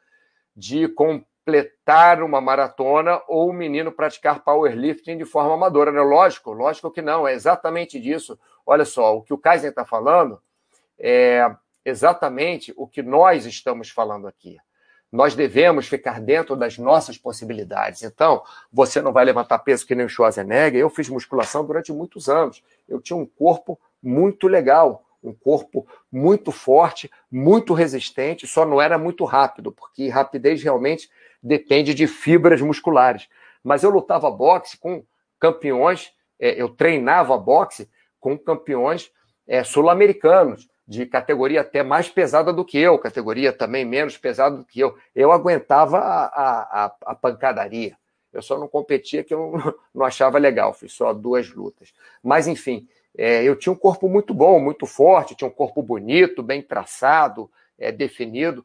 de 0.55 0.89
completar 1.45 2.23
uma 2.23 2.41
maratona 2.41 3.21
ou 3.27 3.51
o 3.51 3.53
menino 3.53 3.91
praticar 3.91 4.41
powerlifting 4.41 5.19
de 5.19 5.25
forma 5.25 5.55
amadora, 5.55 5.91
né? 5.91 6.01
Lógico, 6.01 6.53
lógico 6.53 6.91
que 6.91 7.03
não, 7.03 7.27
é 7.27 7.35
exatamente 7.35 8.01
disso. 8.01 8.39
Olha 8.65 8.85
só, 8.85 9.17
o 9.17 9.23
que 9.23 9.35
o 9.35 9.39
Kaizen 9.39 9.71
está 9.71 9.85
falando 9.85 10.41
é 10.99 11.45
exatamente 11.85 12.73
o 12.77 12.87
que 12.87 13.03
nós 13.03 13.45
estamos 13.45 13.91
falando 13.91 14.29
aqui. 14.29 14.57
Nós 15.11 15.35
devemos 15.35 15.89
ficar 15.89 16.21
dentro 16.21 16.57
das 16.57 16.79
nossas 16.79 17.19
possibilidades. 17.19 18.03
Então, 18.03 18.43
você 18.73 19.03
não 19.03 19.13
vai 19.13 19.25
levantar 19.25 19.59
peso 19.59 19.87
que 19.87 19.95
nem 19.95 20.07
o 20.07 20.09
Schwarzenegger. 20.09 20.81
Eu 20.81 20.89
fiz 20.89 21.09
musculação 21.09 21.67
durante 21.67 21.93
muitos 21.93 22.29
anos. 22.31 22.63
Eu 22.89 23.01
tinha 23.01 23.17
um 23.17 23.27
corpo 23.27 23.79
muito 24.03 24.49
legal, 24.49 25.05
um 25.23 25.35
corpo 25.35 25.87
muito 26.11 26.51
forte, 26.51 27.11
muito 27.31 27.75
resistente, 27.75 28.47
só 28.47 28.65
não 28.65 28.81
era 28.81 28.97
muito 28.97 29.25
rápido, 29.25 29.71
porque 29.71 30.09
rapidez 30.09 30.63
realmente 30.63 31.11
depende 31.43 31.95
de 31.95 32.07
fibras 32.07 32.61
musculares. 32.61 33.29
Mas 33.63 33.83
eu 33.83 33.91
lutava 33.91 34.31
boxe 34.31 34.77
com 34.77 35.05
campeões, 35.39 36.13
é, 36.39 36.61
eu 36.61 36.69
treinava 36.69 37.37
boxe 37.37 37.89
com 38.21 38.39
campeões 38.39 39.11
é, 39.47 39.65
sul-americanos, 39.65 40.69
de 40.87 41.07
categoria 41.07 41.61
até 41.61 41.83
mais 41.83 42.09
pesada 42.09 42.53
do 42.53 42.65
que 42.65 42.79
eu, 42.79 42.99
categoria 42.99 43.53
também 43.53 43.85
menos 43.85 44.19
pesada 44.19 44.57
do 44.57 44.65
que 44.65 44.81
eu. 44.81 44.97
Eu 45.15 45.33
aguentava 45.33 45.99
a, 45.99 46.85
a, 46.85 46.97
a 47.07 47.15
pancadaria. 47.15 47.97
Eu 48.33 48.43
só 48.43 48.59
não 48.59 48.67
competia 48.67 49.23
que 49.23 49.33
eu 49.33 49.53
não, 49.95 50.05
achava 50.05 50.39
legal, 50.39 50.73
fiz 50.73 50.93
só 50.93 51.13
duas 51.13 51.51
lutas. 51.51 51.93
Mas, 52.23 52.49
enfim, 52.49 52.89
é, 53.17 53.43
eu 53.45 53.57
tinha 53.57 53.73
um 53.73 53.77
corpo 53.77 54.09
muito 54.09 54.35
bom, 54.35 54.59
muito 54.59 54.87
forte, 54.87 55.35
tinha 55.35 55.49
um 55.49 55.53
corpo 55.53 55.83
bonito, 55.83 56.43
bem 56.43 56.63
traçado, 56.63 57.51
é, 57.79 57.93
definido, 57.93 58.65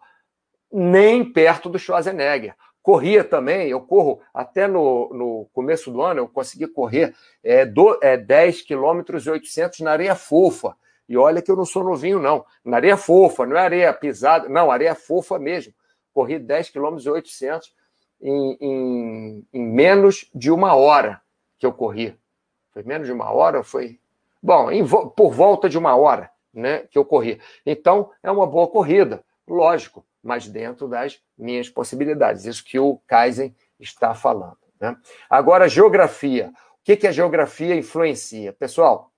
nem 0.72 1.24
perto 1.24 1.70
do 1.70 1.80
Schwarzenegger. 1.80 2.56
Corria 2.88 3.22
também, 3.22 3.68
eu 3.68 3.82
corro 3.82 4.22
até 4.34 4.66
no, 4.66 5.10
no 5.14 5.50
começo 5.52 5.92
do 5.92 6.02
ano, 6.02 6.22
eu 6.22 6.28
consegui 6.30 6.68
correr 6.68 7.14
é, 7.44 7.66
do, 7.66 8.00
é, 8.02 8.16
10 8.16 8.62
quilômetros 8.62 9.26
e 9.26 9.30
800 9.30 9.82
na 9.82 9.92
areia 9.92 10.16
fofa 10.16 10.74
e 11.10 11.18
olha 11.18 11.42
que 11.42 11.52
eu 11.52 11.58
não 11.58 11.66
sou 11.66 11.84
novinho, 11.84 12.18
não. 12.18 12.46
Na 12.64 12.78
areia 12.78 12.96
fofa, 12.96 13.46
não 13.46 13.58
é 13.58 13.60
areia 13.60 13.92
pisada, 13.92 14.48
não, 14.48 14.72
areia 14.72 14.96
fofa 14.96 15.38
mesmo. 15.38 15.74
Corri 16.14 16.40
10 16.40 16.70
km 16.70 16.98
e 17.06 17.10
800 17.10 17.76
em, 18.22 18.58
em, 18.62 19.48
em, 19.54 19.62
menos 19.62 20.32
de 20.34 20.50
uma 20.50 20.74
hora 20.74 21.22
que 21.60 21.66
eu 21.66 21.74
corri. 21.74 22.18
Foi 22.72 22.84
menos 22.84 23.06
de 23.06 23.12
uma 23.12 23.30
hora? 23.34 23.64
Foi. 23.64 24.00
Bom, 24.42 24.72
em, 24.72 24.88
por 24.88 25.34
volta 25.34 25.68
de 25.68 25.78
uma 25.78 25.94
hora 25.98 26.32
né, 26.54 26.86
que 26.90 26.98
eu 26.98 27.04
corri. 27.04 27.38
Então, 27.66 28.12
é 28.24 28.32
uma 28.32 28.48
boa 28.48 28.70
corrida, 28.70 29.26
lógico, 29.46 30.06
mas 30.28 30.46
dentro 30.46 30.90
das 30.90 31.22
minhas 31.38 31.70
possibilidades. 31.70 32.44
Isso 32.44 32.62
que 32.66 32.78
o 32.78 32.98
Kaizen 33.08 33.56
está 33.80 34.14
falando. 34.14 34.58
Né? 34.78 34.94
Agora, 35.30 35.70
geografia. 35.70 36.52
O 36.82 36.84
que, 36.84 36.98
que 36.98 37.08
a 37.08 37.14
geografia 37.14 37.74
influencia? 37.74 38.52
Pessoal, 38.52 39.10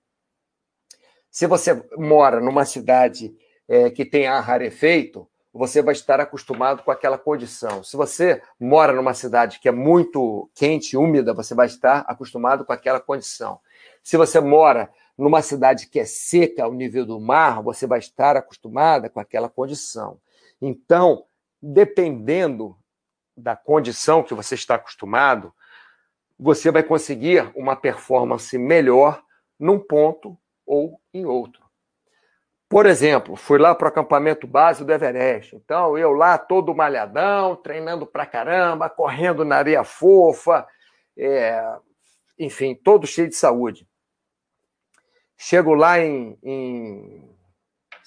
se 1.32 1.48
você 1.48 1.84
mora 1.98 2.40
numa 2.40 2.64
cidade 2.64 3.36
é, 3.68 3.90
que 3.90 4.06
tem 4.06 4.28
ar 4.28 4.40
rarefeito, 4.40 5.28
você 5.52 5.82
vai 5.82 5.94
estar 5.94 6.20
acostumado 6.20 6.84
com 6.84 6.92
aquela 6.92 7.18
condição. 7.18 7.84
Se 7.84 7.98
você 7.98 8.40
mora 8.60 8.94
numa 8.94 9.16
cidade 9.16 9.60
que 9.60 9.68
é 9.68 9.72
muito 9.72 10.48
quente, 10.54 10.96
úmida, 10.96 11.34
você 11.34 11.56
vai 11.56 11.66
estar 11.66 12.06
acostumado 12.08 12.64
com 12.64 12.72
aquela 12.72 13.00
condição. 13.00 13.60
Se 14.04 14.16
você 14.16 14.40
mora 14.40 14.92
numa 15.18 15.42
cidade 15.42 15.88
que 15.88 16.00
é 16.00 16.06
seca 16.06 16.66
ao 16.66 16.74
nível 16.74 17.04
do 17.04 17.20
mar, 17.20 17.64
você 17.64 17.88
vai 17.88 17.98
estar 17.98 18.38
acostumada 18.38 19.10
com 19.10 19.20
aquela 19.20 19.50
condição. 19.50 20.20
Então, 20.62 21.26
dependendo 21.62 22.78
da 23.36 23.56
condição 23.56 24.24
que 24.24 24.34
você 24.34 24.56
está 24.56 24.76
acostumado, 24.76 25.54
você 26.38 26.72
vai 26.72 26.84
conseguir 26.84 27.52
uma 27.56 27.76
performance 27.76 28.58
melhor 28.58 29.24
num 29.60 29.80
ponto 29.80 30.38
ou 30.66 31.02
em 31.14 31.26
outro. 31.26 31.70
Por 32.70 32.86
exemplo, 32.86 33.36
fui 33.36 33.58
lá 33.58 33.74
para 33.74 33.86
o 33.86 33.90
acampamento 33.90 34.46
base 34.46 34.86
do 34.86 34.94
Everest. 34.94 35.56
Então, 35.56 35.98
eu 35.98 36.12
lá 36.12 36.38
todo 36.38 36.76
malhadão, 36.76 37.56
treinando 37.56 38.06
pra 38.06 38.28
caramba, 38.28 38.88
correndo 38.88 39.44
na 39.44 39.56
areia 39.56 39.84
fofa, 39.84 40.68
é, 41.18 41.62
enfim, 42.38 42.76
todo 42.76 43.08
cheio 43.08 43.28
de 43.28 43.36
saúde. 43.36 43.88
Chego 45.36 45.74
lá 45.74 46.00
em, 46.00 46.38
em, 46.44 47.36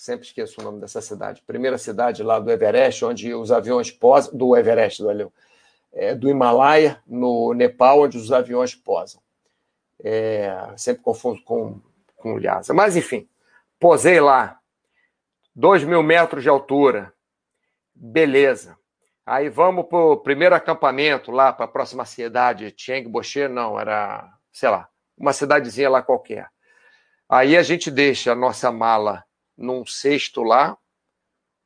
Sempre 0.02 0.26
esqueço 0.26 0.60
o 0.60 0.64
nome 0.64 0.80
dessa 0.80 1.00
cidade. 1.00 1.40
Primeira 1.46 1.78
cidade 1.78 2.24
lá 2.24 2.40
do 2.40 2.50
Everest, 2.50 3.04
onde 3.04 3.32
os 3.32 3.52
aviões 3.52 3.88
posam. 3.88 4.36
Do 4.36 4.56
Everest, 4.56 5.00
do, 5.00 5.32
é, 5.92 6.12
do 6.12 6.28
Himalaia, 6.28 7.00
no 7.06 7.54
Nepal, 7.54 8.00
onde 8.00 8.18
os 8.18 8.32
aviões 8.32 8.74
posam. 8.74 9.22
É, 10.02 10.74
sempre 10.76 11.04
confundo 11.04 11.40
com 11.44 11.80
com 12.16 12.34
o 12.34 12.38
Lhasa. 12.38 12.74
Mas, 12.74 12.96
enfim, 12.96 13.28
posei 13.78 14.20
lá. 14.20 14.58
Dois 15.54 15.84
mil 15.84 16.02
metros 16.02 16.42
de 16.42 16.48
altura. 16.48 17.12
Beleza. 17.94 18.76
Aí 19.24 19.48
vamos 19.48 19.86
para 19.86 19.98
o 19.98 20.16
primeiro 20.16 20.56
acampamento 20.56 21.30
lá 21.30 21.52
para 21.52 21.66
a 21.66 21.68
próxima 21.68 22.04
cidade, 22.04 22.74
Chiang 22.76 23.08
Boche, 23.08 23.46
não, 23.46 23.78
era, 23.78 24.28
sei 24.52 24.68
lá, 24.68 24.88
uma 25.16 25.32
cidadezinha 25.32 25.88
lá 25.88 26.02
qualquer. 26.02 26.48
Aí 27.28 27.56
a 27.56 27.62
gente 27.62 27.88
deixa 27.88 28.32
a 28.32 28.34
nossa 28.34 28.72
mala 28.72 29.22
num 29.62 29.86
cesto 29.86 30.42
lá 30.42 30.76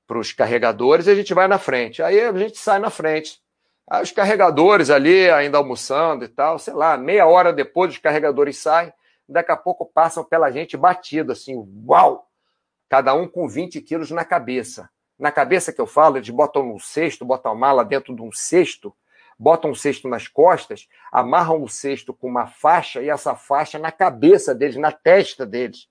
para 0.07 0.19
os 0.19 0.33
carregadores 0.33 1.07
e 1.07 1.11
a 1.11 1.15
gente 1.15 1.35
vai 1.35 1.49
na 1.49 1.59
frente. 1.59 2.03
Aí 2.03 2.21
a 2.21 2.33
gente 2.33 2.59
sai 2.59 2.79
na 2.79 2.91
frente. 2.91 3.41
Aí 3.89 4.03
os 4.03 4.13
carregadores 4.13 4.91
ali 4.91 5.31
ainda 5.31 5.59
almoçando 5.59 6.25
e 6.25 6.29
tal, 6.29 6.59
sei 6.59 6.75
lá, 6.75 6.97
meia 6.97 7.27
hora 7.27 7.53
depois 7.53 7.93
os 7.93 7.99
carregadores 7.99 8.59
saem 8.59 8.93
daqui 9.29 9.51
a 9.51 9.57
pouco 9.57 9.85
passam 9.85 10.25
pela 10.25 10.51
gente 10.51 10.77
batido, 10.77 11.33
assim, 11.33 11.55
uau! 11.87 12.29
Cada 12.89 13.15
um 13.15 13.27
com 13.27 13.49
20 13.49 13.81
quilos 13.81 14.11
na 14.11 14.25
cabeça. 14.25 14.89
Na 15.19 15.33
cabeça 15.33 15.73
que 15.73 15.81
eu 15.81 15.87
falo, 15.87 16.17
eles 16.17 16.31
botam 16.31 16.73
um 16.73 16.79
cesto, 16.79 17.25
botam 17.25 17.51
a 17.51 17.55
mala 17.55 17.85
dentro 17.85 18.15
de 18.15 18.23
um 18.23 18.31
cesto, 18.31 18.95
botam 19.39 19.71
um 19.71 19.75
cesto 19.75 20.09
nas 20.09 20.29
costas, 20.29 20.89
amarram 21.11 21.63
o 21.63 21.69
cesto 21.69 22.15
com 22.15 22.29
uma 22.29 22.47
faixa 22.47 23.03
e 23.03 23.09
essa 23.09 23.35
faixa 23.35 23.79
na 23.79 23.91
cabeça 23.91 24.55
deles, 24.55 24.77
na 24.77 24.93
testa 24.93 25.45
deles. 25.45 25.89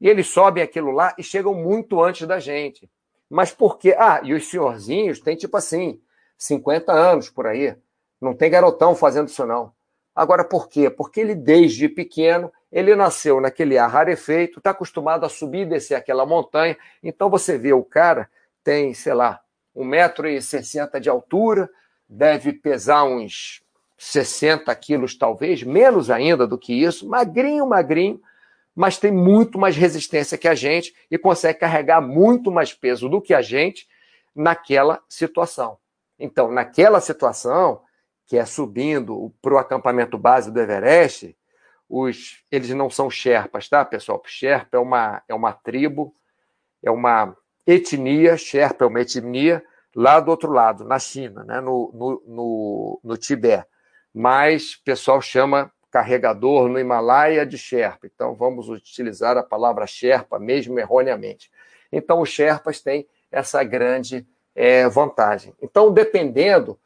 E 0.00 0.08
eles 0.08 0.28
sobem 0.28 0.62
aquilo 0.62 0.90
lá 0.90 1.14
e 1.18 1.22
chegam 1.22 1.54
muito 1.54 2.02
antes 2.02 2.26
da 2.26 2.38
gente. 2.38 2.90
Mas 3.28 3.52
por 3.52 3.78
quê? 3.78 3.94
Ah, 3.98 4.20
e 4.24 4.32
os 4.32 4.48
senhorzinhos 4.48 5.20
têm 5.20 5.36
tipo 5.36 5.56
assim, 5.56 6.00
50 6.36 6.92
anos 6.92 7.28
por 7.28 7.46
aí. 7.46 7.76
Não 8.20 8.34
tem 8.34 8.50
garotão 8.50 8.94
fazendo 8.94 9.28
isso, 9.28 9.46
não. 9.46 9.72
Agora, 10.14 10.44
por 10.44 10.68
quê? 10.68 10.90
Porque 10.90 11.20
ele, 11.20 11.34
desde 11.34 11.88
pequeno, 11.88 12.52
ele 12.72 12.94
nasceu 12.96 13.40
naquele 13.40 13.78
ar 13.78 13.88
rarefeito, 13.88 14.58
está 14.58 14.70
acostumado 14.70 15.24
a 15.24 15.28
subir 15.28 15.60
e 15.60 15.66
descer 15.66 15.94
aquela 15.94 16.26
montanha. 16.26 16.76
Então, 17.02 17.30
você 17.30 17.56
vê 17.56 17.72
o 17.72 17.84
cara 17.84 18.28
tem, 18.62 18.92
sei 18.92 19.14
lá, 19.14 19.40
1,60m 19.76 21.00
de 21.00 21.08
altura, 21.08 21.70
deve 22.08 22.52
pesar 22.52 23.04
uns 23.04 23.62
60 23.96 24.74
quilos, 24.76 25.16
talvez, 25.16 25.62
menos 25.62 26.10
ainda 26.10 26.46
do 26.46 26.58
que 26.58 26.72
isso, 26.72 27.08
magrinho, 27.08 27.66
magrinho, 27.66 28.20
mas 28.80 28.96
tem 28.96 29.12
muito 29.12 29.58
mais 29.58 29.76
resistência 29.76 30.38
que 30.38 30.48
a 30.48 30.54
gente 30.54 30.94
e 31.10 31.18
consegue 31.18 31.58
carregar 31.58 32.00
muito 32.00 32.50
mais 32.50 32.72
peso 32.72 33.10
do 33.10 33.20
que 33.20 33.34
a 33.34 33.42
gente, 33.42 33.86
naquela 34.34 35.02
situação. 35.06 35.76
Então, 36.18 36.50
naquela 36.50 36.98
situação, 36.98 37.82
que 38.26 38.38
é 38.38 38.44
subindo 38.46 39.34
para 39.42 39.52
o 39.52 39.58
acampamento 39.58 40.16
base 40.16 40.50
do 40.50 40.58
Everest, 40.58 41.36
os, 41.86 42.42
eles 42.50 42.70
não 42.70 42.88
são 42.88 43.10
Sherpas, 43.10 43.68
tá, 43.68 43.84
pessoal? 43.84 44.22
Sherpa 44.24 44.78
é 44.78 44.80
uma, 44.80 45.22
é 45.28 45.34
uma 45.34 45.52
tribo, 45.52 46.14
é 46.82 46.90
uma 46.90 47.36
etnia, 47.66 48.38
Sherpa 48.38 48.86
é 48.86 48.88
uma 48.88 49.02
etnia, 49.02 49.62
lá 49.94 50.20
do 50.20 50.30
outro 50.30 50.50
lado, 50.50 50.84
na 50.84 50.98
China, 50.98 51.44
né, 51.44 51.60
no, 51.60 51.92
no, 51.92 52.22
no, 52.26 53.00
no 53.04 53.16
Tibete. 53.18 53.66
Mas 54.14 54.72
o 54.76 54.84
pessoal 54.84 55.20
chama 55.20 55.70
carregador 55.90 56.68
no 56.68 56.78
Himalaia 56.78 57.44
de 57.44 57.58
Sherpa. 57.58 58.06
Então, 58.06 58.34
vamos 58.34 58.68
utilizar 58.68 59.36
a 59.36 59.42
palavra 59.42 59.86
Sherpa, 59.86 60.38
mesmo 60.38 60.78
erroneamente. 60.78 61.50
Então, 61.90 62.20
os 62.20 62.28
Sherpas 62.28 62.80
têm 62.80 63.06
essa 63.30 63.62
grande 63.64 64.26
é, 64.54 64.88
vantagem. 64.88 65.54
Então, 65.60 65.92
dependendo, 65.92 66.78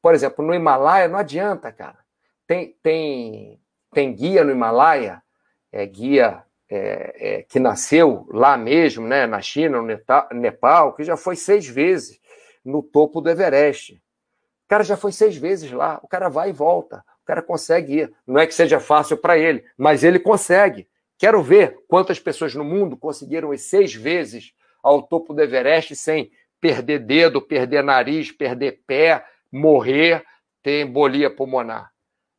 por 0.00 0.14
exemplo, 0.14 0.44
no 0.44 0.54
Himalaia, 0.54 1.08
não 1.08 1.18
adianta, 1.18 1.72
cara. 1.72 1.98
Tem, 2.46 2.76
tem, 2.82 3.60
tem 3.92 4.14
guia 4.14 4.44
no 4.44 4.50
Himalaia, 4.50 5.22
é, 5.70 5.86
guia 5.86 6.42
é, 6.68 7.14
é, 7.16 7.42
que 7.42 7.58
nasceu 7.58 8.26
lá 8.30 8.56
mesmo, 8.56 9.06
né, 9.06 9.26
na 9.26 9.40
China, 9.40 9.80
no 9.80 10.38
Nepal, 10.38 10.94
que 10.94 11.04
já 11.04 11.16
foi 11.16 11.36
seis 11.36 11.66
vezes 11.66 12.20
no 12.64 12.82
topo 12.82 13.20
do 13.20 13.30
Everest. 13.30 13.94
O 13.94 14.68
cara 14.68 14.82
já 14.82 14.96
foi 14.96 15.12
seis 15.12 15.36
vezes 15.36 15.70
lá, 15.70 16.00
o 16.02 16.08
cara 16.08 16.28
vai 16.28 16.50
e 16.50 16.52
volta, 16.52 17.04
o 17.22 17.24
cara 17.24 17.42
consegue 17.42 18.00
ir. 18.00 18.14
Não 18.26 18.38
é 18.38 18.46
que 18.46 18.54
seja 18.54 18.80
fácil 18.80 19.16
para 19.16 19.38
ele, 19.38 19.64
mas 19.76 20.02
ele 20.04 20.18
consegue. 20.18 20.88
Quero 21.18 21.42
ver 21.42 21.78
quantas 21.86 22.18
pessoas 22.18 22.54
no 22.54 22.64
mundo 22.64 22.96
conseguiram 22.96 23.54
ir 23.54 23.58
seis 23.58 23.94
vezes 23.94 24.52
ao 24.82 25.02
topo 25.02 25.32
do 25.32 25.40
Everest 25.40 25.94
sem 25.94 26.32
perder 26.60 26.98
dedo, 27.00 27.40
perder 27.40 27.82
nariz, 27.82 28.32
perder 28.32 28.82
pé, 28.86 29.24
morrer, 29.50 30.24
ter 30.62 30.82
embolia 30.82 31.30
pulmonar. 31.30 31.92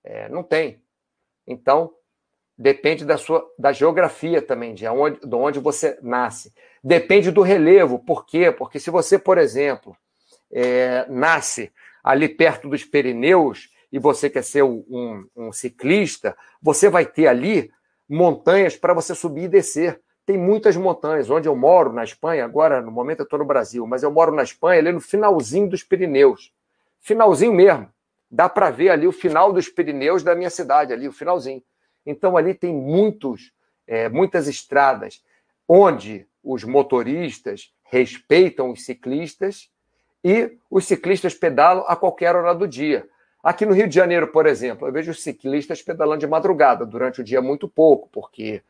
É, 0.03 0.27
não 0.27 0.43
tem. 0.43 0.81
Então, 1.47 1.93
depende 2.57 3.05
da 3.05 3.17
sua 3.17 3.45
da 3.57 3.71
geografia 3.71 4.41
também, 4.41 4.73
de 4.73 4.86
onde, 4.88 5.19
de 5.19 5.36
onde 5.36 5.59
você 5.59 5.97
nasce. 6.01 6.53
Depende 6.84 7.31
do 7.31 7.41
relevo. 7.41 7.99
Por 7.99 8.25
quê? 8.25 8.51
Porque 8.51 8.79
se 8.79 8.89
você, 8.89 9.17
por 9.17 9.38
exemplo, 9.38 9.95
é, 10.51 11.05
nasce 11.09 11.71
ali 12.03 12.27
perto 12.27 12.67
dos 12.67 12.84
Pirineus 12.84 13.69
e 13.93 13.99
você 13.99 14.27
quer 14.27 14.43
ser 14.43 14.63
um, 14.63 15.23
um 15.35 15.51
ciclista, 15.53 16.35
você 16.59 16.89
vai 16.89 17.05
ter 17.05 17.27
ali 17.27 17.71
montanhas 18.09 18.75
para 18.75 18.91
você 18.91 19.13
subir 19.13 19.43
e 19.43 19.47
descer. 19.47 20.01
Tem 20.25 20.35
muitas 20.35 20.75
montanhas. 20.75 21.29
Onde 21.29 21.47
eu 21.47 21.55
moro, 21.55 21.93
na 21.93 22.03
Espanha, 22.03 22.43
agora 22.43 22.81
no 22.81 22.91
momento 22.91 23.19
eu 23.19 23.25
estou 23.25 23.37
no 23.37 23.45
Brasil, 23.45 23.85
mas 23.85 24.01
eu 24.01 24.09
moro 24.09 24.31
na 24.31 24.41
Espanha, 24.41 24.79
ali 24.79 24.91
no 24.91 24.99
finalzinho 24.99 25.69
dos 25.69 25.83
Pirineus. 25.83 26.51
Finalzinho 27.01 27.53
mesmo. 27.53 27.87
Dá 28.31 28.49
para 28.49 28.71
ver 28.71 28.89
ali 28.89 29.05
o 29.05 29.11
final 29.11 29.53
dos 29.53 29.69
Pirineus 29.69 30.23
da 30.23 30.33
minha 30.33 30.49
cidade, 30.49 30.91
ali, 30.91 31.07
o 31.07 31.13
finalzinho. 31.13 31.61
Então 32.03 32.35
ali 32.35 32.55
tem 32.55 32.73
muitos, 32.73 33.51
é, 33.85 34.09
muitas 34.09 34.47
estradas 34.47 35.23
onde 35.67 36.25
os 36.43 36.63
motoristas 36.63 37.71
respeitam 37.83 38.71
os 38.71 38.85
ciclistas 38.85 39.69
e 40.23 40.57
os 40.67 40.85
ciclistas 40.85 41.35
pedalam 41.35 41.85
a 41.87 41.95
qualquer 41.95 42.35
hora 42.35 42.55
do 42.55 42.67
dia. 42.67 43.07
Aqui 43.43 43.65
no 43.65 43.73
Rio 43.73 43.89
de 43.89 43.95
Janeiro, 43.95 44.29
por 44.29 44.45
exemplo, 44.45 44.87
eu 44.87 44.93
vejo 44.93 45.13
ciclistas 45.13 45.81
pedalando 45.81 46.21
de 46.21 46.27
madrugada, 46.27 46.85
durante 46.85 47.19
o 47.19 47.23
dia 47.25 47.41
muito 47.41 47.67
pouco, 47.67 48.07
porque 48.09 48.63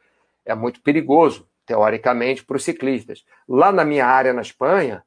é 0.43 0.55
muito 0.55 0.81
perigoso, 0.81 1.47
teoricamente, 1.63 2.43
para 2.43 2.57
os 2.57 2.63
ciclistas. 2.63 3.23
Lá 3.47 3.71
na 3.71 3.85
minha 3.85 4.07
área, 4.07 4.33
na 4.33 4.41
Espanha, 4.41 5.03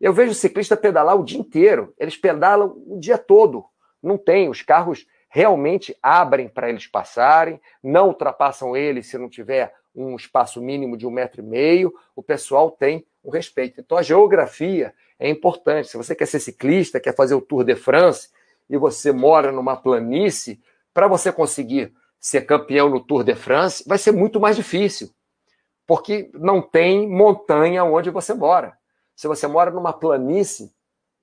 eu 0.00 0.12
vejo 0.12 0.34
ciclista 0.34 0.76
pedalar 0.76 1.16
o 1.16 1.24
dia 1.24 1.36
inteiro. 1.36 1.92
Eles 1.98 2.16
pedalam 2.16 2.80
o 2.86 3.00
dia 3.00 3.18
todo. 3.18 3.64
Não 4.00 4.16
tem, 4.16 4.48
os 4.48 4.62
carros 4.62 5.04
realmente 5.28 5.96
abrem 6.00 6.46
para 6.46 6.68
eles 6.68 6.86
passarem, 6.86 7.60
não 7.82 8.06
ultrapassam 8.06 8.76
eles 8.76 9.08
se 9.08 9.18
não 9.18 9.28
tiver 9.28 9.74
um 9.92 10.14
espaço 10.14 10.62
mínimo 10.62 10.96
de 10.96 11.08
um 11.08 11.10
metro 11.10 11.40
e 11.40 11.44
meio, 11.44 11.92
o 12.14 12.22
pessoal 12.22 12.70
tem 12.70 13.04
o 13.20 13.30
respeito. 13.30 13.80
Então 13.80 13.98
a 13.98 14.02
geografia 14.02 14.94
é 15.18 15.28
importante. 15.28 15.88
Se 15.88 15.96
você 15.96 16.14
quer 16.14 16.26
ser 16.26 16.38
ciclista, 16.38 17.00
quer 17.00 17.16
fazer 17.16 17.34
o 17.34 17.40
Tour 17.40 17.64
de 17.64 17.74
France 17.74 18.28
e 18.72 18.78
você 18.78 19.12
mora 19.12 19.52
numa 19.52 19.76
planície, 19.76 20.58
para 20.94 21.06
você 21.06 21.30
conseguir 21.30 21.92
ser 22.18 22.46
campeão 22.46 22.88
no 22.88 23.00
Tour 23.04 23.22
de 23.22 23.34
France, 23.34 23.84
vai 23.86 23.98
ser 23.98 24.12
muito 24.12 24.40
mais 24.40 24.56
difícil, 24.56 25.10
porque 25.86 26.30
não 26.32 26.62
tem 26.62 27.06
montanha 27.06 27.84
onde 27.84 28.08
você 28.08 28.32
mora. 28.32 28.78
Se 29.14 29.28
você 29.28 29.46
mora 29.46 29.70
numa 29.70 29.92
planície 29.92 30.72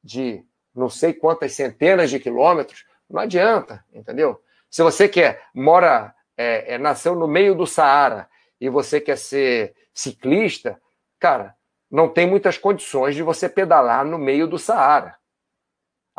de 0.04 0.46
não 0.76 0.90
sei 0.90 1.12
quantas 1.12 1.54
centenas 1.54 2.12
de 2.12 2.20
quilômetros, 2.20 2.86
não 3.10 3.20
adianta, 3.20 3.84
entendeu? 3.92 4.40
Se 4.70 4.84
você 4.84 5.10
quer, 5.10 5.42
mora, 5.52 6.14
é, 6.38 6.76
é, 6.76 6.78
nasceu 6.78 7.16
no 7.16 7.28
meio 7.28 7.56
do 7.56 7.66
Saara 7.66 8.30
e 8.62 8.70
você 8.70 9.02
quer 9.02 9.18
ser 9.18 9.74
ciclista, 9.92 10.80
cara, 11.20 11.56
não 11.90 12.08
tem 12.08 12.28
muitas 12.28 12.60
condições 12.60 13.16
de 13.16 13.24
você 13.24 13.50
pedalar 13.50 14.06
no 14.06 14.20
meio 14.20 14.48
do 14.48 14.60
Saara. 14.60 15.19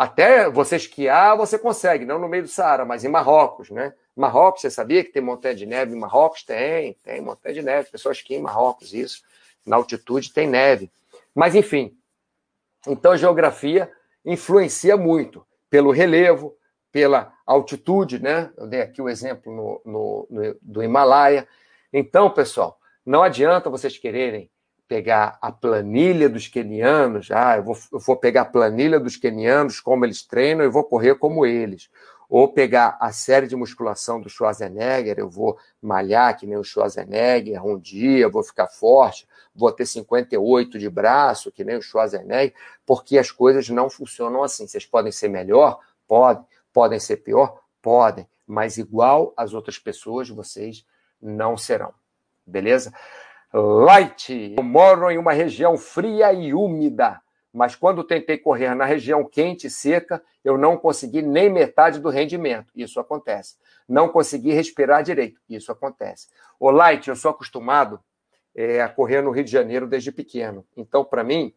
Até 0.01 0.48
você 0.48 0.76
esquiar, 0.76 1.36
você 1.36 1.59
consegue, 1.59 2.07
não 2.07 2.18
no 2.18 2.26
meio 2.26 2.44
do 2.44 2.48
Saara, 2.48 2.86
mas 2.86 3.05
em 3.05 3.09
Marrocos, 3.11 3.68
né? 3.68 3.92
Marrocos, 4.16 4.62
você 4.62 4.70
sabia 4.70 5.05
que 5.05 5.12
tem 5.12 5.20
montanha 5.20 5.55
de 5.55 5.66
neve 5.66 5.92
em 5.92 5.98
Marrocos? 5.98 6.42
Tem, 6.42 6.94
tem 7.05 7.20
montanha 7.20 7.55
de 7.55 7.61
neve. 7.61 7.90
Pessoas 7.90 8.16
esquiam 8.16 8.40
em 8.40 8.42
Marrocos, 8.42 8.94
isso. 8.94 9.22
Na 9.66 9.76
altitude 9.76 10.32
tem 10.32 10.48
neve. 10.48 10.90
Mas, 11.34 11.55
enfim. 11.55 11.94
Então, 12.88 13.12
a 13.12 13.16
geografia 13.18 13.92
influencia 14.24 14.96
muito 14.96 15.46
pelo 15.68 15.90
relevo, 15.90 16.57
pela 16.90 17.34
altitude, 17.44 18.22
né? 18.22 18.51
Eu 18.57 18.66
dei 18.66 18.80
aqui 18.80 19.03
o 19.03 19.09
exemplo 19.09 19.55
no, 19.55 19.82
no, 19.84 20.26
no, 20.30 20.57
do 20.62 20.82
Himalaia. 20.82 21.46
Então, 21.92 22.30
pessoal, 22.30 22.80
não 23.05 23.22
adianta 23.22 23.68
vocês 23.68 23.98
quererem 23.98 24.51
pegar 24.91 25.38
a 25.41 25.53
planilha 25.53 26.28
dos 26.28 26.49
quenianos, 26.49 27.30
ah, 27.30 27.59
eu 27.59 27.62
vou, 27.62 27.78
eu 27.93 28.01
vou 28.01 28.16
pegar 28.16 28.41
a 28.41 28.45
planilha 28.45 28.99
dos 28.99 29.16
quenianos, 29.16 29.78
como 29.78 30.05
eles 30.05 30.24
treinam, 30.24 30.64
e 30.64 30.68
vou 30.68 30.82
correr 30.82 31.14
como 31.14 31.47
eles. 31.47 31.88
Ou 32.28 32.53
pegar 32.53 32.99
a 33.01 33.12
série 33.12 33.47
de 33.47 33.55
musculação 33.55 34.20
do 34.20 34.28
Schwarzenegger, 34.28 35.16
eu 35.16 35.30
vou 35.30 35.57
malhar 35.80 36.36
que 36.36 36.45
nem 36.45 36.57
o 36.57 36.64
Schwarzenegger 36.64 37.64
um 37.64 37.78
dia, 37.78 38.28
vou 38.28 38.43
ficar 38.43 38.66
forte, 38.66 39.28
vou 39.55 39.70
ter 39.70 39.86
58 39.86 40.76
de 40.76 40.91
braço, 40.91 41.53
que 41.53 41.62
nem 41.62 41.76
o 41.76 41.82
Schwarzenegger, 41.82 42.53
porque 42.84 43.16
as 43.16 43.30
coisas 43.30 43.68
não 43.68 43.88
funcionam 43.88 44.43
assim. 44.43 44.66
Vocês 44.66 44.84
podem 44.84 45.12
ser 45.12 45.28
melhor? 45.28 45.78
Podem. 46.09 46.45
Podem 46.72 46.99
ser 46.99 47.18
pior? 47.18 47.61
Podem. 47.80 48.26
Mas 48.45 48.76
igual 48.76 49.32
às 49.36 49.55
outras 49.55 49.78
pessoas, 49.78 50.28
vocês 50.28 50.84
não 51.22 51.57
serão. 51.57 51.95
Beleza? 52.45 52.93
Light. 53.53 54.55
Eu 54.57 54.62
moro 54.62 55.11
em 55.11 55.18
uma 55.18 55.32
região 55.32 55.76
fria 55.76 56.32
e 56.32 56.55
úmida, 56.55 57.20
mas 57.53 57.74
quando 57.74 58.05
tentei 58.05 58.38
correr 58.38 58.74
na 58.74 58.84
região 58.84 59.24
quente 59.24 59.66
e 59.66 59.70
seca, 59.70 60.22
eu 60.44 60.57
não 60.57 60.76
consegui 60.76 61.20
nem 61.20 61.51
metade 61.51 61.98
do 61.98 62.09
rendimento. 62.09 62.72
Isso 62.76 63.01
acontece. 63.01 63.57
Não 63.88 64.09
consegui 64.09 64.53
respirar 64.53 65.03
direito. 65.03 65.40
Isso 65.48 65.72
acontece. 65.72 66.28
O 66.61 66.70
Light, 66.70 67.09
eu 67.09 67.16
sou 67.16 67.32
acostumado 67.32 68.01
é, 68.55 68.80
a 68.80 68.88
correr 68.88 69.20
no 69.20 69.30
Rio 69.32 69.44
de 69.44 69.51
Janeiro 69.51 69.86
desde 69.86 70.12
pequeno. 70.12 70.64
Então, 70.76 71.05
para 71.05 71.24
mim, 71.24 71.53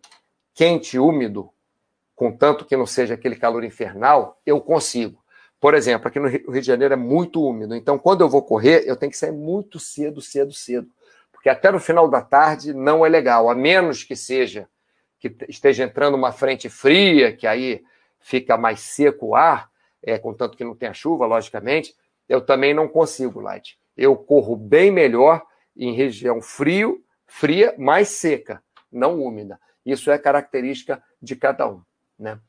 quente 0.54 0.96
e 0.96 1.00
úmido, 1.00 1.52
contanto 2.16 2.66
que 2.66 2.76
não 2.76 2.88
seja 2.88 3.14
aquele 3.14 3.36
calor 3.36 3.64
infernal, 3.64 4.40
eu 4.46 4.60
consigo. 4.60 5.22
Por 5.60 5.74
exemplo, 5.74 6.08
aqui 6.08 6.20
no 6.20 6.28
Rio 6.28 6.52
de 6.52 6.62
Janeiro 6.62 6.94
é 6.94 6.98
muito 6.98 7.42
úmido, 7.42 7.74
então 7.74 7.98
quando 7.98 8.20
eu 8.20 8.28
vou 8.28 8.42
correr, 8.42 8.84
eu 8.86 8.98
tenho 8.98 9.12
que 9.12 9.18
sair 9.18 9.32
muito 9.32 9.80
cedo, 9.80 10.22
cedo, 10.22 10.52
cedo. 10.52 10.90
Porque 11.44 11.50
até 11.50 11.70
no 11.70 11.80
final 11.82 12.10
da 12.10 12.22
tarde 12.22 12.74
não 12.74 13.06
é 13.06 13.10
legal, 13.10 13.50
a 13.50 13.54
menos 13.54 14.02
que 14.02 14.16
seja 14.16 14.66
que 15.20 15.36
esteja 15.50 15.84
entrando 15.84 16.16
uma 16.16 16.32
frente 16.32 16.70
fria, 16.70 17.36
que 17.36 17.46
aí 17.46 17.84
fica 18.18 18.56
mais 18.56 18.80
seco 18.80 19.28
o 19.28 19.36
ar, 19.36 19.70
é, 20.02 20.18
contanto 20.18 20.56
que 20.56 20.64
não 20.64 20.74
tenha 20.74 20.94
chuva, 20.94 21.26
logicamente, 21.26 21.94
eu 22.30 22.40
também 22.40 22.74
não 22.74 22.88
consigo, 22.88 23.42
Light. 23.42 23.78
Eu 23.98 24.16
corro 24.16 24.56
bem 24.56 24.90
melhor 24.90 25.44
em 25.76 25.94
região 25.94 26.42
frio, 26.42 27.04
fria, 27.28 27.76
mais 27.78 28.08
seca, 28.08 28.64
não 28.90 29.20
úmida. 29.20 29.60
Isso 29.86 30.10
é 30.10 30.18
característica 30.18 31.04
de 31.22 31.36
cada 31.36 31.68
um. 31.68 31.82
Né? 32.18 32.40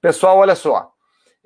Pessoal, 0.00 0.38
olha 0.38 0.54
só. 0.54 0.93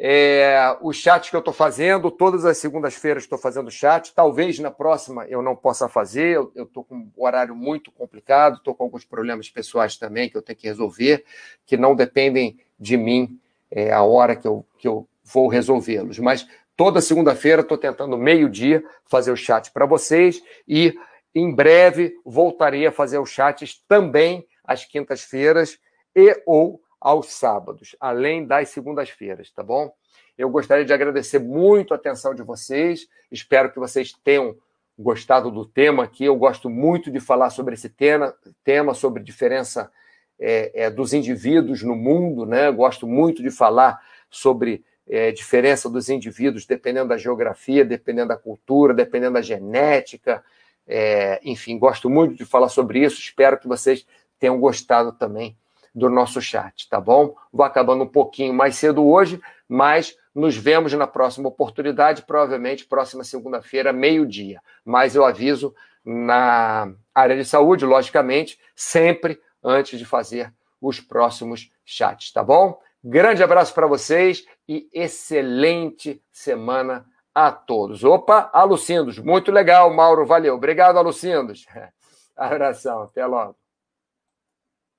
É, 0.01 0.76
o 0.80 0.92
chat 0.92 1.28
que 1.28 1.34
eu 1.34 1.40
estou 1.40 1.53
fazendo, 1.53 2.09
todas 2.09 2.44
as 2.44 2.59
segundas-feiras 2.59 3.24
estou 3.24 3.36
fazendo 3.36 3.68
chat. 3.68 4.14
Talvez 4.14 4.59
na 4.61 4.70
próxima 4.70 5.26
eu 5.26 5.42
não 5.42 5.57
possa 5.57 5.88
fazer, 5.88 6.36
eu 6.36 6.64
estou 6.64 6.84
com 6.84 6.94
um 6.94 7.11
horário 7.16 7.57
muito 7.57 7.90
complicado, 7.90 8.59
estou 8.59 8.76
com 8.76 8.84
alguns 8.84 9.05
problemas 9.05 9.51
pessoais 9.51 9.96
também 9.96 10.30
que 10.30 10.36
eu 10.36 10.42
tenho 10.42 10.57
que 10.57 10.68
resolver, 10.68 11.24
que 11.66 11.76
não 11.76 11.96
dependem 11.96 12.57
de 12.78 12.96
mim 12.96 13.40
é, 13.70 13.92
a 13.92 14.03
hora 14.05 14.36
que 14.36 14.46
eu, 14.46 14.64
que 14.78 14.86
eu 14.86 15.09
vou 15.24 15.49
resolvê-los. 15.49 16.20
Mas 16.20 16.46
toda 16.76 17.01
segunda-feira 17.01 17.62
estou 17.62 17.76
tentando, 17.76 18.16
meio-dia, 18.16 18.84
fazer 19.05 19.32
o 19.32 19.36
chat 19.36 19.72
para 19.72 19.84
vocês 19.84 20.40
e 20.66 20.94
em 21.34 21.53
breve 21.53 22.14
voltarei 22.24 22.86
a 22.86 22.92
fazer 22.92 23.18
os 23.18 23.30
chats 23.30 23.82
também 23.88 24.46
às 24.64 24.84
quintas-feiras 24.84 25.76
e 26.14 26.40
ou 26.46 26.80
aos 27.01 27.32
sábados, 27.32 27.94
além 28.01 28.46
das 28.46 28.70
segundas-feiras, 28.70 29.51
tá 29.51 29.62
bom? 29.62 29.92
Eu 30.36 30.49
gostaria 30.51 30.84
de 30.84 30.92
agradecer 30.92 31.38
muito 31.38 31.92
a 31.92 31.96
atenção 31.96 32.34
de 32.34 32.42
vocês. 32.42 33.09
Espero 33.30 33.72
que 33.72 33.78
vocês 33.78 34.12
tenham 34.24 34.57
gostado 34.99 35.51
do 35.51 35.64
tema 35.64 36.05
aqui. 36.05 36.24
Eu 36.24 36.36
gosto 36.36 36.70
muito 36.70 37.11
de 37.11 37.20
falar 37.20 37.51
sobre 37.51 37.74
esse 37.74 37.88
tema, 37.88 38.34
tema 38.62 38.94
sobre 38.94 39.22
diferença 39.22 39.90
é, 40.38 40.84
é, 40.84 40.90
dos 40.90 41.12
indivíduos 41.12 41.82
no 41.82 41.96
mundo, 41.96 42.46
né? 42.46 42.70
Gosto 42.70 43.07
muito 43.07 43.42
de 43.42 43.51
falar 43.51 44.01
sobre 44.30 44.84
é, 45.09 45.32
diferença 45.32 45.88
dos 45.88 46.09
indivíduos 46.09 46.66
dependendo 46.66 47.09
da 47.09 47.16
geografia, 47.16 47.84
dependendo 47.84 48.28
da 48.28 48.36
cultura, 48.36 48.94
dependendo 48.94 49.34
da 49.34 49.42
genética. 49.42 50.44
É, 50.86 51.40
enfim, 51.42 51.78
gosto 51.78 52.09
muito 52.09 52.34
de 52.34 52.44
falar 52.44 52.68
sobre 52.68 53.01
isso. 53.05 53.20
Espero 53.20 53.59
que 53.59 53.66
vocês 53.66 54.07
tenham 54.38 54.61
gostado 54.61 55.12
também 55.12 55.57
do 55.95 56.09
nosso 56.09 56.41
chat, 56.41 56.89
tá 56.89 57.01
bom? 57.01 57.34
Vou 57.53 57.64
acabando 57.64 58.05
um 58.05 58.09
pouquinho 58.09 58.55
mais 58.55 58.76
cedo 58.76 59.07
hoje, 59.07 59.41
mas 59.68 60.16
nos 60.34 60.57
vemos 60.57 60.93
na 60.93 61.07
próxima 61.07 61.49
oportunidade, 61.49 62.22
provavelmente 62.22 62.86
próxima 62.86 63.24
segunda-feira, 63.24 63.93
meio-dia. 63.93 64.61
Mas 64.84 65.14
eu 65.14 65.24
aviso 65.24 65.74
na 66.05 66.93
área 67.14 67.36
de 67.36 67.45
saúde, 67.45 67.84
logicamente, 67.84 68.59
sempre 68.74 69.41
antes 69.62 69.99
de 69.99 70.05
fazer 70.05 70.53
os 70.80 71.01
próximos 71.01 71.70
chats, 71.84 72.32
tá 72.32 72.43
bom? 72.43 72.80
Grande 73.03 73.43
abraço 73.43 73.74
para 73.74 73.86
vocês 73.86 74.45
e 74.68 74.89
excelente 74.93 76.22
semana 76.32 77.05
a 77.34 77.53
todos. 77.53 78.05
Opa, 78.05 78.51
Alucindos, 78.53 79.18
muito 79.18 79.53
legal, 79.53 79.93
Mauro, 79.93 80.26
valeu. 80.26 80.55
Obrigado, 80.55 80.99
Alucindos. 80.99 81.66
Abração, 82.36 83.03
até 83.03 83.26
logo. 83.26 83.57